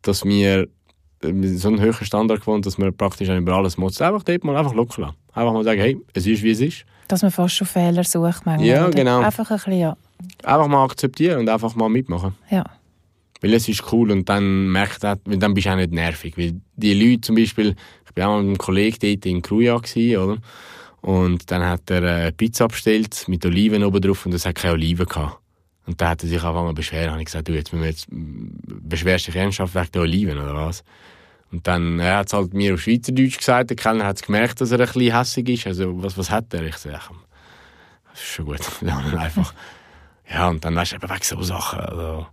dass 0.00 0.24
wir 0.24 0.68
äh, 1.22 1.56
so 1.56 1.68
einen 1.68 1.80
höheren 1.80 2.06
Standard 2.06 2.40
gewohnt, 2.40 2.64
dass 2.64 2.78
man 2.78 2.96
praktisch 2.96 3.28
über 3.28 3.52
alles 3.52 3.76
muss. 3.76 4.00
Einfach 4.00 4.22
dort 4.22 4.42
mal 4.42 4.56
einfach 4.56 4.72
locker 4.72 5.02
lassen. 5.02 5.16
Einfach 5.34 5.52
mal 5.52 5.64
sagen, 5.64 5.80
hey, 5.82 5.98
es 6.14 6.26
ist, 6.26 6.42
wie 6.42 6.50
es 6.52 6.60
ist. 6.60 6.86
Dass 7.08 7.20
man 7.20 7.30
fast 7.30 7.56
schon 7.56 7.66
Fehler 7.66 8.04
sucht 8.04 8.46
manchmal. 8.46 8.66
Ja, 8.66 8.88
genau. 8.88 9.20
Einfach 9.20 9.50
ein 9.50 9.56
bisschen, 9.58 9.78
ja. 9.80 9.96
Einfach 10.44 10.66
mal 10.66 10.84
akzeptieren 10.84 11.40
und 11.40 11.48
einfach 11.50 11.74
mal 11.74 11.90
mitmachen. 11.90 12.34
ja. 12.50 12.64
Weil 13.42 13.52
es 13.52 13.68
ist 13.68 13.92
cool 13.92 14.10
und 14.12 14.26
dann 14.30 14.68
merkt 14.72 15.04
er, 15.04 15.18
weil 15.26 15.36
dann 15.36 15.52
bist 15.52 15.66
du 15.66 15.70
auch 15.70 15.76
nicht 15.76 15.92
nervig. 15.92 16.38
Weil 16.38 16.54
die 16.74 16.94
Leute 16.94 17.20
zum 17.20 17.36
Beispiel, 17.36 17.76
ich 18.16 18.22
war 18.22 18.30
auch 18.30 18.38
mit 18.38 18.46
einem 18.46 18.58
Kollegen 18.58 18.96
dort 19.00 19.26
in 19.26 19.42
Kruja, 19.42 19.76
oder? 19.76 20.38
Und 21.02 21.50
dann 21.50 21.64
hat 21.64 21.90
er 21.90 22.26
äh, 22.26 22.32
Pizza 22.32 22.66
bestellt 22.66 23.28
mit 23.28 23.44
Oliven 23.44 23.84
oben 23.84 24.00
drauf 24.00 24.24
und 24.24 24.32
es 24.32 24.46
hat 24.46 24.54
keine 24.54 24.72
Oliven 24.72 25.06
gehabt. 25.06 25.38
Und 25.86 26.00
da 26.00 26.08
hat 26.08 26.22
er 26.22 26.28
sich 26.28 26.42
einfach 26.42 26.62
mal 26.62 26.72
beschwert. 26.72 27.10
habe 27.10 27.20
ich 27.20 27.26
gesagt, 27.26 27.46
du, 27.46 27.52
jetzt, 27.52 27.72
wir 27.72 27.84
jetzt 27.84 28.10
mm, 28.10 28.48
beschwerst 28.88 29.28
dich 29.28 29.36
ernsthaft 29.36 29.74
wegen 29.74 29.92
der 29.92 30.02
Oliven, 30.02 30.38
oder 30.38 30.54
was? 30.54 30.82
Und 31.52 31.66
dann, 31.66 32.00
er 32.00 32.16
hat 32.18 32.28
es 32.28 32.32
halt 32.32 32.54
mir 32.54 32.74
auf 32.74 32.80
Schweizerdeutsch 32.80 33.38
gesagt, 33.38 33.70
der 33.70 33.76
Kellner 33.76 34.06
hat 34.06 34.22
gemerkt, 34.22 34.60
dass 34.60 34.72
er 34.72 34.80
ein 34.80 34.86
bisschen 34.86 35.16
hässig 35.16 35.48
ist. 35.50 35.66
Also, 35.66 36.02
was, 36.02 36.16
was 36.16 36.30
hat 36.30 36.52
er? 36.54 36.62
Ich 36.62 36.76
sage, 36.78 36.98
das 38.10 38.20
ist 38.20 38.28
schon 38.28 38.46
gut. 38.46 38.60
Einfach, 38.82 39.52
ja, 40.28 40.48
und 40.48 40.64
dann 40.64 40.74
weißt 40.74 40.92
du 40.92 40.96
eben 40.96 41.10
wegen 41.10 41.22
so 41.22 41.42
Sachen, 41.42 41.80
also, 41.80 42.26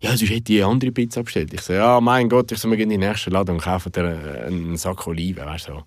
ja, 0.00 0.16
sonst 0.16 0.30
hätte 0.30 0.52
ich 0.52 0.62
eine 0.62 0.72
andere 0.72 0.92
Pizza 0.92 1.22
bestellt. 1.22 1.52
Ich 1.52 1.60
so, 1.60 1.72
ja, 1.74 2.00
mein 2.00 2.28
Gott, 2.28 2.50
ich 2.52 2.58
soll 2.58 2.70
mir 2.70 2.76
gehen 2.76 2.90
in 2.90 3.00
den 3.00 3.08
nächsten 3.10 3.30
Laden 3.30 3.56
und 3.56 3.62
kaufen 3.62 3.92
dir 3.92 4.44
einen 4.46 4.76
Sack 4.76 5.06
Oliven, 5.06 5.44
weißt 5.44 5.68
du. 5.68 5.72
So. 5.72 5.82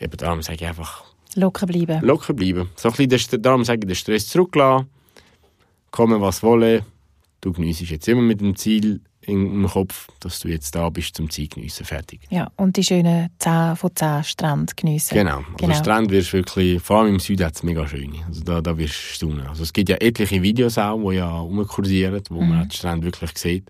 Eben 0.00 0.16
darum 0.16 0.42
sage 0.42 0.56
ich 0.56 0.66
einfach, 0.66 1.04
Locker 1.36 1.66
bleiben. 1.66 2.00
locker 2.04 2.32
bleiben. 2.32 2.70
So 2.76 2.90
ein 2.90 3.08
bisschen, 3.08 3.42
darum 3.42 3.64
sage 3.64 3.80
ich, 3.82 3.86
den 3.86 3.94
Stress 3.94 4.28
zurücklassen, 4.28 4.88
kommen 5.90 6.20
was 6.20 6.42
wolle. 6.42 6.84
Du 7.40 7.52
geniessest 7.52 7.90
jetzt 7.90 8.08
immer 8.08 8.22
mit 8.22 8.40
dem 8.40 8.56
Ziel 8.56 9.00
im 9.26 9.66
Kopf, 9.66 10.08
dass 10.20 10.40
du 10.40 10.48
jetzt 10.48 10.74
da 10.74 10.88
bist 10.90 11.16
zum 11.16 11.28
Ziel 11.30 11.48
geniessen. 11.48 11.84
Fertig. 11.84 12.20
Ja, 12.30 12.50
und 12.56 12.76
die 12.76 12.84
schönen 12.84 13.30
10 13.38 13.76
von 13.76 13.90
10 13.94 14.24
Strände 14.24 14.72
geniessen. 14.76 15.14
Genau. 15.14 15.38
Also 15.38 15.50
Genau. 15.58 15.74
Strand 15.74 16.10
wirst 16.10 16.32
wirklich, 16.32 16.82
vor 16.82 17.00
allem 17.00 17.14
im 17.14 17.20
Süden 17.20 17.44
hat 17.46 17.54
es 17.56 17.62
mega 17.62 17.86
schöne. 17.86 18.24
Also 18.26 18.42
da, 18.42 18.60
da 18.60 18.76
wirst 18.78 18.94
du 18.94 19.14
staunen. 19.14 19.46
Also 19.46 19.62
es 19.62 19.72
gibt 19.72 19.88
ja 19.88 19.96
etliche 19.96 20.42
Videos 20.42 20.78
auch, 20.78 20.98
die 21.10 21.16
ja 21.16 21.28
rumkursieren, 21.30 22.22
wo 22.30 22.40
man 22.42 22.62
auch 22.62 22.68
die 22.68 22.76
Strände 22.76 23.04
wirklich 23.06 23.30
sieht. 23.36 23.64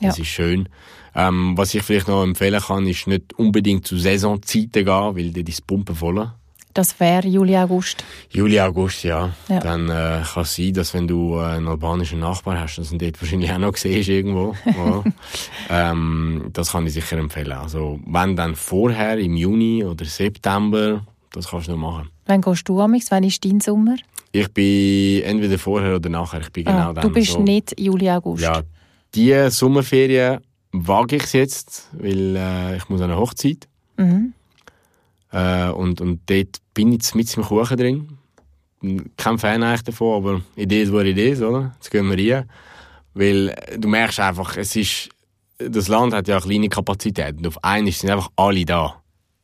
Das 0.00 0.16
Ja. 0.16 0.22
ist 0.22 0.28
schön. 0.30 0.68
Ähm, 1.14 1.56
was 1.58 1.74
ich 1.74 1.82
vielleicht 1.82 2.08
noch 2.08 2.22
empfehlen 2.22 2.60
kann, 2.60 2.86
ist 2.86 3.06
nicht 3.06 3.32
unbedingt 3.34 3.86
zu 3.86 3.98
Saisonzeiten 3.98 4.84
gehen, 4.84 4.86
weil 5.16 5.30
dann 5.32 5.44
ist 5.44 5.58
das 5.58 5.60
Pumpen 5.62 5.94
voll. 5.94 6.30
Das 6.72 7.00
wäre 7.00 7.26
Juli, 7.26 7.56
August. 7.56 8.04
Juli, 8.30 8.60
August, 8.60 9.02
ja. 9.02 9.32
Ja. 9.48 9.58
Dann 9.58 9.88
äh, 9.88 10.22
kann 10.22 10.42
es 10.42 10.54
sein, 10.54 10.72
dass 10.72 10.94
wenn 10.94 11.08
du 11.08 11.36
äh, 11.36 11.56
einen 11.56 11.66
albanischen 11.66 12.20
Nachbar 12.20 12.60
hast, 12.60 12.76
dass 12.76 12.90
du 12.90 12.98
dort 12.98 13.20
wahrscheinlich 13.20 13.50
auch 13.52 13.58
noch 13.58 13.76
siehst 13.76 14.08
irgendwo. 14.08 14.54
ähm, 15.68 16.48
das 16.52 16.70
kann 16.70 16.86
ich 16.86 16.92
sicher 16.92 17.18
empfehlen. 17.18 17.52
Also 17.52 17.98
wenn 18.06 18.36
dann 18.36 18.54
vorher, 18.54 19.18
im 19.18 19.36
Juni 19.36 19.84
oder 19.84 20.04
September, 20.04 21.04
das 21.32 21.48
kannst 21.48 21.66
du 21.66 21.72
noch 21.72 21.78
machen. 21.78 22.10
Wann 22.26 22.40
gehst 22.40 22.68
du 22.68 22.80
amix? 22.80 23.10
Wann 23.10 23.24
ist 23.24 23.44
dein 23.44 23.60
Sommer? 23.60 23.96
Ich 24.30 24.52
bin 24.52 25.22
entweder 25.24 25.58
vorher 25.58 25.96
oder 25.96 26.08
nachher. 26.08 26.40
Ich 26.40 26.52
bin 26.52 26.64
genau 26.64 26.90
ah, 26.90 26.92
dann 26.92 27.02
du 27.02 27.10
bist 27.10 27.32
so. 27.32 27.42
nicht 27.42 27.78
Juli, 27.80 28.08
August. 28.08 28.44
Ja, 28.44 28.62
die 29.14 29.50
Sommerferien 29.50 30.38
wage 30.70 31.16
ich 31.16 31.32
jetzt, 31.32 31.88
weil 31.92 32.36
äh, 32.36 32.76
ich 32.76 32.88
muss 32.88 33.00
an 33.00 33.10
eine 33.10 33.18
Hochzeit. 33.18 33.66
Mhm. 33.96 34.34
Äh, 35.32 35.70
und, 35.70 36.00
und 36.00 36.20
dort 36.26 36.58
bin 36.74 36.92
ich 36.92 37.14
mit 37.14 37.36
im 37.36 37.42
Kuchen 37.42 37.76
drin. 37.76 38.18
Kein 39.16 39.38
Fan 39.38 39.62
eigentlich 39.62 39.82
davon, 39.82 40.16
aber 40.16 40.40
Idee 40.56 40.82
ist, 40.82 40.92
wo 40.92 41.00
Idee 41.00 41.30
ist, 41.30 41.42
oder? 41.42 41.72
Jetzt 41.76 41.90
gehen 41.90 42.10
wir 42.10 42.36
rein. 42.36 42.50
Weil 43.14 43.48
äh, 43.48 43.78
du 43.78 43.88
merkst 43.88 44.20
einfach, 44.20 44.56
es 44.56 44.74
ist, 44.76 45.10
das 45.58 45.88
Land 45.88 46.14
hat 46.14 46.28
ja 46.28 46.36
eine 46.36 46.44
kleine 46.44 46.68
Kapazität. 46.68 47.36
Und 47.36 47.46
auf 47.46 47.62
einmal 47.62 47.92
sind 47.92 48.10
einfach 48.10 48.30
alle 48.36 48.64
da. 48.64 48.99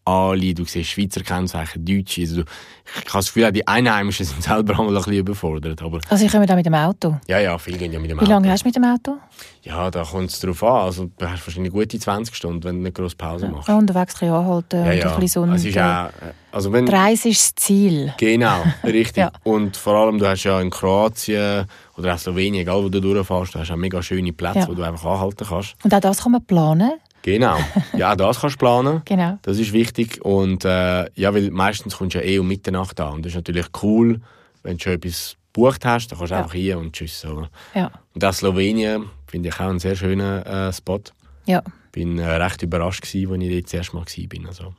Alle, 0.07 0.55
du 0.55 0.65
siehst 0.65 0.91
Schweizer 0.91 1.23
Kennzeichen, 1.23 1.85
Deutsche. 1.85 2.21
Also, 2.23 2.37
du- 2.37 2.43
ich 2.43 3.09
habe 3.09 3.19
das 3.19 3.27
Gefühl, 3.27 3.51
die 3.51 3.67
Einheimischen 3.67 4.25
sind 4.27 4.41
selber 4.41 4.75
einmal 4.79 4.89
ein 4.91 4.95
bisschen 4.95 5.15
überfordert. 5.15 5.83
Aber 5.83 5.99
Also 6.09 6.25
ich 6.25 6.31
komme 6.31 6.47
da 6.47 6.55
mit 6.55 6.65
dem 6.65 6.75
Auto. 6.77 7.17
ja, 7.27 7.41
ja, 7.41 7.59
viele 7.59 7.77
gehen 7.77 7.93
ja 7.93 7.99
mit 7.99 8.11
dem 8.13 8.19
Wie 8.19 8.23
Auto. 8.23 8.31
lange 8.31 8.49
hast 8.51 8.63
du 8.65 8.69
mit 8.69 8.77
dem 8.77 8.85
Auto? 8.85 9.17
Ja, 9.63 9.91
da 9.91 10.05
kommt 10.05 10.31
es 10.31 10.39
drauf 10.39 10.63
an. 10.63 10.83
Also, 10.83 11.11
du 11.19 11.29
hast 11.29 11.45
wahrscheinlich 11.45 11.73
gute 11.73 11.99
20 11.99 12.37
Stunden, 12.37 12.63
wenn 12.63 12.77
du 12.77 12.83
nicht 12.85 12.95
grosse 12.97 13.17
Pause 13.17 13.49
machst. 13.49 13.67
Ja, 13.69 13.77
unterwegs 13.77 14.15
ein 14.15 14.21
bisschen 14.21 14.35
anhalten 14.35 14.77
Ja, 14.85 14.91
und 14.93 14.97
ja. 14.99 15.15
ein 15.15 15.21
bisschen 15.21 15.29
Sonne. 15.43 15.57
Es 15.57 15.65
ist 15.65 15.77
auch, 15.79 16.09
also 16.53 16.73
wenn, 16.73 16.87
Die 16.87 16.93
Reise 16.95 17.29
ist 17.29 17.43
das 17.59 17.65
Ziel. 17.65 18.15
Genau, 18.17 18.63
richtig. 18.85 19.17
Ja. 19.17 19.33
Und 19.43 19.77
vor 19.77 19.95
allem, 19.95 20.19
du 20.19 20.29
hast 20.29 20.45
ja 20.45 20.61
in 20.61 20.71
Kroatien 20.71 21.67
oder 21.97 22.15
auch 22.15 22.19
Slowenien, 22.19 22.63
egal 22.63 22.85
wo 22.85 22.89
du 22.89 23.01
durchfährst, 23.01 23.55
du 23.57 23.59
hast 23.59 23.71
auch 23.73 23.77
mega 23.77 24.01
schöne 24.03 24.33
Plätze, 24.33 24.69
wo 24.69 24.75
du 24.75 24.83
einfach 24.85 25.05
anhalten 25.11 25.45
kannst. 25.49 25.75
Und 25.83 25.93
auch 25.93 26.01
das 26.01 26.23
kann 26.23 26.31
man 26.33 26.45
planen. 26.45 26.93
Genau. 27.27 27.59
Ja, 27.97 28.15
das 28.17 28.41
kannst 28.41 28.55
du 28.55 28.59
planen. 28.61 29.03
Genau. 29.05 29.39
Das 29.43 29.59
ist 29.59 29.73
wichtig. 29.73 30.25
Und 30.25 30.65
äh, 30.65 31.11
ja, 31.15 31.35
weil 31.35 31.51
meistens 31.51 31.97
kommst 31.97 32.15
du 32.15 32.19
ja 32.21 32.25
eh 32.25 32.39
um 32.39 32.47
Mitternacht 32.49 32.99
an. 33.01 33.15
Und 33.15 33.25
das 33.27 33.33
ist 33.33 33.37
natürlich 33.37 33.67
cool, 33.83 34.21
wenn 34.63 34.77
du 34.79 34.83
schon 34.85 34.93
etwas 34.95 35.37
gebucht 35.53 35.85
hast, 35.85 36.09
dann 36.13 36.19
kannst 36.19 36.31
du 36.31 36.35
Ja. 36.37 36.41
einfach 36.43 36.55
hier 36.55 36.79
und 36.79 36.93
tschüss. 36.95 37.25
Oder? 37.25 37.51
Ja. 37.75 37.91
Und 38.15 38.25
auch 38.25 38.33
Slowenien 38.33 39.07
finde 39.27 39.49
ich 39.49 39.57
auch 39.57 39.69
einen 39.69 39.79
sehr 39.81 39.97
schönen 39.97 40.43
äh, 40.45 40.73
Spot. 40.73 41.01
Ja. 41.47 41.63
bin 41.93 42.19
äh, 42.19 42.27
recht 42.37 42.63
überrascht 42.63 43.03
gewesen, 43.03 43.33
als 43.33 43.43
ich 43.43 43.51
dort 43.53 43.65
das 43.65 43.75
erste 43.75 43.97
Mal 43.97 44.05
war. 44.07 44.49
Also, 44.49 44.75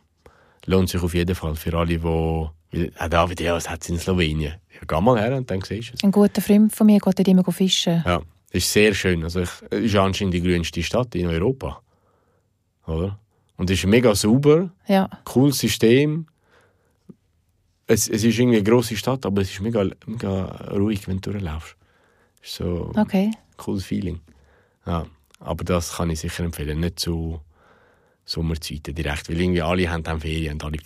lohnt 0.66 0.89
sich 0.89 1.02
auf 1.04 1.14
jeden 1.14 1.36
Fall 1.36 1.56
für 1.56 1.74
alle, 1.78 1.88
die... 1.88 2.04
Weil, 2.04 2.91
auch 3.00 3.08
David, 3.10 3.39
ja, 3.41 3.54
was 3.56 3.70
hat 3.70 3.82
es 3.84 3.89
in 3.89 3.98
Slowenien? 4.00 4.54
Ja, 4.74 4.80
geh 4.88 5.02
mal 5.02 5.20
her 5.20 5.36
und 5.38 5.50
dann 5.50 5.62
siehst 5.62 5.89
du 5.89 5.93
es. 5.95 6.04
Ein 6.04 6.12
guter 6.12 6.41
Freund 6.41 6.74
von 6.76 6.86
mir 6.88 7.00
geht 7.00 7.18
dort 7.20 7.28
immer 7.28 7.43
fischen. 7.52 8.04
Ja, 8.06 8.22
ist 8.52 8.72
sehr 8.72 8.93
schön. 8.93 9.24
Also, 9.24 9.39
ich, 9.41 9.50
es 9.70 9.80
ist 9.86 9.95
anscheinend 9.95 10.34
die 10.34 10.41
grünste 10.41 10.82
Stadt 10.84 11.14
in 11.16 11.28
Europa. 11.28 11.82
Oder? 12.88 13.20
Und 13.58 13.70
es 13.70 13.80
ist 13.80 13.86
mega 13.86 14.14
sauber, 14.16 14.72
Ja. 14.88 15.10
cooles 15.26 15.60
System. 15.60 16.28
Es, 17.86 18.08
es 18.10 18.24
ist 18.24 18.38
irgendwie 18.38 18.58
eine 18.58 18.64
grosse 18.70 18.96
Stadt, 18.98 19.26
aber 19.26 19.42
es 19.42 19.52
ist 19.52 19.62
mega, 19.62 19.86
mega 20.06 20.46
ruhig, 20.72 21.08
wenn 21.08 21.22
du 21.22 21.32
durchlaufst. 21.32 21.76
Ist 22.44 22.56
so 22.56 22.92
Okay. 22.96 23.32
cooles 23.58 23.86
Feeling. 23.86 24.20
Ja, 24.86 25.06
aber 25.40 25.64
das 25.64 25.96
kann 25.98 26.10
ich 26.10 26.20
sicher 26.20 26.44
empfehlen. 26.44 26.80
Nicht 26.80 27.00
zu 27.00 27.40
Sommerzeiten 28.26 28.94
direkt, 28.94 29.30
weil 29.30 29.40
irgendwie 29.40 29.62
alle 29.62 29.90
haben 29.90 30.04
dann 30.04 30.20
Ferien 30.20 30.54
und 30.54 30.64
alle... 30.66 30.78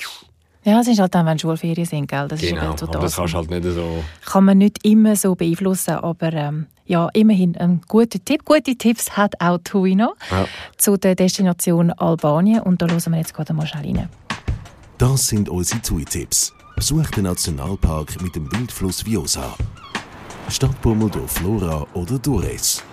Ja, 0.63 0.79
es 0.79 0.87
ist 0.87 0.99
halt 0.99 1.15
dann, 1.15 1.25
wenn 1.25 1.39
Schulferien 1.39 1.85
sind, 1.85 2.07
gell? 2.07 2.27
Das 2.27 2.41
ist 2.41 2.49
Genau, 2.49 2.69
eben 2.69 2.77
so 2.77 2.85
aber 2.87 2.99
das 2.99 3.15
kannst 3.15 3.33
du 3.33 3.37
halt 3.37 3.49
nicht 3.49 3.63
so... 3.63 4.03
kann 4.25 4.45
man 4.45 4.59
nicht 4.59 4.85
immer 4.85 5.15
so 5.15 5.33
beeinflussen, 5.33 5.95
aber 5.95 6.31
ähm, 6.33 6.67
ja, 6.85 7.09
immerhin 7.13 7.57
ein 7.57 7.81
guter 7.87 8.23
Tipp. 8.23 8.45
Gute 8.45 8.75
Tipps 8.75 9.17
hat 9.17 9.33
auch 9.41 9.57
Tuino 9.63 10.13
Ja. 10.29 10.45
zu 10.77 10.97
der 10.97 11.15
Destination 11.15 11.91
Albanien 11.91 12.61
und 12.61 12.81
da 12.81 12.87
hören 12.87 13.11
wir 13.11 13.17
jetzt 13.17 13.33
gerade 13.33 13.53
mal 13.53 13.65
schnell 13.65 13.85
rein. 13.85 14.09
Das 14.99 15.27
sind 15.29 15.49
unsere 15.49 15.81
Zui-Tipps. 15.81 16.53
Besucht 16.75 17.17
den 17.17 17.23
Nationalpark 17.23 18.21
mit 18.21 18.35
dem 18.35 18.51
Wildfluss 18.51 19.03
Viosa. 19.05 19.55
Stadtbummel 20.47 21.09
durch 21.09 21.31
Flora 21.31 21.85
oder 21.93 22.19
Dures. 22.19 22.83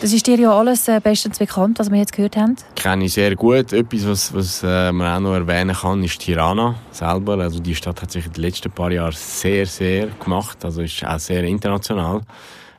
Das 0.00 0.14
ist 0.14 0.26
dir 0.26 0.38
ja 0.38 0.58
alles 0.58 0.88
äh, 0.88 0.98
bestens 0.98 1.38
bekannt, 1.38 1.78
was 1.78 1.90
wir 1.90 1.98
jetzt 1.98 2.14
gehört 2.14 2.34
haben. 2.34 2.56
Kenne 2.74 3.04
ich 3.04 3.12
sehr 3.12 3.36
gut. 3.36 3.74
Etwas, 3.74 4.06
was, 4.06 4.34
was 4.34 4.62
äh, 4.62 4.92
man 4.92 5.14
auch 5.14 5.20
noch 5.20 5.34
erwähnen 5.34 5.76
kann, 5.76 6.02
ist 6.02 6.20
Tirana 6.20 6.74
selber. 6.90 7.36
Also 7.36 7.60
die 7.60 7.74
Stadt 7.74 8.00
hat 8.00 8.10
sich 8.10 8.24
in 8.24 8.32
den 8.32 8.42
letzten 8.44 8.70
paar 8.70 8.90
Jahren 8.90 9.12
sehr, 9.12 9.66
sehr 9.66 10.06
gemacht. 10.06 10.64
Also 10.64 10.80
ist 10.80 11.04
auch 11.04 11.18
sehr 11.18 11.44
international. 11.44 12.22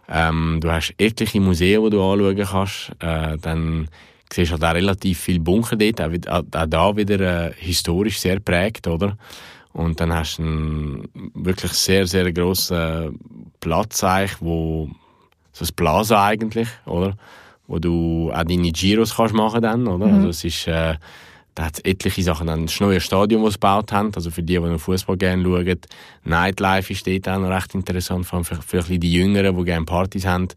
Ähm, 0.10 0.58
du 0.62 0.72
hast 0.72 0.96
etliche 0.98 1.40
Museen, 1.40 1.84
die 1.84 1.90
du 1.92 2.02
anschauen 2.02 2.38
kannst. 2.38 2.92
Äh, 2.98 3.38
dann 3.38 3.88
siehst 4.34 4.50
du 4.50 4.54
halt 4.54 4.64
auch 4.64 4.74
relativ 4.74 5.20
viele 5.20 5.42
Bunker 5.42 5.76
dort. 5.76 6.02
Auch, 6.28 6.40
auch 6.40 6.66
da 6.66 6.98
wieder 6.98 7.20
äh, 7.50 7.54
historisch 7.56 8.20
sehr 8.20 8.40
prägt, 8.40 8.88
oder? 8.88 9.16
Und 9.74 10.00
dann 10.00 10.12
hast 10.12 10.40
du 10.40 10.42
einen 10.42 11.08
wirklich 11.36 11.74
sehr, 11.74 12.08
sehr 12.08 12.34
grossen 12.34 13.20
Platz, 13.60 14.04
eigentlich, 14.04 14.42
wo 14.42 14.90
so 15.52 15.66
ein 15.66 15.76
Plaza 15.76 16.26
eigentlich, 16.26 16.68
oder? 16.86 17.16
Wo 17.68 17.80
du 17.80 18.32
auch 18.34 18.44
deine 18.44 18.72
Giros 18.72 19.16
kannst 19.16 19.34
machen 19.34 19.62
dann, 19.62 19.88
oder? 19.88 20.06
Also 20.08 20.30
es 20.30 20.44
ist, 20.44 20.68
äh, 20.68 20.96
da 21.56 21.66
hat 21.66 21.86
etliche 21.86 22.24
Sachen. 22.24 22.48
Dann 22.48 22.66
das 22.66 22.80
neue 22.80 23.00
Stadion, 23.00 23.44
das 23.44 23.54
sie 23.54 23.60
gebaut 23.60 23.92
haben, 23.92 24.12
also 24.16 24.32
für 24.32 24.44
die, 24.44 24.60
die 24.60 24.80
Fußball 24.80 25.18
gerne 25.18 25.44
schauen. 25.44 25.80
Nightlife 26.24 26.94
ist 26.94 27.08
dort 27.08 27.30
auch 27.30 27.40
noch 27.40 27.50
recht 27.50 27.74
interessant, 27.76 28.26
vor 28.26 28.38
allem 28.38 28.46
für, 28.46 28.62
für 28.62 29.00
die 29.00 29.14
Jüngeren, 29.14 29.56
die 29.58 29.64
gerne 29.64 29.86
Partys 29.86 30.26
haben. 30.26 30.50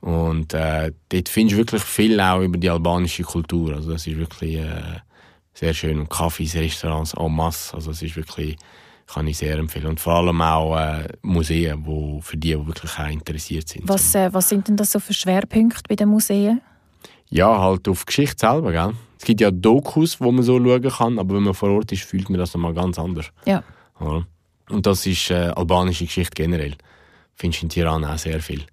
Und 0.00 0.52
äh, 0.52 0.92
dort 1.10 1.28
findest 1.28 1.54
du 1.54 1.58
wirklich 1.58 1.82
viel 1.82 2.20
auch 2.20 2.40
über 2.40 2.58
die 2.58 2.68
albanische 2.68 3.22
Kultur. 3.22 3.74
Also 3.74 3.92
das 3.92 4.06
ist 4.06 4.18
wirklich 4.18 4.56
äh, 4.56 5.00
sehr 5.54 5.74
schön. 5.74 6.00
Und 6.00 6.10
Cafés, 6.10 6.58
Restaurants 6.58 7.14
en 7.14 7.32
masse. 7.34 7.74
Also 7.74 7.92
es 7.92 8.02
ist 8.02 8.16
wirklich, 8.16 8.56
kann 9.06 9.26
ich 9.26 9.38
sehr 9.38 9.58
empfehlen. 9.58 9.86
Und 9.86 10.00
vor 10.00 10.14
allem 10.14 10.40
auch 10.40 10.76
äh, 10.76 11.08
Museen, 11.22 11.84
wo 11.84 12.20
für 12.20 12.36
die, 12.36 12.54
die 12.54 12.66
wirklich 12.66 12.98
auch 12.98 13.08
interessiert 13.08 13.68
sind. 13.68 13.88
Was, 13.88 14.14
äh, 14.14 14.32
was 14.32 14.48
sind 14.48 14.68
denn 14.68 14.76
das 14.76 14.92
so 14.92 15.00
für 15.00 15.12
Schwerpunkte 15.12 15.82
bei 15.88 15.96
den 15.96 16.08
Museen? 16.08 16.60
Ja, 17.28 17.58
halt 17.58 17.88
auf 17.88 18.04
Geschichte 18.04 18.36
selber, 18.38 18.72
gell? 18.72 18.92
Es 19.18 19.24
gibt 19.24 19.40
ja 19.40 19.50
Dokus, 19.50 20.20
wo 20.20 20.32
man 20.32 20.42
so 20.42 20.58
schauen 20.58 20.82
kann, 20.82 21.18
aber 21.18 21.36
wenn 21.36 21.44
man 21.44 21.54
vor 21.54 21.70
Ort 21.70 21.92
ist, 21.92 22.02
fühlt 22.02 22.28
man 22.28 22.38
das 22.38 22.54
nochmal 22.54 22.74
ganz 22.74 22.98
anders. 22.98 23.26
Ja. 23.46 23.62
Oder? 24.00 24.26
Und 24.68 24.86
das 24.86 25.06
ist 25.06 25.30
äh, 25.30 25.52
albanische 25.54 26.06
Geschichte 26.06 26.34
generell. 26.34 26.74
Findest 27.34 27.62
du 27.62 27.66
in 27.66 27.70
Tirana 27.70 28.14
auch 28.14 28.18
sehr 28.18 28.40
viel. 28.40 28.64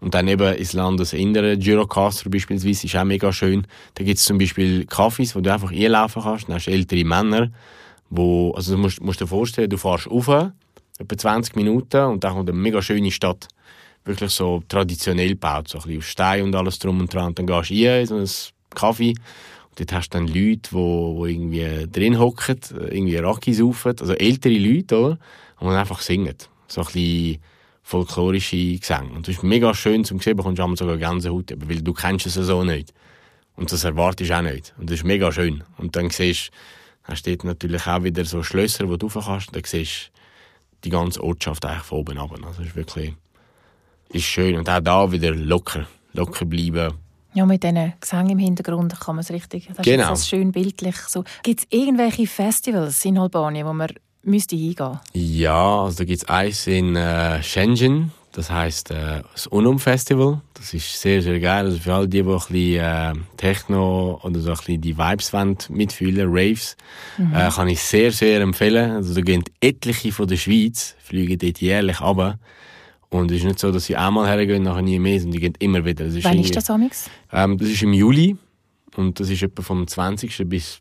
Und 0.00 0.14
dann 0.14 0.28
eben 0.28 0.54
ins 0.54 0.72
Landesinnere, 0.72 1.58
Girocastro 1.58 2.30
beispielsweise, 2.30 2.86
ist 2.86 2.96
auch 2.96 3.04
mega 3.04 3.32
schön. 3.32 3.66
Da 3.94 4.04
gibt 4.04 4.18
es 4.18 4.24
zum 4.24 4.38
Beispiel 4.38 4.86
Kaffees, 4.86 5.36
wo 5.36 5.40
du 5.40 5.52
einfach 5.52 5.70
einlaufen 5.70 6.22
kannst. 6.22 6.48
Dann 6.48 6.56
hast 6.56 6.66
du 6.66 6.70
ältere 6.70 7.04
Männer, 7.04 7.50
wo, 8.10 8.52
also 8.52 8.74
du 8.74 8.78
musst, 8.78 9.00
musst 9.00 9.20
dir 9.20 9.26
vorstellen, 9.26 9.70
du 9.70 9.78
fährst 9.78 10.10
rauf, 10.10 10.28
etwa 10.98 11.16
20 11.16 11.56
Minuten, 11.56 12.04
und 12.04 12.24
dann 12.24 12.34
kommt 12.34 12.50
eine 12.50 12.58
mega 12.58 12.82
schöne 12.82 13.10
Stadt. 13.10 13.48
Wirklich 14.04 14.32
so 14.32 14.62
traditionell 14.68 15.30
gebaut, 15.30 15.68
so 15.68 15.78
ein 15.78 15.84
bisschen 15.84 15.98
aus 15.98 16.04
Stein 16.06 16.42
und 16.44 16.54
alles 16.54 16.78
drum 16.78 17.00
und 17.00 17.12
dran. 17.12 17.28
Und 17.28 17.38
dann 17.38 17.46
gehst 17.46 17.70
du 17.70 17.74
rein 17.74 18.00
in 18.00 18.06
so 18.06 18.16
einen 18.16 18.28
Kaffee, 18.74 19.14
und 19.70 19.78
dort 19.78 19.92
hast 19.92 20.10
du 20.12 20.18
dann 20.18 20.26
Leute, 20.26 20.70
die, 20.70 20.70
die 20.70 21.30
irgendwie 21.30 21.86
drin 21.90 22.18
hocken, 22.18 22.58
irgendwie 22.90 23.16
Raki 23.16 23.54
saufen, 23.54 23.94
also 24.00 24.14
ältere 24.14 24.58
Leute, 24.58 24.98
oder? 24.98 25.18
Und 25.60 25.74
einfach 25.74 26.00
singen. 26.00 26.36
So 26.66 26.80
ein 26.80 26.86
bisschen 26.86 27.38
folklorische 27.82 28.78
Gesänge. 28.78 29.10
Und 29.14 29.28
das 29.28 29.36
ist 29.36 29.42
mega 29.42 29.74
schön 29.74 30.04
zum 30.04 30.20
sehen, 30.20 30.36
bekommst 30.36 30.60
du 30.60 30.76
sogar 30.76 30.96
Gänsehaut, 30.96 31.52
weil 31.56 31.82
du 31.82 31.92
kennst 31.92 32.26
es 32.26 32.34
so 32.34 32.64
nicht. 32.64 32.92
Und 33.56 33.70
das 33.70 33.84
erwartest 33.84 34.30
du 34.30 34.36
auch 34.36 34.42
nicht. 34.42 34.74
Und 34.78 34.90
das 34.90 35.00
ist 35.00 35.04
mega 35.04 35.30
schön. 35.30 35.64
Und 35.76 35.94
dann 35.96 36.10
siehst 36.10 36.48
du, 36.48 36.52
hast 37.10 37.26
dort 37.26 37.44
natürlich 37.44 37.86
auch 37.86 38.02
wieder 38.02 38.24
so 38.24 38.42
Schlösser, 38.42 38.88
wo 38.88 38.96
du 38.96 39.06
rauf 39.06 39.26
kannst, 39.26 39.48
und 39.48 39.56
dann 39.56 39.64
siehst 39.64 40.10
du 40.12 40.20
die 40.84 40.90
ganze 40.90 41.22
Ortschaft 41.22 41.64
eigentlich 41.64 41.82
von 41.82 41.98
oben 41.98 42.18
ab. 42.18 42.32
Also 42.32 42.44
das 42.48 42.58
ist 42.58 42.76
wirklich, 42.76 43.14
ist 44.08 44.24
schön. 44.24 44.56
Und 44.56 44.68
auch 44.68 44.80
da 44.80 45.10
wieder 45.12 45.34
locker, 45.34 45.86
locker 46.12 46.44
bleiben. 46.44 46.94
Ja, 47.32 47.46
mit 47.46 47.62
diesen 47.62 47.92
Gesängen 48.00 48.30
im 48.30 48.38
Hintergrund 48.38 48.98
kann 48.98 49.14
man 49.14 49.22
es 49.22 49.30
richtig, 49.30 49.68
das 49.76 49.84
genau. 49.84 50.12
ist 50.12 50.28
schön 50.28 50.50
bildlich. 50.50 50.96
So. 50.96 51.22
Gibt 51.44 51.60
es 51.60 51.66
irgendwelche 51.70 52.26
Festivals 52.26 53.04
in 53.04 53.18
Albanien, 53.18 53.66
wo 53.66 53.72
man 53.72 53.92
müsste 54.22 54.56
hingehen? 54.56 54.98
Ja, 55.12 55.82
also 55.82 55.98
da 55.98 56.04
gibt 56.04 56.22
es 56.22 56.28
eins 56.28 56.66
in 56.66 56.96
äh, 56.96 57.40
Shenzhen, 57.42 58.10
das 58.32 58.50
heißt 58.50 58.92
äh, 58.92 59.22
das 59.32 59.46
Unum 59.48 59.78
Festival. 59.78 60.40
Das 60.54 60.72
ist 60.72 61.00
sehr, 61.00 61.20
sehr 61.20 61.40
geil. 61.40 61.64
Also 61.66 61.78
für 61.78 61.94
alle 61.94 62.08
die, 62.08 62.22
die 62.22 62.28
ein 62.28 62.38
bisschen 62.38 62.80
äh, 62.80 63.12
Techno 63.36 64.20
oder 64.22 64.40
so 64.40 64.50
ein 64.50 64.56
bisschen 64.56 64.80
die 64.80 64.96
Vibes 64.96 65.32
wollen, 65.32 65.56
mitfühlen, 65.68 66.28
Raves, 66.30 66.76
mhm. 67.18 67.34
äh, 67.34 67.50
kann 67.50 67.68
ich 67.68 67.82
sehr, 67.82 68.12
sehr 68.12 68.40
empfehlen. 68.40 68.92
Also 68.92 69.14
da 69.14 69.20
gehen 69.20 69.42
etliche 69.60 70.12
von 70.12 70.28
der 70.28 70.36
Schweiz, 70.36 70.94
fliegen 71.00 71.38
dort 71.38 71.60
jährlich 71.60 72.00
runter. 72.00 72.38
Und 73.08 73.32
es 73.32 73.38
ist 73.38 73.44
nicht 73.44 73.58
so, 73.58 73.72
dass 73.72 73.86
sie 73.86 73.96
einmal 73.96 74.28
hergehen, 74.28 74.62
nachher 74.62 74.82
nie 74.82 75.00
mehr, 75.00 75.18
sondern 75.18 75.32
die 75.32 75.40
gehen 75.40 75.54
immer 75.58 75.84
wieder. 75.84 76.04
Das 76.04 76.14
ist 76.14 76.24
Wann 76.24 76.38
ist 76.38 76.54
das, 76.54 76.70
Amix? 76.70 77.10
Ähm, 77.32 77.58
das 77.58 77.68
ist 77.68 77.82
im 77.82 77.92
Juli. 77.92 78.36
Und 78.96 79.18
das 79.18 79.28
ist 79.28 79.42
etwa 79.42 79.62
vom 79.62 79.86
20. 79.86 80.48
bis 80.48 80.80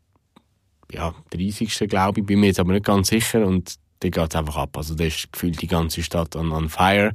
ja, 0.91 1.13
30. 1.31 1.89
glaube 1.89 2.19
ich, 2.19 2.25
bin 2.25 2.39
mir 2.39 2.47
jetzt 2.47 2.59
aber 2.59 2.73
nicht 2.73 2.85
ganz 2.85 3.09
sicher 3.09 3.45
und 3.45 3.75
da 3.99 4.09
geht 4.09 4.35
einfach 4.35 4.57
ab. 4.57 4.77
Also 4.77 4.95
da 4.95 5.05
ist 5.05 5.31
gefühlt 5.31 5.61
die 5.61 5.67
ganze 5.67 6.03
Stadt 6.03 6.35
an, 6.35 6.51
an 6.51 6.69
Fire. 6.69 7.13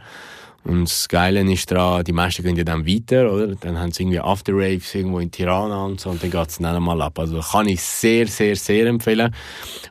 Und 0.65 0.85
das 0.85 1.09
Geile 1.09 1.41
ist 1.53 1.71
daran, 1.71 2.05
die 2.05 2.13
meisten 2.13 2.43
gehen 2.43 2.57
ja 2.57 2.65
dann 2.65 2.87
weiter, 2.87 3.31
oder? 3.31 3.49
Dann 3.55 3.79
haben 3.79 3.93
sie 3.93 4.03
irgendwie 4.03 4.21
After 4.21 4.55
Raves 4.55 4.95
irgendwo 4.95 5.19
in 5.19 5.31
Tirana 5.31 5.85
und 5.85 6.01
so, 6.01 6.09
und 6.09 6.23
dann 6.23 6.31
geht 6.31 6.49
es 6.49 6.57
dann 6.57 6.75
einmal 6.75 7.03
ab. 7.03 7.19
Also 7.19 7.39
kann 7.41 7.69
ich 7.69 7.83
sehr, 7.83 8.27
sehr, 8.27 8.57
sehr 8.57 8.87
empfehlen. 8.87 9.35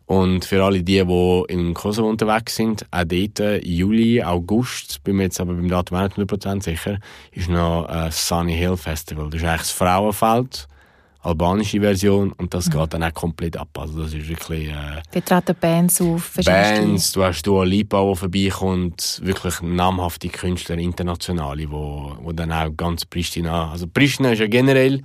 Und 0.07 0.45
für 0.45 0.63
alle 0.63 0.81
die, 0.81 1.05
die 1.05 1.43
im 1.53 1.75
Kosovo 1.75 2.09
unterwegs 2.09 2.55
sind, 2.55 2.87
auch 2.89 3.03
dort, 3.03 3.63
Juli, 3.63 4.23
August, 4.23 5.03
bin 5.03 5.17
mir 5.17 5.23
jetzt 5.23 5.39
aber 5.39 5.53
beim 5.53 5.69
Datum 5.69 6.01
nicht 6.01 6.17
100% 6.17 6.63
sicher, 6.63 6.97
ist 7.31 7.49
noch 7.49 7.85
ein 7.85 8.11
Sunny 8.11 8.55
Hill 8.55 8.75
Festival. 8.75 9.29
Das 9.29 9.41
ist 9.41 9.47
eigentlich 9.47 9.61
das 9.61 9.71
Frauenfeld 9.71 10.67
albanische 11.23 11.79
Version 11.79 12.31
und 12.33 12.53
das 12.53 12.69
geht 12.69 12.93
dann 12.93 13.03
auch 13.03 13.13
komplett 13.13 13.57
ab. 13.57 13.69
Also 13.77 14.03
das 14.03 14.13
ist 14.13 14.27
wirklich... 14.27 14.69
Äh, 14.69 15.01
Dort 15.11 15.25
treten 15.25 15.55
Bands 15.59 16.01
auf, 16.01 16.33
Bands, 16.45 17.11
du 17.13 17.23
hast 17.23 17.43
Dua 17.43 17.63
Lipa, 17.63 18.03
die 18.03 18.15
vorbeikommt, 18.15 19.21
wirklich 19.23 19.61
namhafte 19.61 20.29
Künstler, 20.29 20.77
internationale, 20.77 21.69
wo, 21.71 22.15
wo 22.21 22.31
dann 22.31 22.51
auch 22.51 22.69
ganz 22.75 23.05
Pristina... 23.05 23.71
Also 23.71 23.87
Pristina 23.87 24.31
ist 24.33 24.39
ja 24.39 24.47
generell... 24.47 25.01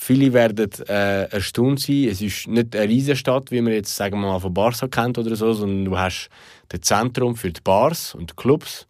Viele 0.00 0.32
werden 0.32 0.70
äh, 0.88 1.24
erstaunt 1.24 1.80
sein. 1.80 2.06
Es 2.08 2.22
ist 2.22 2.46
nicht 2.46 2.76
eine 2.76 2.88
riesige 2.88 3.16
Stadt, 3.16 3.50
wie 3.50 3.60
man 3.60 3.72
jetzt 3.72 3.96
sagen 3.96 4.20
wir 4.20 4.28
mal 4.28 4.38
von 4.38 4.54
Barca 4.54 4.86
kennt 4.86 5.18
oder 5.18 5.34
so, 5.34 5.52
sondern 5.52 5.86
du 5.86 5.98
hast 5.98 6.28
das 6.68 6.82
Zentrum 6.82 7.34
für 7.34 7.50
die 7.50 7.60
Bars 7.60 8.14
und 8.14 8.30
die 8.30 8.36
Clubs 8.36 8.86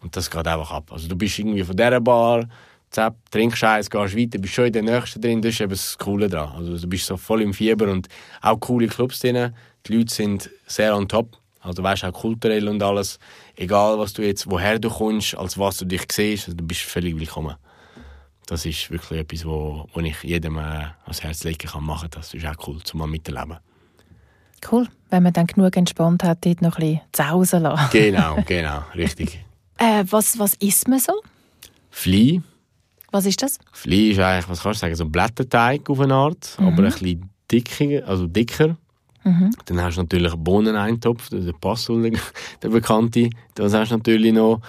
und 0.00 0.14
das 0.16 0.30
geht 0.30 0.46
einfach 0.46 0.70
ab. 0.70 0.92
Also 0.92 1.08
du 1.08 1.16
bist 1.16 1.40
irgendwie 1.40 1.64
von 1.64 1.76
dieser 1.76 2.00
Bar 2.00 2.48
zapp, 2.94 3.16
trinkst 3.30 3.64
eins, 3.64 3.90
gehst 3.90 4.16
weiter, 4.16 4.38
bist 4.38 4.54
schon 4.54 4.66
in 4.66 4.72
der 4.72 4.82
nächsten 4.82 5.20
drin, 5.20 5.42
das 5.42 5.54
ist 5.54 5.60
eben 5.60 5.70
das 5.70 5.98
Coole 5.98 6.28
dran. 6.28 6.52
Also 6.56 6.78
du 6.78 6.86
bist 6.86 7.06
so 7.06 7.16
voll 7.16 7.42
im 7.42 7.52
Fieber 7.52 7.90
und 7.90 8.08
auch 8.40 8.58
coole 8.60 8.86
Clubs 8.86 9.18
drin. 9.20 9.52
Die 9.86 9.96
Leute 9.96 10.14
sind 10.14 10.50
sehr 10.66 10.96
on 10.96 11.08
top. 11.08 11.36
Also 11.60 11.82
weißt 11.82 12.04
auch 12.04 12.12
kulturell 12.12 12.68
und 12.68 12.82
alles. 12.82 13.18
Egal 13.56 13.98
was 13.98 14.12
du 14.12 14.22
jetzt, 14.22 14.50
woher 14.50 14.78
du 14.78 14.90
kommst, 14.90 15.36
als 15.36 15.58
was 15.58 15.78
du 15.78 15.86
dich 15.86 16.02
siehst, 16.12 16.46
also 16.46 16.56
du 16.56 16.64
bist 16.64 16.82
völlig 16.82 17.18
willkommen. 17.18 17.56
Das 18.46 18.66
ist 18.66 18.90
wirklich 18.90 19.20
etwas, 19.20 19.46
wo, 19.46 19.86
wo 19.94 20.00
ich 20.00 20.22
jedem 20.22 20.58
äh, 20.58 20.60
ans 21.04 21.22
Herz 21.22 21.44
legen 21.44 21.66
kann 21.66 21.84
machen. 21.84 22.10
Das 22.10 22.34
ist 22.34 22.46
auch 22.46 22.68
cool, 22.68 22.82
zum 22.82 23.00
mal 23.00 23.06
miterleben. 23.06 23.56
Cool, 24.70 24.86
wenn 25.10 25.22
man 25.22 25.32
dann 25.32 25.46
genug 25.46 25.76
entspannt 25.76 26.22
hat, 26.22 26.44
dort 26.44 26.60
noch 26.60 26.76
ein 26.76 26.80
bisschen 26.80 27.00
zu 27.12 27.28
Hause 27.28 27.58
lassen. 27.58 27.88
Genau, 27.92 28.38
genau, 28.46 28.82
richtig. 28.94 29.42
äh, 29.78 30.04
was, 30.08 30.38
was 30.38 30.54
isst 30.54 30.88
man 30.88 30.98
so? 30.98 31.12
Fly, 31.90 32.42
was 33.14 33.26
ist 33.26 33.40
das? 33.42 33.58
Fly 33.72 34.10
ist 34.10 34.18
eigentlich, 34.18 34.48
was 34.48 34.60
kannst 34.60 34.80
du 34.80 34.86
sagen, 34.86 34.96
so 34.96 35.04
ein 35.04 35.12
Blätterteig 35.12 35.88
auf 35.88 36.00
eine 36.00 36.14
Art, 36.14 36.56
mhm. 36.58 36.66
aber 36.66 36.82
ein 36.82 36.92
bisschen 36.92 37.30
dicker, 37.50 38.06
also 38.08 38.26
dicker. 38.26 38.76
Mhm. 39.22 39.52
Dann 39.66 39.80
hast 39.80 39.96
du 39.96 40.02
natürlich 40.02 40.32
einen 40.32 40.42
Bohneneintopf, 40.44 41.30
der 41.30 41.52
Passul, 41.52 42.12
der 42.62 42.68
bekannte. 42.68 43.30
Das 43.54 43.72
hast 43.72 43.92
du 43.92 43.96
natürlich 43.96 44.32
noch. 44.32 44.60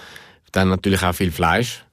Dann 0.52 0.68
natürlich 0.68 1.02
auch 1.02 1.12
viel 1.12 1.32
Fleisch. 1.32 1.84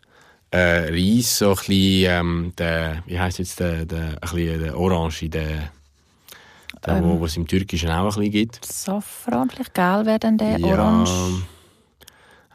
Äh, 0.52 0.92
Reis, 0.92 1.40
so 1.40 1.50
ein 1.50 1.56
bisschen, 1.56 2.12
ähm, 2.12 2.54
der, 2.58 3.04
wie 3.08 3.20
heisst 3.20 3.40
jetzt 3.40 3.60
der, 3.60 3.86
der, 3.86 4.10
ein 4.10 4.20
bisschen 4.22 4.62
der 4.62 4.78
Orange, 4.78 5.28
der, 5.30 5.72
der 6.86 6.98
ähm, 6.98 7.20
wo 7.20 7.26
es 7.26 7.36
im 7.36 7.48
Türkischen 7.48 7.90
auch 7.90 8.04
ein 8.04 8.08
bisschen 8.08 8.32
gibt. 8.32 8.64
Safran, 8.64 9.50
vielleicht 9.50 9.74
gelb 9.74 10.06
wäre 10.06 10.20
dann 10.20 10.38
der, 10.38 10.60
ja, 10.60 10.68
Orange. 10.68 11.44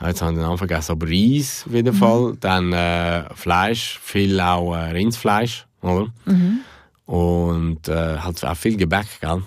Jetzt 0.00 0.22
habe 0.22 0.32
ich 0.32 0.38
den 0.38 0.44
Namen 0.44 0.58
vergessen, 0.58 0.92
aber 0.92 1.08
Reis 1.08 1.64
auf 1.66 1.74
jeden 1.74 1.94
mhm. 1.94 1.98
Fall. 1.98 2.36
Dann 2.40 2.72
äh, 2.72 3.24
Fleisch, 3.34 3.98
viel 4.02 4.40
auch 4.40 4.74
äh, 4.74 4.90
Rindsfleisch, 4.90 5.66
oder? 5.82 6.06
Mhm. 6.24 6.60
Und 7.06 7.88
äh, 7.88 8.18
halt 8.18 8.44
auch 8.44 8.56
viel 8.56 8.76
Gebäck, 8.76 9.06
gell? 9.20 9.42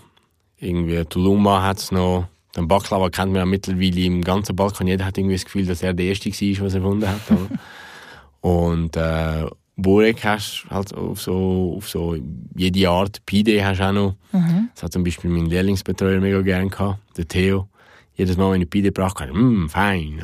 Irgendwie 0.59 1.03
Tulumba 1.05 1.63
hat 1.63 1.79
es 1.79 1.91
noch. 1.91 2.27
Den 2.55 2.67
Baklava 2.67 3.09
kennt 3.09 3.31
man 3.31 3.39
ja 3.39 3.45
mittlerweile 3.45 4.01
im 4.01 4.21
ganzen 4.21 4.55
Balkan. 4.55 4.87
Jeder 4.87 5.05
hat 5.05 5.17
irgendwie 5.17 5.35
das 5.35 5.45
Gefühl, 5.45 5.65
dass 5.65 5.81
er 5.81 5.93
der 5.93 6.07
Erste 6.07 6.29
war, 6.29 6.65
was 6.65 6.73
er 6.73 6.81
erfunden 6.81 7.07
hat. 7.07 7.21
und 8.41 8.97
äh, 8.97 9.45
Burek 9.77 10.23
hast 10.25 10.65
halt 10.69 10.93
auf 10.93 11.21
so, 11.21 11.75
auf 11.77 11.89
so 11.89 12.17
jede 12.55 12.89
Art. 12.89 13.25
Pide 13.25 13.65
hast 13.65 13.79
du 13.79 13.87
auch 13.87 13.91
noch. 13.93 14.15
Mhm. 14.33 14.69
Das 14.73 14.83
hat 14.83 14.93
zum 14.93 15.03
Beispiel 15.03 15.31
mein 15.31 15.45
Lehrlingsbetreuer 15.45 16.19
mega 16.19 16.41
gerne 16.41 16.69
gehabt, 16.69 16.99
der 17.17 17.27
Theo 17.27 17.67
jedes 18.15 18.37
Mal, 18.37 18.51
wenn 18.51 18.61
ich 18.61 18.69
Pide 18.69 18.91
gebracht 18.91 19.19
habe, 19.19 19.33
mmm, 19.33 19.69
fein. 19.69 20.21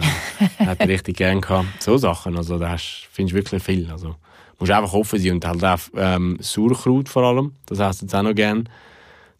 hat 0.59 0.79
er 0.79 0.87
richtig 0.87 1.17
gern 1.17 1.41
gehabt. 1.41 1.81
So 1.81 1.97
Sachen, 1.97 2.37
also 2.37 2.59
da 2.59 2.75
findest 2.77 3.33
du 3.33 3.37
wirklich 3.37 3.63
viel. 3.63 3.89
Also 3.89 4.15
musst 4.59 4.71
einfach 4.71 4.93
offen 4.93 5.19
sein 5.19 5.33
und 5.33 5.45
halt 5.45 5.63
auch 5.63 5.79
ähm, 5.95 6.37
Sauerkraut 6.39 7.09
vor 7.09 7.23
allem, 7.23 7.53
das 7.65 7.79
heißt 7.79 8.01
jetzt 8.01 8.15
auch 8.15 8.23
noch 8.23 8.35
gern. 8.35 8.69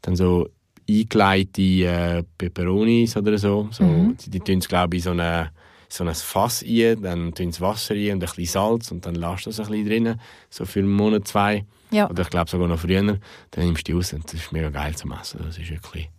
Dann 0.01 0.15
so 0.15 0.47
eingeleitete 0.89 1.61
äh, 1.61 2.23
Peperonis 2.37 3.17
oder 3.17 3.37
so. 3.37 3.67
so 3.71 3.83
mhm. 3.83 4.17
Die, 4.17 4.29
die 4.29 4.39
tun 4.39 4.59
es, 4.59 4.67
glaube 4.67 4.95
ich, 4.95 5.01
in 5.01 5.03
so, 5.03 5.11
eine, 5.11 5.51
so 5.89 6.03
ein 6.03 6.15
Fass 6.15 6.63
rein, 6.63 7.01
dann 7.01 7.33
tun 7.33 7.51
sie 7.51 7.61
Wasser 7.61 7.95
rein 7.95 8.13
und 8.13 8.15
ein 8.15 8.19
bisschen 8.19 8.45
Salz 8.45 8.91
und 8.91 9.05
dann 9.05 9.15
lässt 9.15 9.45
du 9.45 9.49
das 9.49 9.59
ein 9.59 9.67
bisschen 9.67 9.87
drinnen, 9.87 10.21
so 10.49 10.65
für 10.65 10.79
einen 10.79 10.91
Monat, 10.91 11.27
zwei. 11.27 11.65
Ja. 11.91 12.09
Oder 12.09 12.23
ich 12.23 12.29
glaube 12.29 12.49
sogar 12.49 12.67
noch 12.67 12.79
früher. 12.79 13.01
Dann 13.01 13.19
nimmst 13.65 13.87
du 13.87 13.91
die 13.91 13.97
raus 13.97 14.13
und 14.13 14.25
das 14.25 14.33
ist 14.33 14.51
mega 14.51 14.69
geil 14.69 14.95
zu 14.95 15.09
essen. 15.09 15.39
Das 15.43 15.57
ist 15.57 15.69
wirklich 15.69 16.09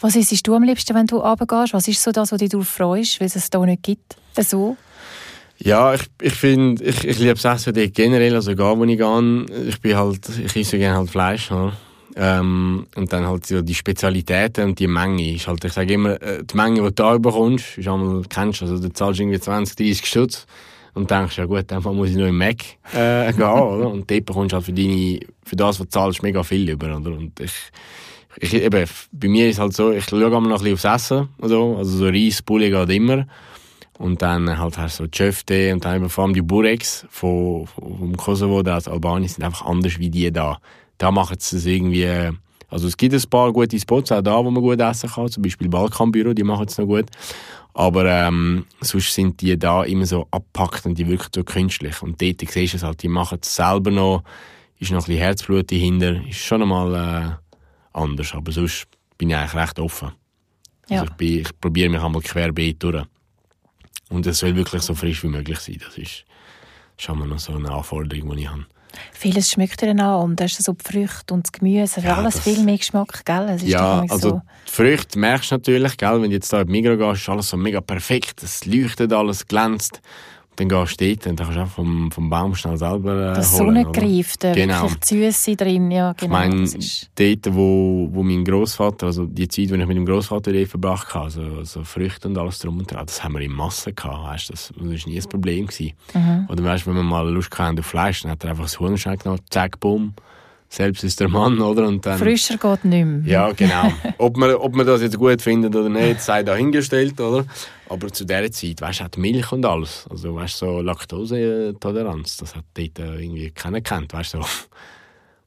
was 0.00 0.16
isst 0.16 0.46
du 0.46 0.54
am 0.54 0.62
liebsten, 0.62 0.94
wenn 0.94 1.06
du 1.06 1.18
runtergehst? 1.18 1.74
Was 1.74 1.88
ist 1.88 2.02
so 2.02 2.12
das, 2.12 2.32
was 2.32 2.38
dich 2.38 2.52
freust, 2.66 3.20
weil 3.20 3.26
es 3.26 3.36
es 3.36 3.48
hier 3.52 3.60
nicht 3.60 3.82
gibt? 3.82 4.16
So? 4.38 4.76
Ja, 5.58 5.94
ich, 5.94 6.02
ich 6.20 6.34
finde, 6.34 6.82
ich, 6.82 7.04
ich 7.04 7.18
liebe 7.18 7.34
das 7.34 7.66
Essen 7.66 7.92
generell, 7.92 8.34
also 8.34 8.50
egal 8.50 8.76
wo 8.76 8.84
ich 8.84 8.98
gehe, 8.98 9.68
ich 9.68 9.80
bin 9.80 9.96
halt, 9.96 10.28
ich 10.28 10.56
esse 10.56 10.78
gerne 10.78 10.98
halt 10.98 11.10
Fleisch, 11.10 11.50
oder? 11.50 11.72
Ähm, 12.16 12.86
und 12.94 13.12
dann 13.12 13.26
halt 13.26 13.46
so 13.46 13.60
die 13.60 13.74
Spezialitäten 13.74 14.68
und 14.68 14.78
die 14.78 14.86
Menge 14.86 15.34
ist 15.34 15.48
halt, 15.48 15.64
ich 15.64 15.72
sage 15.72 15.94
immer, 15.94 16.20
äh, 16.22 16.44
die 16.44 16.56
Menge, 16.56 16.76
die 16.76 16.82
du 16.82 16.90
da 16.90 17.18
bekommst, 17.18 17.78
ist 17.78 17.88
einmal, 17.88 18.22
kennst 18.28 18.60
du, 18.60 18.66
also 18.66 18.78
du 18.78 18.92
zahlst 18.92 19.20
irgendwie 19.20 19.40
20, 19.40 19.76
30 19.76 20.06
Stutz 20.06 20.46
und 20.94 21.10
denkst, 21.10 21.38
ja 21.38 21.44
gut, 21.44 21.64
dann 21.68 21.82
muss 21.82 22.10
ich 22.10 22.16
noch 22.16 22.26
im 22.26 22.38
Mac 22.38 22.62
äh, 22.92 23.32
gehen, 23.32 23.42
oder? 23.42 23.90
Und 23.90 24.08
dort 24.08 24.26
bekommst 24.26 24.52
du 24.52 24.56
halt 24.56 24.66
für 24.66 24.72
deine, 24.72 25.20
für 25.44 25.56
das, 25.56 25.80
was 25.80 25.86
du 25.86 25.90
zahlst, 25.90 26.22
mega 26.22 26.42
viel 26.44 26.68
über, 26.68 26.96
oder? 26.96 27.10
Und 27.10 27.40
ich, 27.40 27.52
ich, 28.38 28.54
eben, 28.54 28.88
bei 29.12 29.28
mir 29.28 29.48
ist 29.48 29.58
halt 29.58 29.74
so, 29.74 29.92
ich 29.92 30.04
schaue 30.04 30.24
immer 30.24 30.40
noch 30.40 30.62
ein 30.62 30.72
bisschen 30.72 30.90
aufs 30.92 31.02
Essen, 31.02 31.28
also, 31.40 31.76
also 31.76 31.96
so 31.98 32.06
Reis, 32.06 32.42
Bulli 32.42 32.70
geht 32.70 32.90
immer. 32.90 33.26
Und 33.98 34.22
dann 34.22 34.58
halt 34.58 34.76
hast 34.76 34.98
du 34.98 35.04
so 35.04 35.08
Tschöfte 35.08 35.72
und 35.72 35.84
dann 35.84 35.96
eben 35.96 36.10
vor 36.10 36.24
allem 36.24 36.34
die 36.34 36.42
Bureks 36.42 37.06
von, 37.10 37.66
vom 37.66 38.16
Kosovo, 38.16 38.62
da 38.62 38.76
aus 38.76 38.88
Albanien, 38.88 39.28
sind 39.28 39.44
einfach 39.44 39.66
anders 39.66 39.98
wie 39.98 40.10
die 40.10 40.32
da. 40.32 40.58
Da 40.98 41.12
machen 41.12 41.36
sie 41.38 41.56
es 41.56 41.66
irgendwie, 41.66 42.08
also 42.08 42.34
Also 42.68 42.88
es 42.88 42.96
gibt 42.96 43.14
ein 43.14 43.30
paar 43.30 43.52
gute 43.52 43.78
Spots 43.78 44.10
auch 44.10 44.20
da, 44.20 44.44
wo 44.44 44.50
man 44.50 44.62
gut 44.62 44.80
essen 44.80 45.08
kann. 45.08 45.28
Zum 45.28 45.44
Beispiel 45.44 45.68
Balkanbüro, 45.68 46.34
die 46.34 46.42
machen 46.42 46.66
es 46.66 46.76
noch 46.76 46.86
gut. 46.86 47.06
Aber 47.72 48.04
ähm, 48.04 48.66
sonst 48.80 49.14
sind 49.14 49.40
die 49.40 49.56
da 49.56 49.84
immer 49.84 50.06
so 50.06 50.26
abpackt 50.32 50.84
und 50.86 50.98
die 50.98 51.06
wirken 51.06 51.30
so 51.32 51.44
künstlich. 51.44 52.02
Und 52.02 52.20
dort 52.20 52.40
siehst 52.40 52.72
du 52.72 52.76
es 52.78 52.82
halt, 52.82 53.02
die 53.02 53.08
machen 53.08 53.38
es 53.42 53.54
selber 53.54 53.92
noch, 53.92 54.24
ist 54.80 54.90
noch 54.90 54.98
ein 54.98 55.06
bisschen 55.06 55.18
Herzblut 55.18 55.70
dahinter, 55.70 56.20
ist 56.28 56.38
schon 56.38 56.62
einmal 56.62 56.94
äh, 56.94 57.43
anders. 57.94 58.34
Aber 58.34 58.52
sonst 58.52 58.86
bin 59.18 59.30
ich 59.30 59.36
eigentlich 59.36 59.54
recht 59.54 59.78
offen. 59.78 60.12
Ja. 60.88 61.00
Also 61.02 61.12
ich, 61.18 61.40
ich 61.40 61.60
probiere 61.60 61.88
mich 61.88 62.00
einmal 62.02 62.20
querbeet 62.22 62.82
durch. 62.82 63.04
Und 64.10 64.26
es 64.26 64.38
soll 64.38 64.54
wirklich 64.54 64.82
so 64.82 64.94
frisch 64.94 65.22
wie 65.22 65.28
möglich 65.28 65.58
sein. 65.58 65.78
Das 65.84 65.96
ist 65.96 66.24
schon 66.98 67.18
mal 67.18 67.26
noch 67.26 67.38
so 67.38 67.54
eine 67.54 67.70
Anforderung, 67.70 68.36
die 68.36 68.42
ich 68.42 68.48
habe. 68.48 68.66
Vieles 69.12 69.50
schmeckt 69.50 69.80
dir 69.82 69.86
dann 69.86 69.98
an 70.00 70.22
und 70.22 70.38
da 70.38 70.44
ist 70.44 70.62
so 70.62 70.72
die 70.72 70.84
Früchte 70.84 71.34
und 71.34 71.44
das 71.46 71.50
Gemüse, 71.52 72.00
Ja, 72.00 72.16
alles 72.16 72.34
das- 72.34 72.44
viel 72.44 72.62
mehr 72.62 72.76
Geschmack, 72.78 73.24
gell? 73.24 73.48
Es 73.48 73.62
ist 73.62 73.68
Ja, 73.70 74.02
also 74.08 74.28
so. 74.30 74.42
die 74.68 74.70
Früchte 74.70 75.18
merkst 75.18 75.50
du 75.50 75.54
natürlich, 75.56 75.96
gell? 75.96 76.22
wenn 76.22 76.30
du 76.30 76.36
jetzt 76.36 76.52
da 76.52 76.60
in 76.60 76.68
die 76.68 76.72
Migros 76.72 76.98
gehst, 76.98 77.22
ist 77.22 77.28
alles 77.28 77.48
so 77.48 77.56
mega 77.56 77.80
perfekt, 77.80 78.40
es 78.44 78.64
leuchtet 78.66 79.12
alles, 79.12 79.48
glänzt. 79.48 80.00
Dann 80.56 80.68
gehst 80.68 81.00
du 81.00 81.06
dort 81.08 81.26
und 81.26 81.40
dann 81.40 81.46
kannst 81.46 81.58
du 81.58 81.62
auch 81.62 81.68
vom, 81.68 82.10
vom 82.12 82.30
Baum 82.30 82.54
schnell 82.54 82.76
selber 82.76 83.32
äh, 83.32 83.34
Das 83.34 83.58
holen. 83.58 83.70
oder? 83.78 83.92
Sonnengreif, 83.92 84.36
der 84.36 84.54
Genau. 84.54 84.82
wirklich 84.82 85.00
die 85.00 85.24
Süße 85.32 85.56
drin, 85.56 85.90
ja 85.90 86.12
Ich 86.12 86.16
genau. 86.18 86.32
meine, 86.32 86.60
das 86.60 86.74
ist, 86.74 87.10
dort, 87.16 87.54
wo, 87.54 88.08
wo 88.12 88.22
mein 88.22 88.44
Großvater, 88.44 89.06
also 89.06 89.26
die 89.26 89.48
Zeit, 89.48 89.70
die 89.70 89.74
ich 89.74 89.86
mit 89.86 89.96
dem 89.96 90.06
Großvater 90.06 90.52
dort 90.52 90.68
verbracht 90.68 91.12
habe, 91.14 91.24
also, 91.24 91.64
so 91.64 91.82
Früchte 91.82 92.28
und 92.28 92.38
alles 92.38 92.60
drum 92.60 92.78
und 92.78 92.90
dran, 92.90 93.04
das 93.06 93.24
haben 93.24 93.34
wir 93.34 93.40
in 93.40 93.52
Massen 93.52 93.94
gehabt, 93.96 94.22
weißt, 94.24 94.50
das, 94.52 94.72
das 94.76 94.76
war 94.76 94.84
nie 95.10 95.20
ein 95.20 95.28
Problem 95.28 95.66
gewesen. 95.66 95.92
Mhm. 96.14 96.46
Oder 96.48 96.62
weißt, 96.64 96.86
wenn 96.86 96.94
wir 96.94 97.02
mal 97.02 97.28
Lust 97.28 97.56
hatten 97.58 97.78
auf 97.78 97.86
Fleisch, 97.86 98.22
dann 98.22 98.30
hat 98.30 98.44
er 98.44 98.50
einfach 98.50 98.64
das 98.64 98.78
Huhnerschein 98.78 99.18
genommen, 99.18 99.40
zack, 99.50 99.80
bumm, 99.80 100.14
selbst 100.74 101.04
ist 101.04 101.20
der 101.20 101.28
Mann, 101.28 101.60
oder? 101.60 101.86
Und 101.86 102.04
dann, 102.04 102.18
frischer 102.18 102.56
geht 102.56 102.84
nicht 102.84 103.04
mehr. 103.04 103.20
Ja, 103.24 103.52
genau. 103.52 103.92
ob, 104.18 104.36
man, 104.36 104.54
ob 104.54 104.74
man 104.74 104.84
das 104.86 105.02
jetzt 105.02 105.16
gut 105.16 105.40
findet 105.40 105.74
oder 105.76 105.88
nicht, 105.88 106.20
sei 106.20 106.42
dahingestellt, 106.42 107.20
oder? 107.20 107.44
Aber 107.88 108.08
zu 108.12 108.24
dieser 108.24 108.50
Zeit, 108.50 108.80
weißt 108.80 109.00
du, 109.00 109.04
hat 109.04 109.16
Milch 109.16 109.52
und 109.52 109.64
alles. 109.64 110.06
Also, 110.10 110.34
weißt 110.34 110.60
du, 110.62 110.66
so 110.66 110.80
Laktosetoleranz, 110.80 112.36
das 112.38 112.56
hat 112.56 112.64
dort 112.74 112.98
äh, 112.98 113.22
irgendwie 113.22 113.50
keiner 113.50 113.78
gekannt, 113.80 114.12
weißt 114.12 114.34
du. 114.34 114.42
So. 114.42 114.48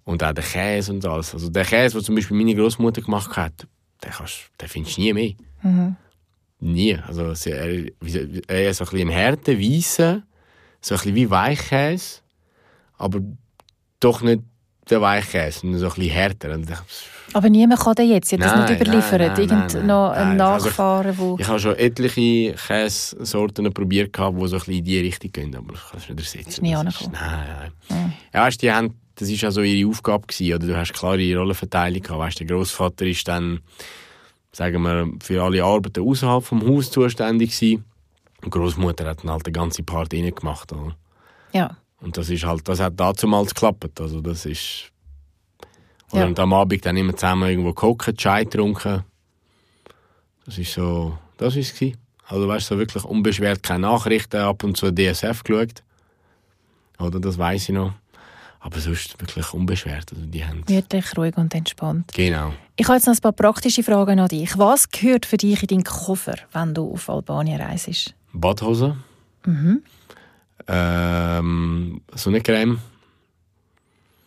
Und 0.06 0.24
auch 0.24 0.32
der 0.34 0.44
Käse 0.44 0.94
und 0.94 1.06
alles. 1.06 1.34
Also, 1.34 1.50
der 1.50 1.66
Käse, 1.66 1.98
den 1.98 2.04
zum 2.06 2.16
Beispiel 2.16 2.38
meine 2.38 2.56
Großmutter 2.56 3.02
gemacht 3.02 3.36
hat, 3.36 3.68
den, 4.04 4.12
kannst, 4.12 4.50
den 4.62 4.70
findest 4.70 4.98
du 4.98 5.02
nie 5.02 5.14
mehr. 5.14 5.34
Mhm. 5.64 5.96
Nie. 6.60 6.98
Also, 7.06 7.34
sie- 7.34 7.52
er, 7.52 7.86
er 8.48 8.70
ist 8.70 8.78
so 8.78 8.86
ein 8.86 8.90
bisschen 8.92 9.10
härter, 9.10 9.60
weißer, 9.60 10.24
so 10.80 10.96
ein 10.96 10.98
bisschen 11.00 11.16
wie 11.16 11.30
Weichkäse, 11.30 12.22
aber 12.98 13.20
doch 14.00 14.22
nicht 14.22 14.44
der 14.90 15.02
Weichkäse, 15.02 15.60
so 15.62 15.68
ein 15.68 15.72
bisschen 15.94 16.10
härter. 16.10 16.58
Aber 17.34 17.50
niemand 17.50 17.82
kann 17.82 17.96
den 17.96 18.10
jetzt, 18.10 18.32
hat 18.32 18.40
das 18.42 18.56
Nein, 18.56 18.72
nicht 18.72 18.82
überliefert. 18.82 19.20
nein, 19.20 19.30
nein, 19.32 19.40
Irgend 19.40 19.74
nein, 19.74 19.86
noch 19.86 20.12
ein 20.12 20.42
also- 20.42 20.66
Nachfahren, 20.68 21.18
wo... 21.18 21.38
Ich 21.40 21.48
habe 21.48 21.60
schon 21.60 21.76
etliche 21.76 22.54
Käsesorten 22.54 23.72
probiert, 23.74 24.16
die 24.18 24.22
so 24.22 24.28
ein 24.30 24.38
bisschen 24.50 24.74
in 24.74 24.84
die 24.84 25.00
Richtung 25.00 25.32
gehen, 25.32 25.56
aber 25.56 25.74
ich 25.74 25.82
kann 25.82 26.00
es 26.00 26.10
nicht 26.10 26.20
ersetzen. 26.20 26.50
Ist 26.50 26.62
nie 26.62 26.76
angekommen. 26.76 27.12
Nein, 27.14 27.72
nein. 27.90 28.14
Ja, 28.34 28.44
weißt, 28.46 28.62
die 28.62 28.72
haben, 28.72 28.96
das 29.16 29.30
war 29.30 29.36
ja 29.36 29.52
so 29.52 29.62
ihre 29.62 29.90
Aufgabe, 29.90 30.28
gewesen, 30.28 30.56
oder? 30.56 30.68
Du 30.68 30.78
hast 30.78 30.94
klare 30.94 31.36
Rollenverteilung 31.36 32.02
gehabt. 32.02 32.20
Weißt, 32.20 32.40
der 32.40 32.48
Großvater 32.48 33.06
ist 33.06 33.28
dann, 33.28 33.60
sagen 34.52 34.82
wir, 34.84 35.08
für 35.22 35.44
alle 35.44 35.64
Arbeiten 35.64 36.08
außerhalb 36.08 36.44
vom 36.44 36.66
Haus 36.68 36.92
zuständig 36.92 37.52
gewesen. 37.52 37.84
Und 38.44 38.54
die 38.54 38.58
Großmutter 38.58 39.06
hat 39.06 39.24
dann 39.24 39.32
halt 39.32 39.46
den 39.46 39.54
ganzen 39.54 39.86
Part 39.86 40.12
gemacht, 40.12 40.72
oder? 40.72 40.96
Ja. 41.52 41.76
Und 42.02 42.18
das 42.18 42.30
ist 42.30 42.46
halt, 42.46 42.68
das 42.68 42.80
hat 42.80 43.00
damals 43.00 43.54
geklappt. 43.54 44.00
Also 44.00 44.22
das 44.22 44.46
ist. 44.46 44.92
Ja. 46.14 46.26
und 46.26 46.40
am 46.40 46.54
Abend 46.54 46.86
dann 46.86 46.96
immer 46.96 47.14
zusammen 47.14 47.50
irgendwo 47.50 47.74
gekocht, 47.74 48.18
Chai 48.18 48.46
getrunken. 48.46 49.04
Das 50.46 50.58
ist 50.58 50.74
so, 50.74 51.18
das 51.36 51.58
ist 51.58 51.82
es. 51.82 51.94
Also 52.26 52.48
weißt 52.48 52.72
du, 52.72 52.76
so 52.76 52.80
wirklich 52.80 53.04
unbeschwert 53.04 53.62
keine 53.62 53.82
Nachrichten, 53.82 54.38
ab 54.38 54.64
und 54.64 54.78
zu 54.78 54.92
DSF 54.92 55.44
geschaut. 55.44 55.84
Oder 57.00 57.20
das 57.20 57.38
weiß 57.38 57.64
ich 57.70 57.76
noch. 57.76 57.94
Aber 58.60 58.80
sonst 58.80 59.20
wirklich 59.20 59.54
unbeschwert. 59.54 60.12
Also 60.12 60.26
die 60.26 60.46
haben. 60.46 60.64
Gemütlich, 60.66 61.18
ruhig 61.18 61.38
und 61.38 61.54
entspannt. 61.54 62.12
Genau. 62.14 62.54
Ich 62.76 62.88
habe 62.88 62.98
jetzt 62.98 63.08
noch 63.08 63.14
ein 63.14 63.22
paar 63.22 63.32
praktische 63.34 63.84
Fragen 63.84 64.20
an 64.20 64.28
dich. 64.28 64.58
Was 64.58 64.90
gehört 64.90 65.26
für 65.26 65.38
dich 65.38 65.62
in 65.62 65.68
deinen 65.68 65.84
Koffer, 65.84 66.36
wenn 66.54 66.74
du 66.74 66.92
auf 66.94 67.10
Albanien 67.10 67.62
reist? 67.62 68.14
Badhose. 68.34 68.98
Mhm. 69.46 69.84
Ähm, 70.68 72.02
Sonnencreme. 72.14 72.80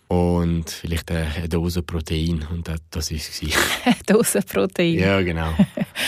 Und 0.09 0.69
vielleicht 0.71 1.09
eine 1.13 1.49
Dose 1.49 1.83
Protein. 1.83 2.45
Und 2.51 2.67
das, 2.67 2.81
das 2.91 3.11
ist 3.13 3.43
es. 3.43 3.53
Dose 4.07 4.41
Protein. 4.43 4.99
Ja, 4.99 5.21
genau. 5.23 5.53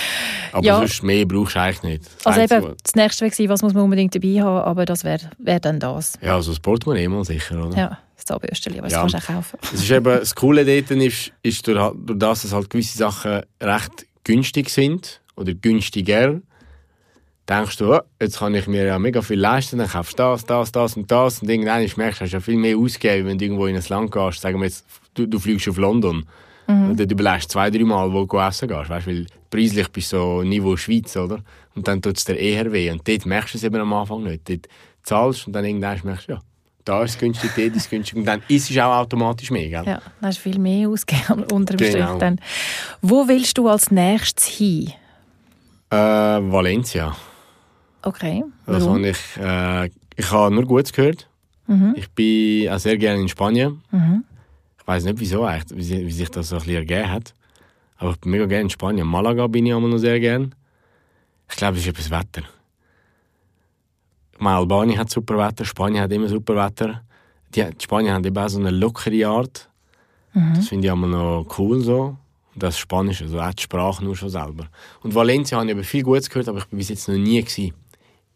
Aber 0.52 0.66
Ja. 0.66 0.76
sonst 0.78 1.02
mehr 1.04 1.24
brauchst 1.24 1.54
du 1.54 1.60
eigentlich 1.60 1.82
nicht. 1.84 2.04
Das 2.18 2.26
Also 2.26 2.40
Einzige, 2.40 2.60
eben, 2.66 2.76
das 2.82 2.94
nächste 2.94 3.24
wäre 3.24 3.48
was 3.48 3.62
muss 3.62 3.72
man 3.74 3.84
unbedingt 3.84 4.14
dabei 4.14 4.40
haben, 4.42 4.64
aber 4.68 4.84
das 4.84 5.02
wäre 5.04 5.30
wär 5.38 5.60
dann 5.60 5.80
das. 5.80 6.18
Ja, 6.20 6.34
also 6.34 6.50
das 6.50 6.60
Portemonnaie 6.60 7.08
mal 7.08 7.24
sicher, 7.24 7.64
oder? 7.64 7.76
Ja, 7.78 7.98
das 8.16 8.24
Zahnbürstchen, 8.26 8.72
aber 8.74 8.82
das 8.82 8.92
Ja. 8.92 9.00
kannst 9.00 9.14
du 9.14 9.18
auch 9.18 9.26
kaufen. 9.36 9.58
Es 9.72 9.80
ist 9.82 9.90
eben, 9.90 10.04
das 10.04 10.34
Coole 10.34 10.64
dort 10.66 10.90
ist, 11.00 11.32
ist 11.42 11.66
durch, 11.66 11.92
durch 12.04 12.18
das, 12.18 12.42
dass 12.42 12.52
halt 12.52 12.68
gewisse 12.68 12.98
Sachen 12.98 13.40
recht 13.62 14.06
günstig 14.24 14.68
sind 14.68 15.20
oder 15.36 15.54
günstiger, 15.54 16.40
denkst 17.48 17.76
du, 17.76 17.94
oh, 17.94 18.00
jetzt 18.20 18.38
kann 18.38 18.54
ich 18.54 18.66
mir 18.66 18.84
ja 18.84 18.98
mega 18.98 19.20
viel 19.22 19.38
leisten, 19.40 19.78
dann 19.78 19.88
kaufst 19.88 20.18
du 20.18 20.22
das, 20.22 20.44
das, 20.44 20.72
das 20.72 20.96
und 20.96 21.10
das 21.10 21.42
und 21.42 21.48
irgendwann 21.48 21.88
merkst 21.96 22.20
du, 22.20 22.24
hast 22.24 22.32
ja 22.32 22.40
viel 22.40 22.56
mehr 22.56 22.76
ausgegeben, 22.76 23.28
wenn 23.28 23.38
du 23.38 23.44
irgendwo 23.44 23.66
in 23.66 23.76
ein 23.76 23.84
Land 23.88 24.12
gehst, 24.12 24.40
sagen 24.40 24.58
wir 24.58 24.66
jetzt, 24.66 24.84
du, 25.14 25.26
du 25.26 25.38
fliegst 25.38 25.68
auf 25.68 25.76
London 25.76 26.24
und 26.68 26.98
dann 26.98 27.10
überlegst 27.10 27.50
du 27.50 27.52
zwei, 27.54 27.70
drei 27.70 27.84
Mal, 27.84 28.10
wo 28.12 28.24
du 28.24 28.38
essen 28.38 28.68
gehst, 28.68 28.88
weißt, 28.88 29.06
weil 29.06 29.26
preislich 29.50 29.88
bist 29.88 30.12
du 30.12 30.16
so 30.16 30.42
Niveau 30.42 30.76
Schweiz, 30.76 31.14
oder? 31.16 31.40
Und 31.74 31.86
dann 31.86 32.00
tut 32.00 32.16
es 32.16 32.24
dir 32.24 32.36
eher 32.36 32.72
weh 32.72 32.90
und 32.90 33.06
dort 33.06 33.26
merkst 33.26 33.54
du 33.54 33.58
es 33.58 33.64
eben 33.64 33.76
am 33.80 33.92
Anfang 33.92 34.22
nicht. 34.22 34.48
Dort 34.48 34.68
zahlst 35.02 35.46
und 35.46 35.52
dann 35.52 35.64
irgendwann 35.64 36.00
merkst 36.04 36.28
du, 36.28 36.32
ja, 36.32 36.40
da 36.84 37.02
ist 37.02 37.10
es 37.12 37.18
günstig, 37.18 37.50
dort 37.56 37.68
ist 37.76 37.76
es 37.76 37.90
günstig 37.90 38.16
und 38.16 38.24
dann 38.24 38.42
ist 38.48 38.70
es 38.70 38.78
auch 38.78 38.96
automatisch 38.96 39.50
mehr, 39.50 39.68
gell? 39.68 39.84
Ja, 39.84 40.00
dann 40.20 40.28
hast 40.28 40.38
du 40.38 40.42
viel 40.42 40.58
mehr 40.58 40.88
ausgegeben 40.88 41.44
unter 41.52 41.76
dem 41.76 41.92
Genau. 41.92 42.06
Strich 42.06 42.18
dann. 42.20 42.40
Wo 43.02 43.28
willst 43.28 43.58
du 43.58 43.68
als 43.68 43.90
nächstes 43.90 44.46
hin? 44.46 44.92
Äh, 45.90 45.96
Valencia. 45.96 47.14
Okay, 48.02 48.44
Das 48.66 48.84
warum? 48.84 49.04
ich, 49.04 49.18
äh, 49.38 49.90
ich 50.16 50.30
habe 50.30 50.54
nur 50.54 50.64
Gutes 50.64 50.92
gehört. 50.92 51.28
Ich 51.94 52.10
bin 52.10 52.68
auch 52.68 52.78
sehr 52.78 52.98
gerne 52.98 53.22
in 53.22 53.28
Spanien. 53.28 53.80
Mhm. 53.92 54.24
Ich 54.78 54.86
weiß 54.86 55.04
nicht 55.04 55.18
wieso 55.20 55.44
eigentlich, 55.44 55.78
wie, 55.90 56.06
wie 56.06 56.12
sich 56.12 56.28
das 56.28 56.48
so 56.48 56.56
ein 56.56 56.58
bisschen 56.58 56.74
ergeben 56.76 57.10
hat. 57.10 57.34
Aber 57.96 58.10
ich 58.10 58.18
bin 58.20 58.32
mega 58.32 58.44
gerne 58.46 58.62
in 58.64 58.70
Spanien. 58.70 59.06
Malaga 59.06 59.46
bin 59.46 59.64
ich 59.64 59.72
immer 59.72 59.88
noch 59.88 59.96
sehr 59.98 60.20
gerne. 60.20 60.50
Ich 61.48 61.56
glaube, 61.56 61.78
es 61.78 61.84
ist 61.84 61.88
etwas 61.88 62.10
Wetter. 62.10 62.42
Meine, 64.38 64.56
Albanien 64.56 64.98
hat 64.98 65.08
super 65.10 65.38
Wetter, 65.38 65.64
Spanien 65.64 66.02
hat 66.02 66.12
immer 66.12 66.28
super 66.28 66.56
Wetter. 66.56 67.02
Die, 67.54 67.62
die 67.64 67.82
Spanier 67.84 68.12
haben 68.14 68.24
eben 68.24 68.36
auch 68.36 68.48
so 68.48 68.58
eine 68.58 68.70
lockere 68.70 69.26
Art. 69.28 69.68
Das 70.56 70.68
finde 70.68 70.88
ich 70.88 70.92
immer 70.92 71.06
noch 71.06 71.46
cool 71.58 71.80
so. 71.80 72.16
Und 72.54 72.62
das 72.62 72.76
Spanisch, 72.78 73.22
also 73.22 73.40
auch 73.40 73.52
die 73.54 73.62
Sprache 73.62 74.02
nur 74.04 74.16
schon 74.16 74.30
selber. 74.30 74.66
Und 75.02 75.14
Valencia 75.14 75.58
habe 75.58 75.66
ich 75.66 75.72
eben 75.72 75.84
viel 75.84 76.02
Gutes 76.02 76.28
gehört, 76.28 76.48
aber 76.48 76.58
ich 76.58 76.66
bin 76.66 76.78
bis 76.78 76.88
jetzt 76.88 77.08
noch 77.08 77.16
nie 77.16 77.40
gewesen. 77.40 77.72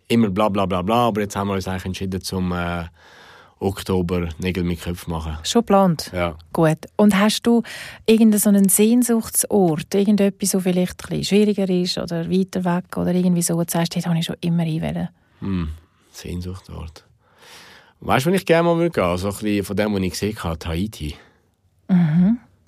Immer 0.09 0.30
bla 0.30 0.48
bla 0.48 0.66
bla 0.66 0.82
bla, 0.82 1.09
aber 1.09 1.22
jetzt 1.22 1.36
haben 1.36 1.48
wir 1.48 1.54
uns 1.54 1.66
eigentlich 1.66 1.86
entschieden, 1.86 2.20
zum 2.20 2.52
äh, 2.52 2.84
Oktober 3.59 4.28
Nägel 4.38 4.64
mit 4.64 4.80
Köpfen 4.80 5.12
machen. 5.12 5.38
Schon 5.42 5.62
geplant? 5.62 6.11
Ja. 6.12 6.36
Gut. 6.52 6.78
Und 6.96 7.18
hast 7.18 7.42
du 7.42 7.62
irgendeinen 8.04 8.38
so 8.38 8.48
einen 8.50 8.68
Sehnsuchtsort, 8.68 9.94
irgendetwas, 9.94 10.50
so 10.50 10.61
vielleicht 10.61 11.04
ein 11.04 11.09
bisschen 11.18 11.24
schwieriger 11.24 11.68
ist 11.68 11.98
oder 11.98 12.30
weiter 12.30 12.64
weg 12.64 12.96
oder 12.96 13.14
irgendwie 13.14 13.42
so, 13.42 13.57
wo 13.57 13.64
du 13.64 13.70
sagst, 13.70 13.96
dort 13.96 14.07
habe 14.07 14.18
ich 14.18 14.26
schon 14.26 14.36
immer 14.40 14.62
einwählen. 14.62 15.09
Hm, 15.40 15.70
Sehnsuchtort. 16.11 17.04
Weißt 18.00 18.26
du, 18.26 18.30
wenn 18.30 18.36
ich 18.36 18.44
gerne 18.44 18.68
mal 18.68 18.76
würde 18.76 18.90
gehen? 18.90 19.16
So 19.16 19.28
ein 19.28 19.34
bisschen 19.34 19.64
von 19.64 19.76
dem, 19.76 19.94
was 19.94 20.00
ich 20.02 20.11
gesehen 20.11 20.44
habe, 20.44 20.59
Tahiti. 20.59 21.14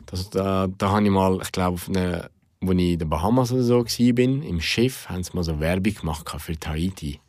Das, 0.07 0.30
da, 0.30 0.68
da 0.78 0.91
habe 0.91 1.05
ich 1.05 1.11
mal, 1.11 1.39
ich 1.43 1.53
glaube, 1.53 1.74
auf 1.74 1.89
einer, 1.89 2.30
wo 2.62 2.72
ich 2.72 2.78
in 2.78 2.99
den 2.99 3.09
Bahamas 3.11 3.53
oder 3.53 3.62
so 3.62 3.84
war, 3.84 4.18
im 4.18 4.61
Schiff, 4.61 5.09
haben 5.11 5.22
sie 5.22 5.32
mal 5.34 5.45
so 5.45 5.61
Werbung 5.61 5.95
gemacht 5.95 6.30
für 6.39 6.59
Tahiti. 6.59 7.20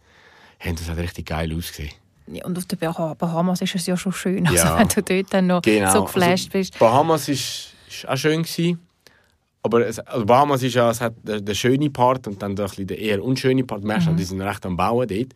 Hey, 0.60 0.74
das 0.76 0.88
hat 0.90 0.98
richtig 0.98 1.26
geil 1.28 1.52
ausgesehen. 1.56 1.92
Ja, 2.28 2.46
Und 2.46 2.58
auf 2.58 2.66
den 2.66 2.78
Bah- 2.78 3.16
Bahamas 3.18 3.62
ist 3.62 3.74
es 3.74 3.88
ja 3.88 3.98
schon 3.98 4.12
schön, 4.12 4.46
also 4.46 4.56
Ja. 4.64 4.78
wenn 4.78 4.88
du 4.88 5.02
dort 5.02 5.34
dann 5.34 5.48
noch 5.48 5.62
Genau. 5.64 5.92
so 5.92 6.04
geflasht 6.04 6.48
also, 6.48 6.50
bist. 6.60 6.78
Bahamas 6.78 7.28
ist, 7.28 7.74
ist 7.90 8.08
auch 8.08 8.18
schön 8.18 8.44
gewesen. 8.44 8.80
Aber 9.64 9.86
es, 9.86 10.00
also 10.00 10.26
Bahamas 10.26 10.62
ist 10.64 10.76
ja, 10.76 10.90
es 10.92 11.02
hat 11.02 11.16
der, 11.24 11.42
der 11.42 11.54
schöne 11.56 11.90
Part 11.90 12.28
und 12.28 12.42
dann 12.42 12.56
bisschen 12.56 12.88
der 12.88 13.00
eher 13.00 13.24
unschöne 13.24 13.64
Part. 13.64 13.84
Merkst, 13.84 14.08
Mhm. 14.10 14.18
die 14.18 14.24
sind 14.24 14.42
recht 14.42 14.66
am 14.66 14.78
Bauen 14.78 15.08
dort. 15.08 15.34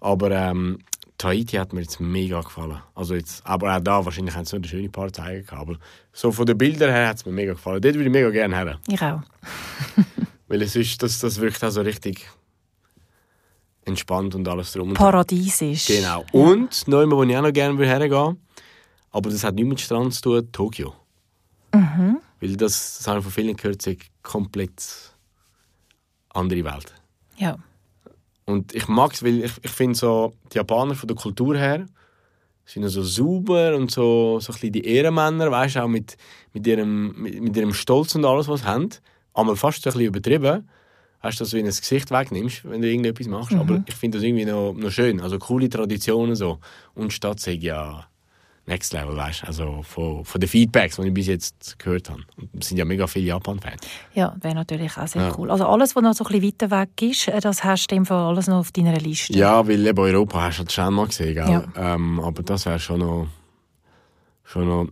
Aber 0.00 0.30
ähm, 0.32 0.78
Tahiti 1.16 1.56
hat 1.56 1.72
mir 1.72 1.80
jetzt 1.82 2.00
mega 2.00 2.40
gefallen. 2.40 2.78
Also 2.94 3.14
jetzt, 3.14 3.46
aber 3.46 3.74
auch 3.76 3.80
da, 3.80 4.04
wahrscheinlich 4.04 4.34
haben 4.34 4.44
sie 4.44 4.56
nur 4.56 4.62
den 4.62 4.68
schönen 4.68 4.92
Part 4.92 5.14
zeigen. 5.16 5.46
Aber 5.50 5.76
so 6.12 6.32
von 6.32 6.44
den 6.46 6.58
Bildern 6.58 6.90
her 6.90 7.08
hat 7.08 7.16
es 7.18 7.24
mir 7.26 7.32
mega 7.32 7.52
gefallen. 7.52 7.80
Dort 7.80 7.94
würde 7.94 8.06
ich 8.06 8.12
mega 8.12 8.30
gerne 8.30 8.56
her. 8.56 8.78
Ich 8.88 9.00
auch. 9.00 9.20
Weil 10.48 10.62
es 10.62 10.74
ist, 10.76 11.02
das, 11.02 11.20
das 11.20 11.40
wirkt 11.40 11.62
auch 11.64 11.70
so 11.70 11.80
richtig 11.80 12.28
entspannt 13.84 14.34
und 14.34 14.46
alles 14.48 14.72
drum. 14.72 14.94
Paradiesisch. 14.94 15.86
Genau. 15.86 16.24
Und 16.32 16.86
noch 16.88 17.02
immer, 17.02 17.16
wo 17.16 17.22
ich 17.22 17.36
auch 17.36 17.42
noch 17.42 17.52
gerne 17.52 17.78
hergehen 17.84 18.10
würde, 18.10 18.36
aber 19.10 19.30
das 19.30 19.44
hat 19.44 19.54
nichts 19.54 19.68
mit 19.68 19.80
Strand 19.80 20.14
zu 20.14 20.22
tun, 20.22 20.52
Tokio. 20.52 20.94
Weil 21.72 22.16
Weil 22.40 22.56
das, 22.56 22.98
das 22.98 23.06
habe 23.06 23.18
ich 23.18 23.24
von 23.24 23.32
vielen 23.32 23.56
gehört, 23.56 23.86
ist 23.86 24.00
komplett 24.22 24.82
andere 26.30 26.64
Welt. 26.64 26.94
Ja. 27.36 27.56
Und 28.44 28.74
ich 28.74 28.88
mag 28.88 29.12
es, 29.14 29.22
weil 29.22 29.44
ich, 29.44 29.52
ich 29.62 29.70
finde 29.70 29.94
so, 29.94 30.34
die 30.52 30.58
Japaner 30.58 30.94
von 30.94 31.06
der 31.06 31.16
Kultur 31.16 31.56
her 31.56 31.86
sind 32.66 32.88
so 32.88 33.02
sauber 33.02 33.76
und 33.76 33.90
so, 33.90 34.40
so 34.40 34.52
ein 34.52 34.54
bisschen 34.54 34.72
die 34.72 34.84
Ehrenmänner, 34.86 35.50
weißt 35.50 35.76
du, 35.76 35.82
auch 35.82 35.88
mit, 35.88 36.16
mit, 36.52 36.66
ihrem, 36.66 37.14
mit, 37.20 37.40
mit 37.40 37.56
ihrem 37.56 37.74
Stolz 37.74 38.14
und 38.14 38.24
alles, 38.24 38.48
was 38.48 38.60
sie 38.60 38.66
haben. 38.66 38.88
Einmal 39.34 39.56
fast 39.56 39.82
so 39.82 39.90
ein 39.90 39.92
bisschen 39.92 40.08
übertrieben. 40.08 40.68
Hast 41.24 41.40
du 41.40 41.44
das, 41.44 41.52
wenn 41.54 41.60
du 41.60 41.66
das 41.66 41.80
Gesicht 41.80 42.10
wegnimmst, 42.10 42.68
wenn 42.68 42.82
du 42.82 42.88
irgendetwas 42.88 43.26
machst. 43.28 43.52
Mhm. 43.52 43.60
Aber 43.60 43.82
ich 43.86 43.94
finde 43.94 44.18
das 44.18 44.24
irgendwie 44.24 44.44
noch, 44.44 44.74
noch 44.74 44.90
schön. 44.90 45.20
Also 45.20 45.38
coole 45.38 45.68
Traditionen 45.70 46.36
so. 46.36 46.58
Und 46.94 47.12
Stadt 47.14 47.40
sagt 47.40 47.62
ja 47.62 48.04
Next 48.66 48.92
Level, 48.92 49.16
weißt 49.16 49.42
du. 49.42 49.46
Also 49.46 49.82
von, 49.82 50.24
von 50.24 50.40
den 50.40 50.48
Feedbacks, 50.48 50.96
die 50.96 51.02
ich 51.08 51.14
bis 51.14 51.26
jetzt 51.26 51.78
gehört 51.78 52.10
habe. 52.10 52.20
Und 52.36 52.62
es 52.62 52.68
sind 52.68 52.76
ja 52.78 52.84
mega 52.84 53.06
viele 53.06 53.26
Japan-Fans. 53.26 53.80
Ja, 54.14 54.34
wäre 54.40 54.54
natürlich 54.54 54.96
auch 54.98 55.06
sehr 55.06 55.22
Ja. 55.22 55.34
cool. 55.38 55.50
Also 55.50 55.66
alles, 55.66 55.96
was 55.96 56.02
noch 56.02 56.12
so 56.14 56.24
ein 56.24 56.40
bisschen 56.40 56.68
weiter 56.68 56.80
weg 56.82 57.02
ist, 57.02 57.28
äh, 57.28 57.40
das 57.40 57.64
hast 57.64 57.88
du 57.90 57.94
im 57.96 58.06
Fall 58.06 58.22
alles 58.26 58.46
noch 58.46 58.58
auf 58.58 58.72
deiner 58.72 58.96
Liste. 58.98 59.32
Ja, 59.32 59.66
weil 59.66 59.86
eben 59.86 59.98
Europa 59.98 60.42
hast 60.42 60.56
du 60.56 60.58
halt 60.60 60.72
schon 60.72 60.94
mal 60.94 61.06
gesehen, 61.06 61.34
gell? 61.34 61.48
Ja. 61.50 61.94
Ähm, 61.94 62.20
aber 62.20 62.42
das 62.42 62.66
wäre 62.66 62.78
schon 62.78 63.00
noch, 63.00 63.26
schon 64.44 64.68
noch 64.68 64.86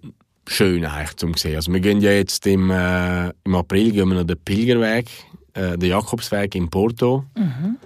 schön 0.49 0.85
eigentlich 0.85 1.16
zum 1.16 1.35
sehen. 1.35 1.57
Also 1.57 1.72
wir 1.72 1.80
gehen 1.80 2.01
ja 2.01 2.11
jetzt 2.12 2.47
im, 2.47 2.70
äh, 2.70 3.28
im 3.45 3.55
April 3.55 3.93
gehen 3.93 4.09
wir 4.09 4.16
noch 4.16 4.24
den 4.26 4.39
Pilgerweg, 4.39 5.07
äh, 5.55 5.76
den 5.78 5.90
Jakobsweg 5.90 6.55
in 6.55 6.68
Porto, 6.70 7.24
Mhm. 7.36 7.76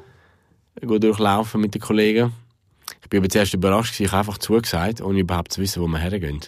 durchlaufen 1.01 1.61
mit 1.61 1.75
den 1.75 1.81
Kollegen. 1.81 2.33
Ich 3.03 3.09
bin 3.09 3.21
aber 3.21 3.29
zuerst 3.29 3.55
überrascht, 3.55 3.93
gewesen, 3.95 4.05
ich 4.07 4.13
habe 4.13 4.21
einfach 4.29 4.39
zugesagt, 4.39 5.01
ohne 5.01 5.21
überhaupt 5.21 5.53
zu 5.53 5.61
wissen, 5.61 5.83
wo 5.83 5.87
wir 5.87 5.99
hergehen. 5.99 6.41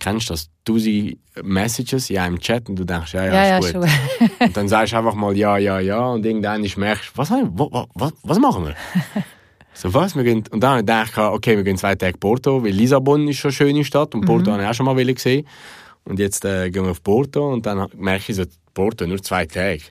Kennst 0.00 0.28
du 0.28 0.34
das? 0.34 0.48
Tausend 0.64 1.16
Messages 1.42 2.10
in 2.10 2.18
einem 2.18 2.38
Chat 2.38 2.68
und 2.68 2.76
du 2.78 2.84
denkst, 2.84 3.14
ja, 3.14 3.24
ja, 3.24 3.32
ja, 3.32 3.46
ja, 3.46 3.58
ist 3.58 3.74
gut. 3.74 3.88
schon. 3.88 4.28
Und 4.48 4.56
dann 4.56 4.68
sagst 4.68 4.92
du 4.92 4.96
einfach 4.98 5.14
mal 5.14 5.36
ja, 5.36 5.56
ja, 5.58 5.80
ja 5.80 6.06
und 6.08 6.24
irgendwann 6.24 6.60
merkst 6.76 7.08
du, 7.08 7.18
was, 7.18 7.30
haben 7.30 7.58
wir- 7.58 7.70
wa- 7.72 7.86
wa- 7.94 8.12
was 8.22 8.38
machen 8.38 8.66
wir? 8.66 8.76
so 9.74 9.92
was? 9.94 10.14
Wir 10.14 10.22
gehen, 10.24 10.44
und 10.50 10.60
dann 10.62 10.86
habe 10.86 11.04
ich 11.10 11.16
okay, 11.18 11.56
wir 11.56 11.64
gehen 11.64 11.76
zwei 11.78 11.94
Tage 11.96 12.16
Porto, 12.18 12.62
weil 12.62 12.70
Lissabon 12.72 13.26
ist 13.26 13.38
schon 13.38 13.48
eine 13.48 13.54
schöne 13.56 13.84
Stadt 13.84 14.14
und 14.14 14.24
Porto 14.26 14.52
habe 14.52 14.62
ich 14.62 14.68
auch 14.68 14.74
schon 14.74 14.86
mal 14.86 14.94
gesehen. 15.04 15.46
Und 16.04 16.18
jetzt 16.20 16.44
äh, 16.44 16.70
gehen 16.70 16.84
wir 16.84 16.92
auf 16.92 17.02
Porto 17.02 17.52
und 17.52 17.66
dann 17.66 17.88
merke 17.96 18.24
ich 18.30 18.36
so, 18.36 18.44
Porto 18.74 19.04
nur 19.06 19.20
zwei 19.22 19.46
Tage. 19.46 19.82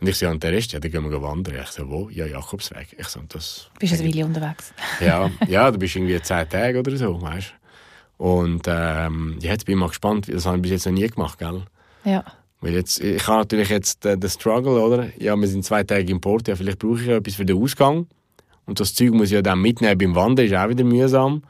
Und 0.00 0.08
ich 0.08 0.18
so, 0.18 0.28
und 0.28 0.42
der 0.42 0.52
Rest, 0.52 0.72
ja, 0.72 0.80
dann 0.80 0.90
gehen 0.90 1.10
wir 1.10 1.22
wandern. 1.22 1.56
Ich 1.62 1.70
so, 1.70 1.88
wo? 1.88 2.08
Ja, 2.10 2.26
Jakobsweg. 2.26 2.88
Ich 2.98 3.06
so, 3.08 3.20
das... 3.28 3.68
Bist 3.78 3.92
du 3.94 4.02
eine 4.02 4.08
Weile 4.08 4.26
unterwegs? 4.26 4.74
Ja, 5.00 5.30
ja, 5.48 5.70
du 5.70 5.78
bist 5.78 5.96
irgendwie 5.96 6.20
zehn 6.20 6.48
Tage 6.48 6.78
oder 6.78 6.96
so, 6.96 7.20
weißt. 7.20 7.54
Und 8.16 8.62
ähm, 8.66 9.38
ja, 9.40 9.52
jetzt 9.52 9.66
bin 9.66 9.74
ich 9.74 9.80
mal 9.80 9.88
gespannt, 9.88 10.28
das 10.32 10.46
habe 10.46 10.56
ich 10.56 10.62
bis 10.62 10.70
jetzt 10.72 10.86
noch 10.86 10.92
nie 10.92 11.06
gemacht, 11.06 11.38
gell? 11.38 11.62
Ja. 12.04 12.24
Weil 12.60 12.74
jetzt, 12.74 13.00
ich 13.00 13.26
habe 13.26 13.40
natürlich 13.40 13.68
jetzt 13.68 14.06
äh, 14.06 14.16
den 14.16 14.30
Struggle, 14.30 14.80
oder? 14.80 15.08
Ja, 15.18 15.36
wir 15.36 15.48
sind 15.48 15.64
zwei 15.64 15.82
Tage 15.82 16.10
im 16.10 16.20
Port, 16.20 16.48
ja, 16.48 16.56
vielleicht 16.56 16.78
brauche 16.78 17.00
ich 17.00 17.06
ja 17.06 17.16
etwas 17.16 17.34
für 17.34 17.44
den 17.44 17.60
Ausgang. 17.60 18.06
Und 18.66 18.80
das 18.80 18.94
Zeug 18.94 19.12
muss 19.12 19.26
ich 19.26 19.32
ja 19.32 19.42
dann 19.42 19.60
mitnehmen 19.60 19.98
beim 19.98 20.14
Wandern, 20.14 20.46
ist 20.46 20.54
auch 20.54 20.68
wieder 20.68 20.84
mühsam. 20.84 21.42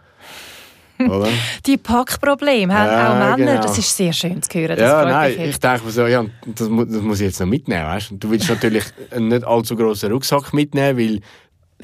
Oder? 0.99 1.28
Die 1.66 1.76
Packprobleme 1.76 2.72
haben 2.72 2.86
Ja, 2.90 3.32
auch 3.32 3.36
Männer. 3.36 3.53
genau. 3.53 3.62
Das 3.62 3.78
ist 3.78 3.97
sehr 3.97 4.12
schön 4.12 4.42
zu 4.42 4.59
hören. 4.59 4.76
Das 4.76 4.80
ja, 4.80 5.05
nein, 5.05 5.34
ich 5.40 5.59
denke 5.59 5.84
mir 5.84 5.90
so, 5.90 6.07
ja, 6.07 6.24
das, 6.47 6.68
mu- 6.68 6.84
das 6.84 7.01
muss 7.03 7.20
ich 7.20 7.26
jetzt 7.26 7.40
noch 7.40 7.47
mitnehmen, 7.47 7.84
weißt 7.86 8.11
du? 8.11 8.14
Und 8.14 8.24
Du 8.24 8.30
willst 8.30 8.49
natürlich 8.49 8.84
einen 9.11 9.28
nicht 9.28 9.45
allzu 9.45 9.76
grossen 9.76 10.12
Rucksack 10.12 10.53
mitnehmen, 10.53 10.99
weil 10.99 11.20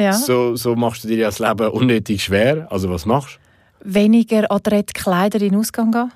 ja. 0.05 0.13
so, 0.13 0.57
so 0.57 0.75
machst 0.77 1.05
du 1.05 1.09
dir 1.09 1.19
ja 1.19 1.27
das 1.29 1.39
Leben 1.39 1.69
unnötig 1.71 2.23
schwer. 2.25 2.67
Also 2.71 2.91
was 2.91 3.07
machst 3.07 3.39
Weniger 3.83 4.51
adrett 4.51 4.93
Kleider 4.95 5.41
in 5.41 5.51
den 5.51 5.59
Ausgang 5.61 5.91
gehen? 5.91 6.11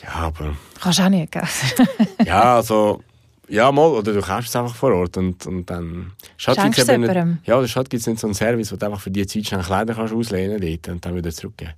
du? 0.00 0.06
Ja, 0.06 0.12
aber... 0.26 0.56
Kannst 0.80 0.98
du 0.98 1.02
auch 1.04 1.08
nicht, 1.08 1.32
gell? 1.32 1.42
Ja, 2.26 2.56
also... 2.56 3.02
Ja, 3.48 3.70
mal, 3.70 3.86
oder 3.86 4.12
du 4.12 4.20
kaufst 4.20 4.48
es 4.48 4.56
einfach 4.56 4.74
vor 4.74 4.92
Ort 4.92 5.16
und, 5.18 5.46
und 5.46 5.70
dann... 5.70 6.10
Statt 6.36 6.56
Schenkst 6.56 6.80
du 6.80 6.98
nicht, 6.98 7.08
jemandem? 7.08 7.38
Ja, 7.44 7.56
oder 7.58 7.66
gibt 7.84 7.94
es 7.94 8.06
nicht 8.08 8.18
so 8.18 8.26
einen 8.26 8.34
Service, 8.34 8.72
wo 8.72 8.76
du 8.76 8.86
einfach 8.86 9.00
für 9.00 9.10
die 9.12 9.24
Zeit 9.24 9.46
schnell 9.46 9.62
Kleider 9.62 9.94
kannst 9.94 10.12
auslehnen 10.12 10.60
dort 10.60 10.88
und 10.88 11.04
dann 11.06 11.14
wieder 11.14 11.30
zurückgeben. 11.30 11.72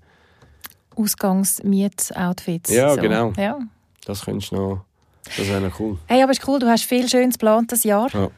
Ausgangs-Miet-Outfits. 0.98 2.70
Ja, 2.70 2.96
genau. 2.96 3.32
Ja. 3.36 3.58
Das 4.04 4.24
könntest 4.24 4.52
du 4.52 4.56
noch... 4.56 4.84
Das 5.36 5.46
wäre 5.46 5.60
noch 5.60 5.78
cool. 5.78 5.98
Hey, 6.06 6.22
aber 6.22 6.32
ist 6.32 6.46
cool, 6.48 6.58
du 6.58 6.66
hast 6.66 6.84
viel 6.84 7.08
Schönes 7.08 7.34
geplant 7.34 7.70
das 7.70 7.84
Jahr. 7.84 8.08
Ja. 8.14 8.30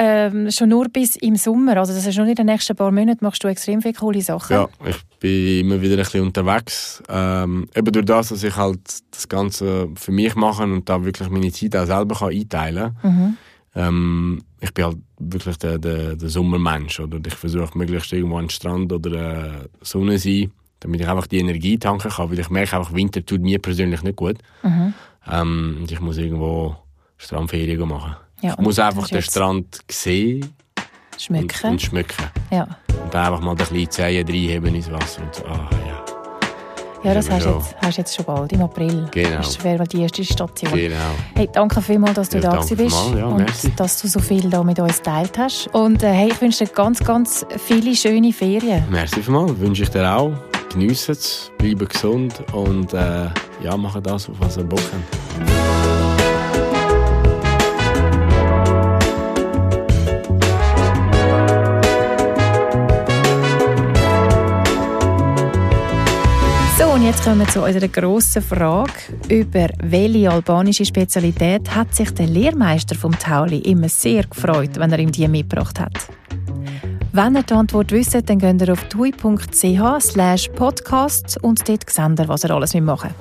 Ähm, 0.00 0.48
schon 0.52 0.68
nur 0.68 0.88
bis 0.88 1.16
im 1.16 1.34
Sommer, 1.34 1.76
also 1.76 1.92
das 1.92 2.06
ist 2.06 2.14
schon 2.14 2.28
in 2.28 2.36
den 2.36 2.46
nächsten 2.46 2.76
paar 2.76 2.92
Monaten, 2.92 3.24
machst 3.24 3.42
du 3.42 3.48
extrem 3.48 3.82
viele 3.82 3.94
coole 3.94 4.22
Sachen. 4.22 4.54
Ja, 4.54 4.68
ich 4.86 4.96
bin 5.18 5.66
immer 5.66 5.80
wieder 5.80 5.94
ein 5.94 6.04
bisschen 6.04 6.24
unterwegs. 6.24 7.02
Ähm, 7.08 7.68
eben 7.74 7.90
durch 7.90 8.06
das, 8.06 8.28
dass 8.28 8.44
ich 8.44 8.54
halt 8.54 8.78
das 9.10 9.28
Ganze 9.28 9.88
für 9.96 10.12
mich 10.12 10.36
mache 10.36 10.62
und 10.62 10.88
da 10.88 11.04
wirklich 11.04 11.28
meine 11.30 11.50
Zeit 11.50 11.74
auch 11.74 11.86
selber 11.86 12.14
kann 12.14 12.30
einteilen 12.32 12.94
kann. 13.02 13.12
Mhm. 13.12 13.36
Ähm, 13.74 14.42
ich 14.60 14.72
bin 14.72 14.84
halt 14.84 14.98
wirklich 15.18 15.56
der, 15.58 15.78
der, 15.78 16.14
der 16.14 16.28
Sommermensch. 16.28 17.00
Oder 17.00 17.18
ich 17.26 17.34
versuche 17.34 17.76
möglichst 17.76 18.12
irgendwo 18.12 18.36
an 18.36 18.44
den 18.44 18.50
Strand 18.50 18.92
oder 18.92 19.62
äh, 19.62 19.68
Sonne 19.80 20.16
zu 20.18 20.28
sein, 20.28 20.52
damit 20.80 21.00
ich 21.00 21.08
einfach 21.08 21.26
die 21.26 21.38
Energie 21.38 21.78
tanken 21.78 22.10
kann. 22.10 22.30
Weil 22.30 22.38
ich 22.38 22.50
merke 22.50 22.76
einfach, 22.76 22.92
Winter 22.92 23.24
tut 23.24 23.40
mir 23.40 23.58
persönlich 23.58 24.02
nicht 24.02 24.16
gut. 24.16 24.38
Mhm. 24.62 24.94
Ähm, 25.30 25.76
und 25.80 25.90
ich 25.90 26.00
muss 26.00 26.18
irgendwo 26.18 26.76
Strandferien 27.16 27.88
machen. 27.88 28.16
Ja, 28.40 28.52
ich 28.52 28.58
muss 28.58 28.78
einfach 28.78 29.08
den 29.08 29.22
Strand 29.22 29.80
sehen 29.90 30.42
und, 30.42 31.20
Schmücken. 31.20 31.70
und 31.70 31.82
schmücken. 31.82 32.26
ja. 32.50 32.62
Und 32.62 33.14
dann 33.14 33.26
einfach 33.26 33.40
mal 33.40 33.54
den 33.56 33.66
kleinen 33.66 33.90
Zehen 33.90 34.26
reinheben 34.26 34.74
ins 34.74 34.90
Wasser. 34.90 35.22
Und 35.22 35.34
so, 35.34 35.44
ah, 35.46 35.68
ja. 35.86 36.04
ja, 37.02 37.14
das 37.14 37.28
hast 37.28 37.46
du 37.46 37.50
jetzt, 37.50 37.76
hast 37.82 37.98
jetzt 37.98 38.14
schon 38.14 38.24
bald, 38.24 38.52
im 38.52 38.62
April. 38.62 39.08
Genau. 39.10 39.36
Das 39.38 39.62
wäre 39.64 39.84
die 39.84 40.02
erste 40.02 40.24
Station. 40.24 40.72
Genau. 40.72 40.96
Hey, 41.34 41.48
danke 41.52 41.82
vielmals, 41.82 42.14
dass 42.14 42.28
du 42.28 42.38
Ja, 42.38 42.42
da 42.42 42.56
danke 42.56 42.76
bist 42.76 42.96
vielmals. 42.96 43.18
Ja, 43.18 43.26
und 43.26 43.36
merci. 43.38 43.72
dass 43.74 44.00
du 44.00 44.08
so 44.08 44.20
viel 44.20 44.48
da 44.48 44.62
mit 44.62 44.78
uns 44.78 44.98
geteilt 44.98 45.36
hast. 45.36 45.66
Und 45.68 46.02
äh, 46.04 46.12
hey, 46.12 46.28
ich 46.30 46.40
wünsche 46.40 46.64
dir 46.64 46.70
ganz, 46.70 47.00
ganz 47.00 47.44
viele 47.56 47.96
schöne 47.96 48.32
Ferien. 48.32 48.84
Merci 48.88 49.20
vielmals. 49.20 49.58
Wünsche 49.58 49.82
ich 49.82 49.90
dir 49.90 50.08
auch. 50.08 50.32
Geniessen 50.70 51.12
es, 51.12 51.50
bleiben 51.56 51.88
gesund 51.88 52.44
und 52.52 52.92
äh, 52.92 53.28
ja, 53.62 53.76
machen 53.76 54.02
das, 54.02 54.28
auf 54.28 54.36
was 54.38 54.58
ihr 54.58 54.64
Bock 54.64 54.80
habt. 54.80 55.28
So, 66.78 66.84
und 66.90 67.02
jetzt 67.02 67.24
kommen 67.24 67.40
wir 67.40 67.48
zu 67.48 67.64
unserer 67.64 67.88
grossen 67.88 68.42
Frage. 68.42 68.92
Über 69.28 69.68
welche 69.82 70.30
albanische 70.30 70.84
Spezialität 70.84 71.74
hat 71.74 71.94
sich 71.94 72.10
der 72.10 72.26
Lehrmeister 72.26 72.94
vom 72.94 73.18
Tauli 73.18 73.58
immer 73.60 73.88
sehr 73.88 74.24
gefreut, 74.24 74.76
wenn 74.76 74.92
er 74.92 74.98
ihm 74.98 75.10
die 75.10 75.26
mitgebracht 75.28 75.80
hat? 75.80 76.08
Wenn 77.12 77.36
ihr 77.36 77.42
die 77.42 77.54
Antwort 77.54 77.90
wisst, 77.90 78.14
dann 78.28 78.38
geht 78.38 78.60
ihr 78.60 78.72
auf 78.72 78.84
tui.ch 78.84 80.52
podcast 80.54 81.42
und 81.42 81.68
dort 81.68 81.90
seht 81.90 82.18
ihr, 82.18 82.28
was 82.28 82.44
ihr 82.44 82.50
alles 82.50 82.74
machen 82.74 83.14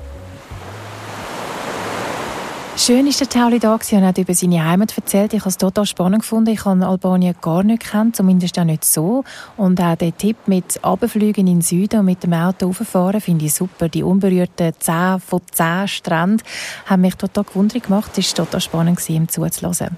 Schön 2.75 3.07
ist 3.07 3.19
der 3.19 3.27
Tauli 3.27 3.57
da 3.57 3.75
gewesen 3.75 3.97
und 3.97 4.05
hat 4.05 4.19
über 4.19 4.35
seine 4.35 4.63
Heimat 4.63 4.95
erzählt. 4.95 5.33
Ich 5.33 5.39
habe 5.39 5.49
es 5.49 5.57
total 5.57 5.87
spannend 5.87 6.21
gefunden. 6.21 6.51
Ich 6.51 6.63
habe 6.63 6.85
Albanien 6.85 7.33
gar 7.41 7.63
nicht 7.63 7.83
gekannt, 7.83 8.15
zumindest 8.15 8.59
auch 8.59 8.65
nicht 8.65 8.85
so. 8.85 9.23
Und 9.57 9.81
auch 9.81 9.95
der 9.95 10.15
Tipp 10.15 10.37
mit 10.45 10.83
Abflügen 10.83 11.47
in 11.47 11.55
den 11.55 11.61
Süden 11.61 12.01
und 12.01 12.05
mit 12.05 12.21
dem 12.21 12.33
Auto 12.33 12.67
rauffahren 12.67 13.19
finde 13.19 13.45
ich 13.45 13.55
super. 13.55 13.89
Die 13.89 14.03
unberührten 14.03 14.73
10 14.77 15.19
von 15.19 15.41
10 15.51 15.87
Stränden 15.87 16.45
haben 16.85 17.01
mich 17.01 17.15
total 17.15 17.45
gewundert 17.45 17.83
gemacht. 17.83 18.15
Es 18.15 18.37
war 18.37 18.45
total 18.45 18.61
spannend, 18.61 19.09
ihm 19.09 19.27
zuzuhören. 19.27 19.97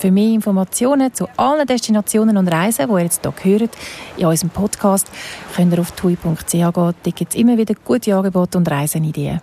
Für 0.00 0.10
mehr 0.10 0.32
Informationen 0.32 1.12
zu 1.12 1.28
allen 1.36 1.66
Destinationen 1.66 2.38
und 2.38 2.48
Reisen, 2.48 2.86
die 2.88 2.92
ihr 2.94 3.00
jetzt 3.00 3.20
hier 3.42 3.58
hört, 3.58 3.76
in 4.16 4.24
unserem 4.24 4.48
Podcast, 4.48 5.10
könnt 5.54 5.74
ihr 5.74 5.78
auf 5.78 5.90
tui.ch 5.90 6.50
gehen. 6.50 6.72
Da 6.72 7.10
gibt 7.14 7.34
es 7.34 7.38
immer 7.38 7.58
wieder 7.58 7.74
gute 7.84 8.16
Angebote 8.16 8.56
und 8.56 8.70
Reisenideen. 8.70 9.42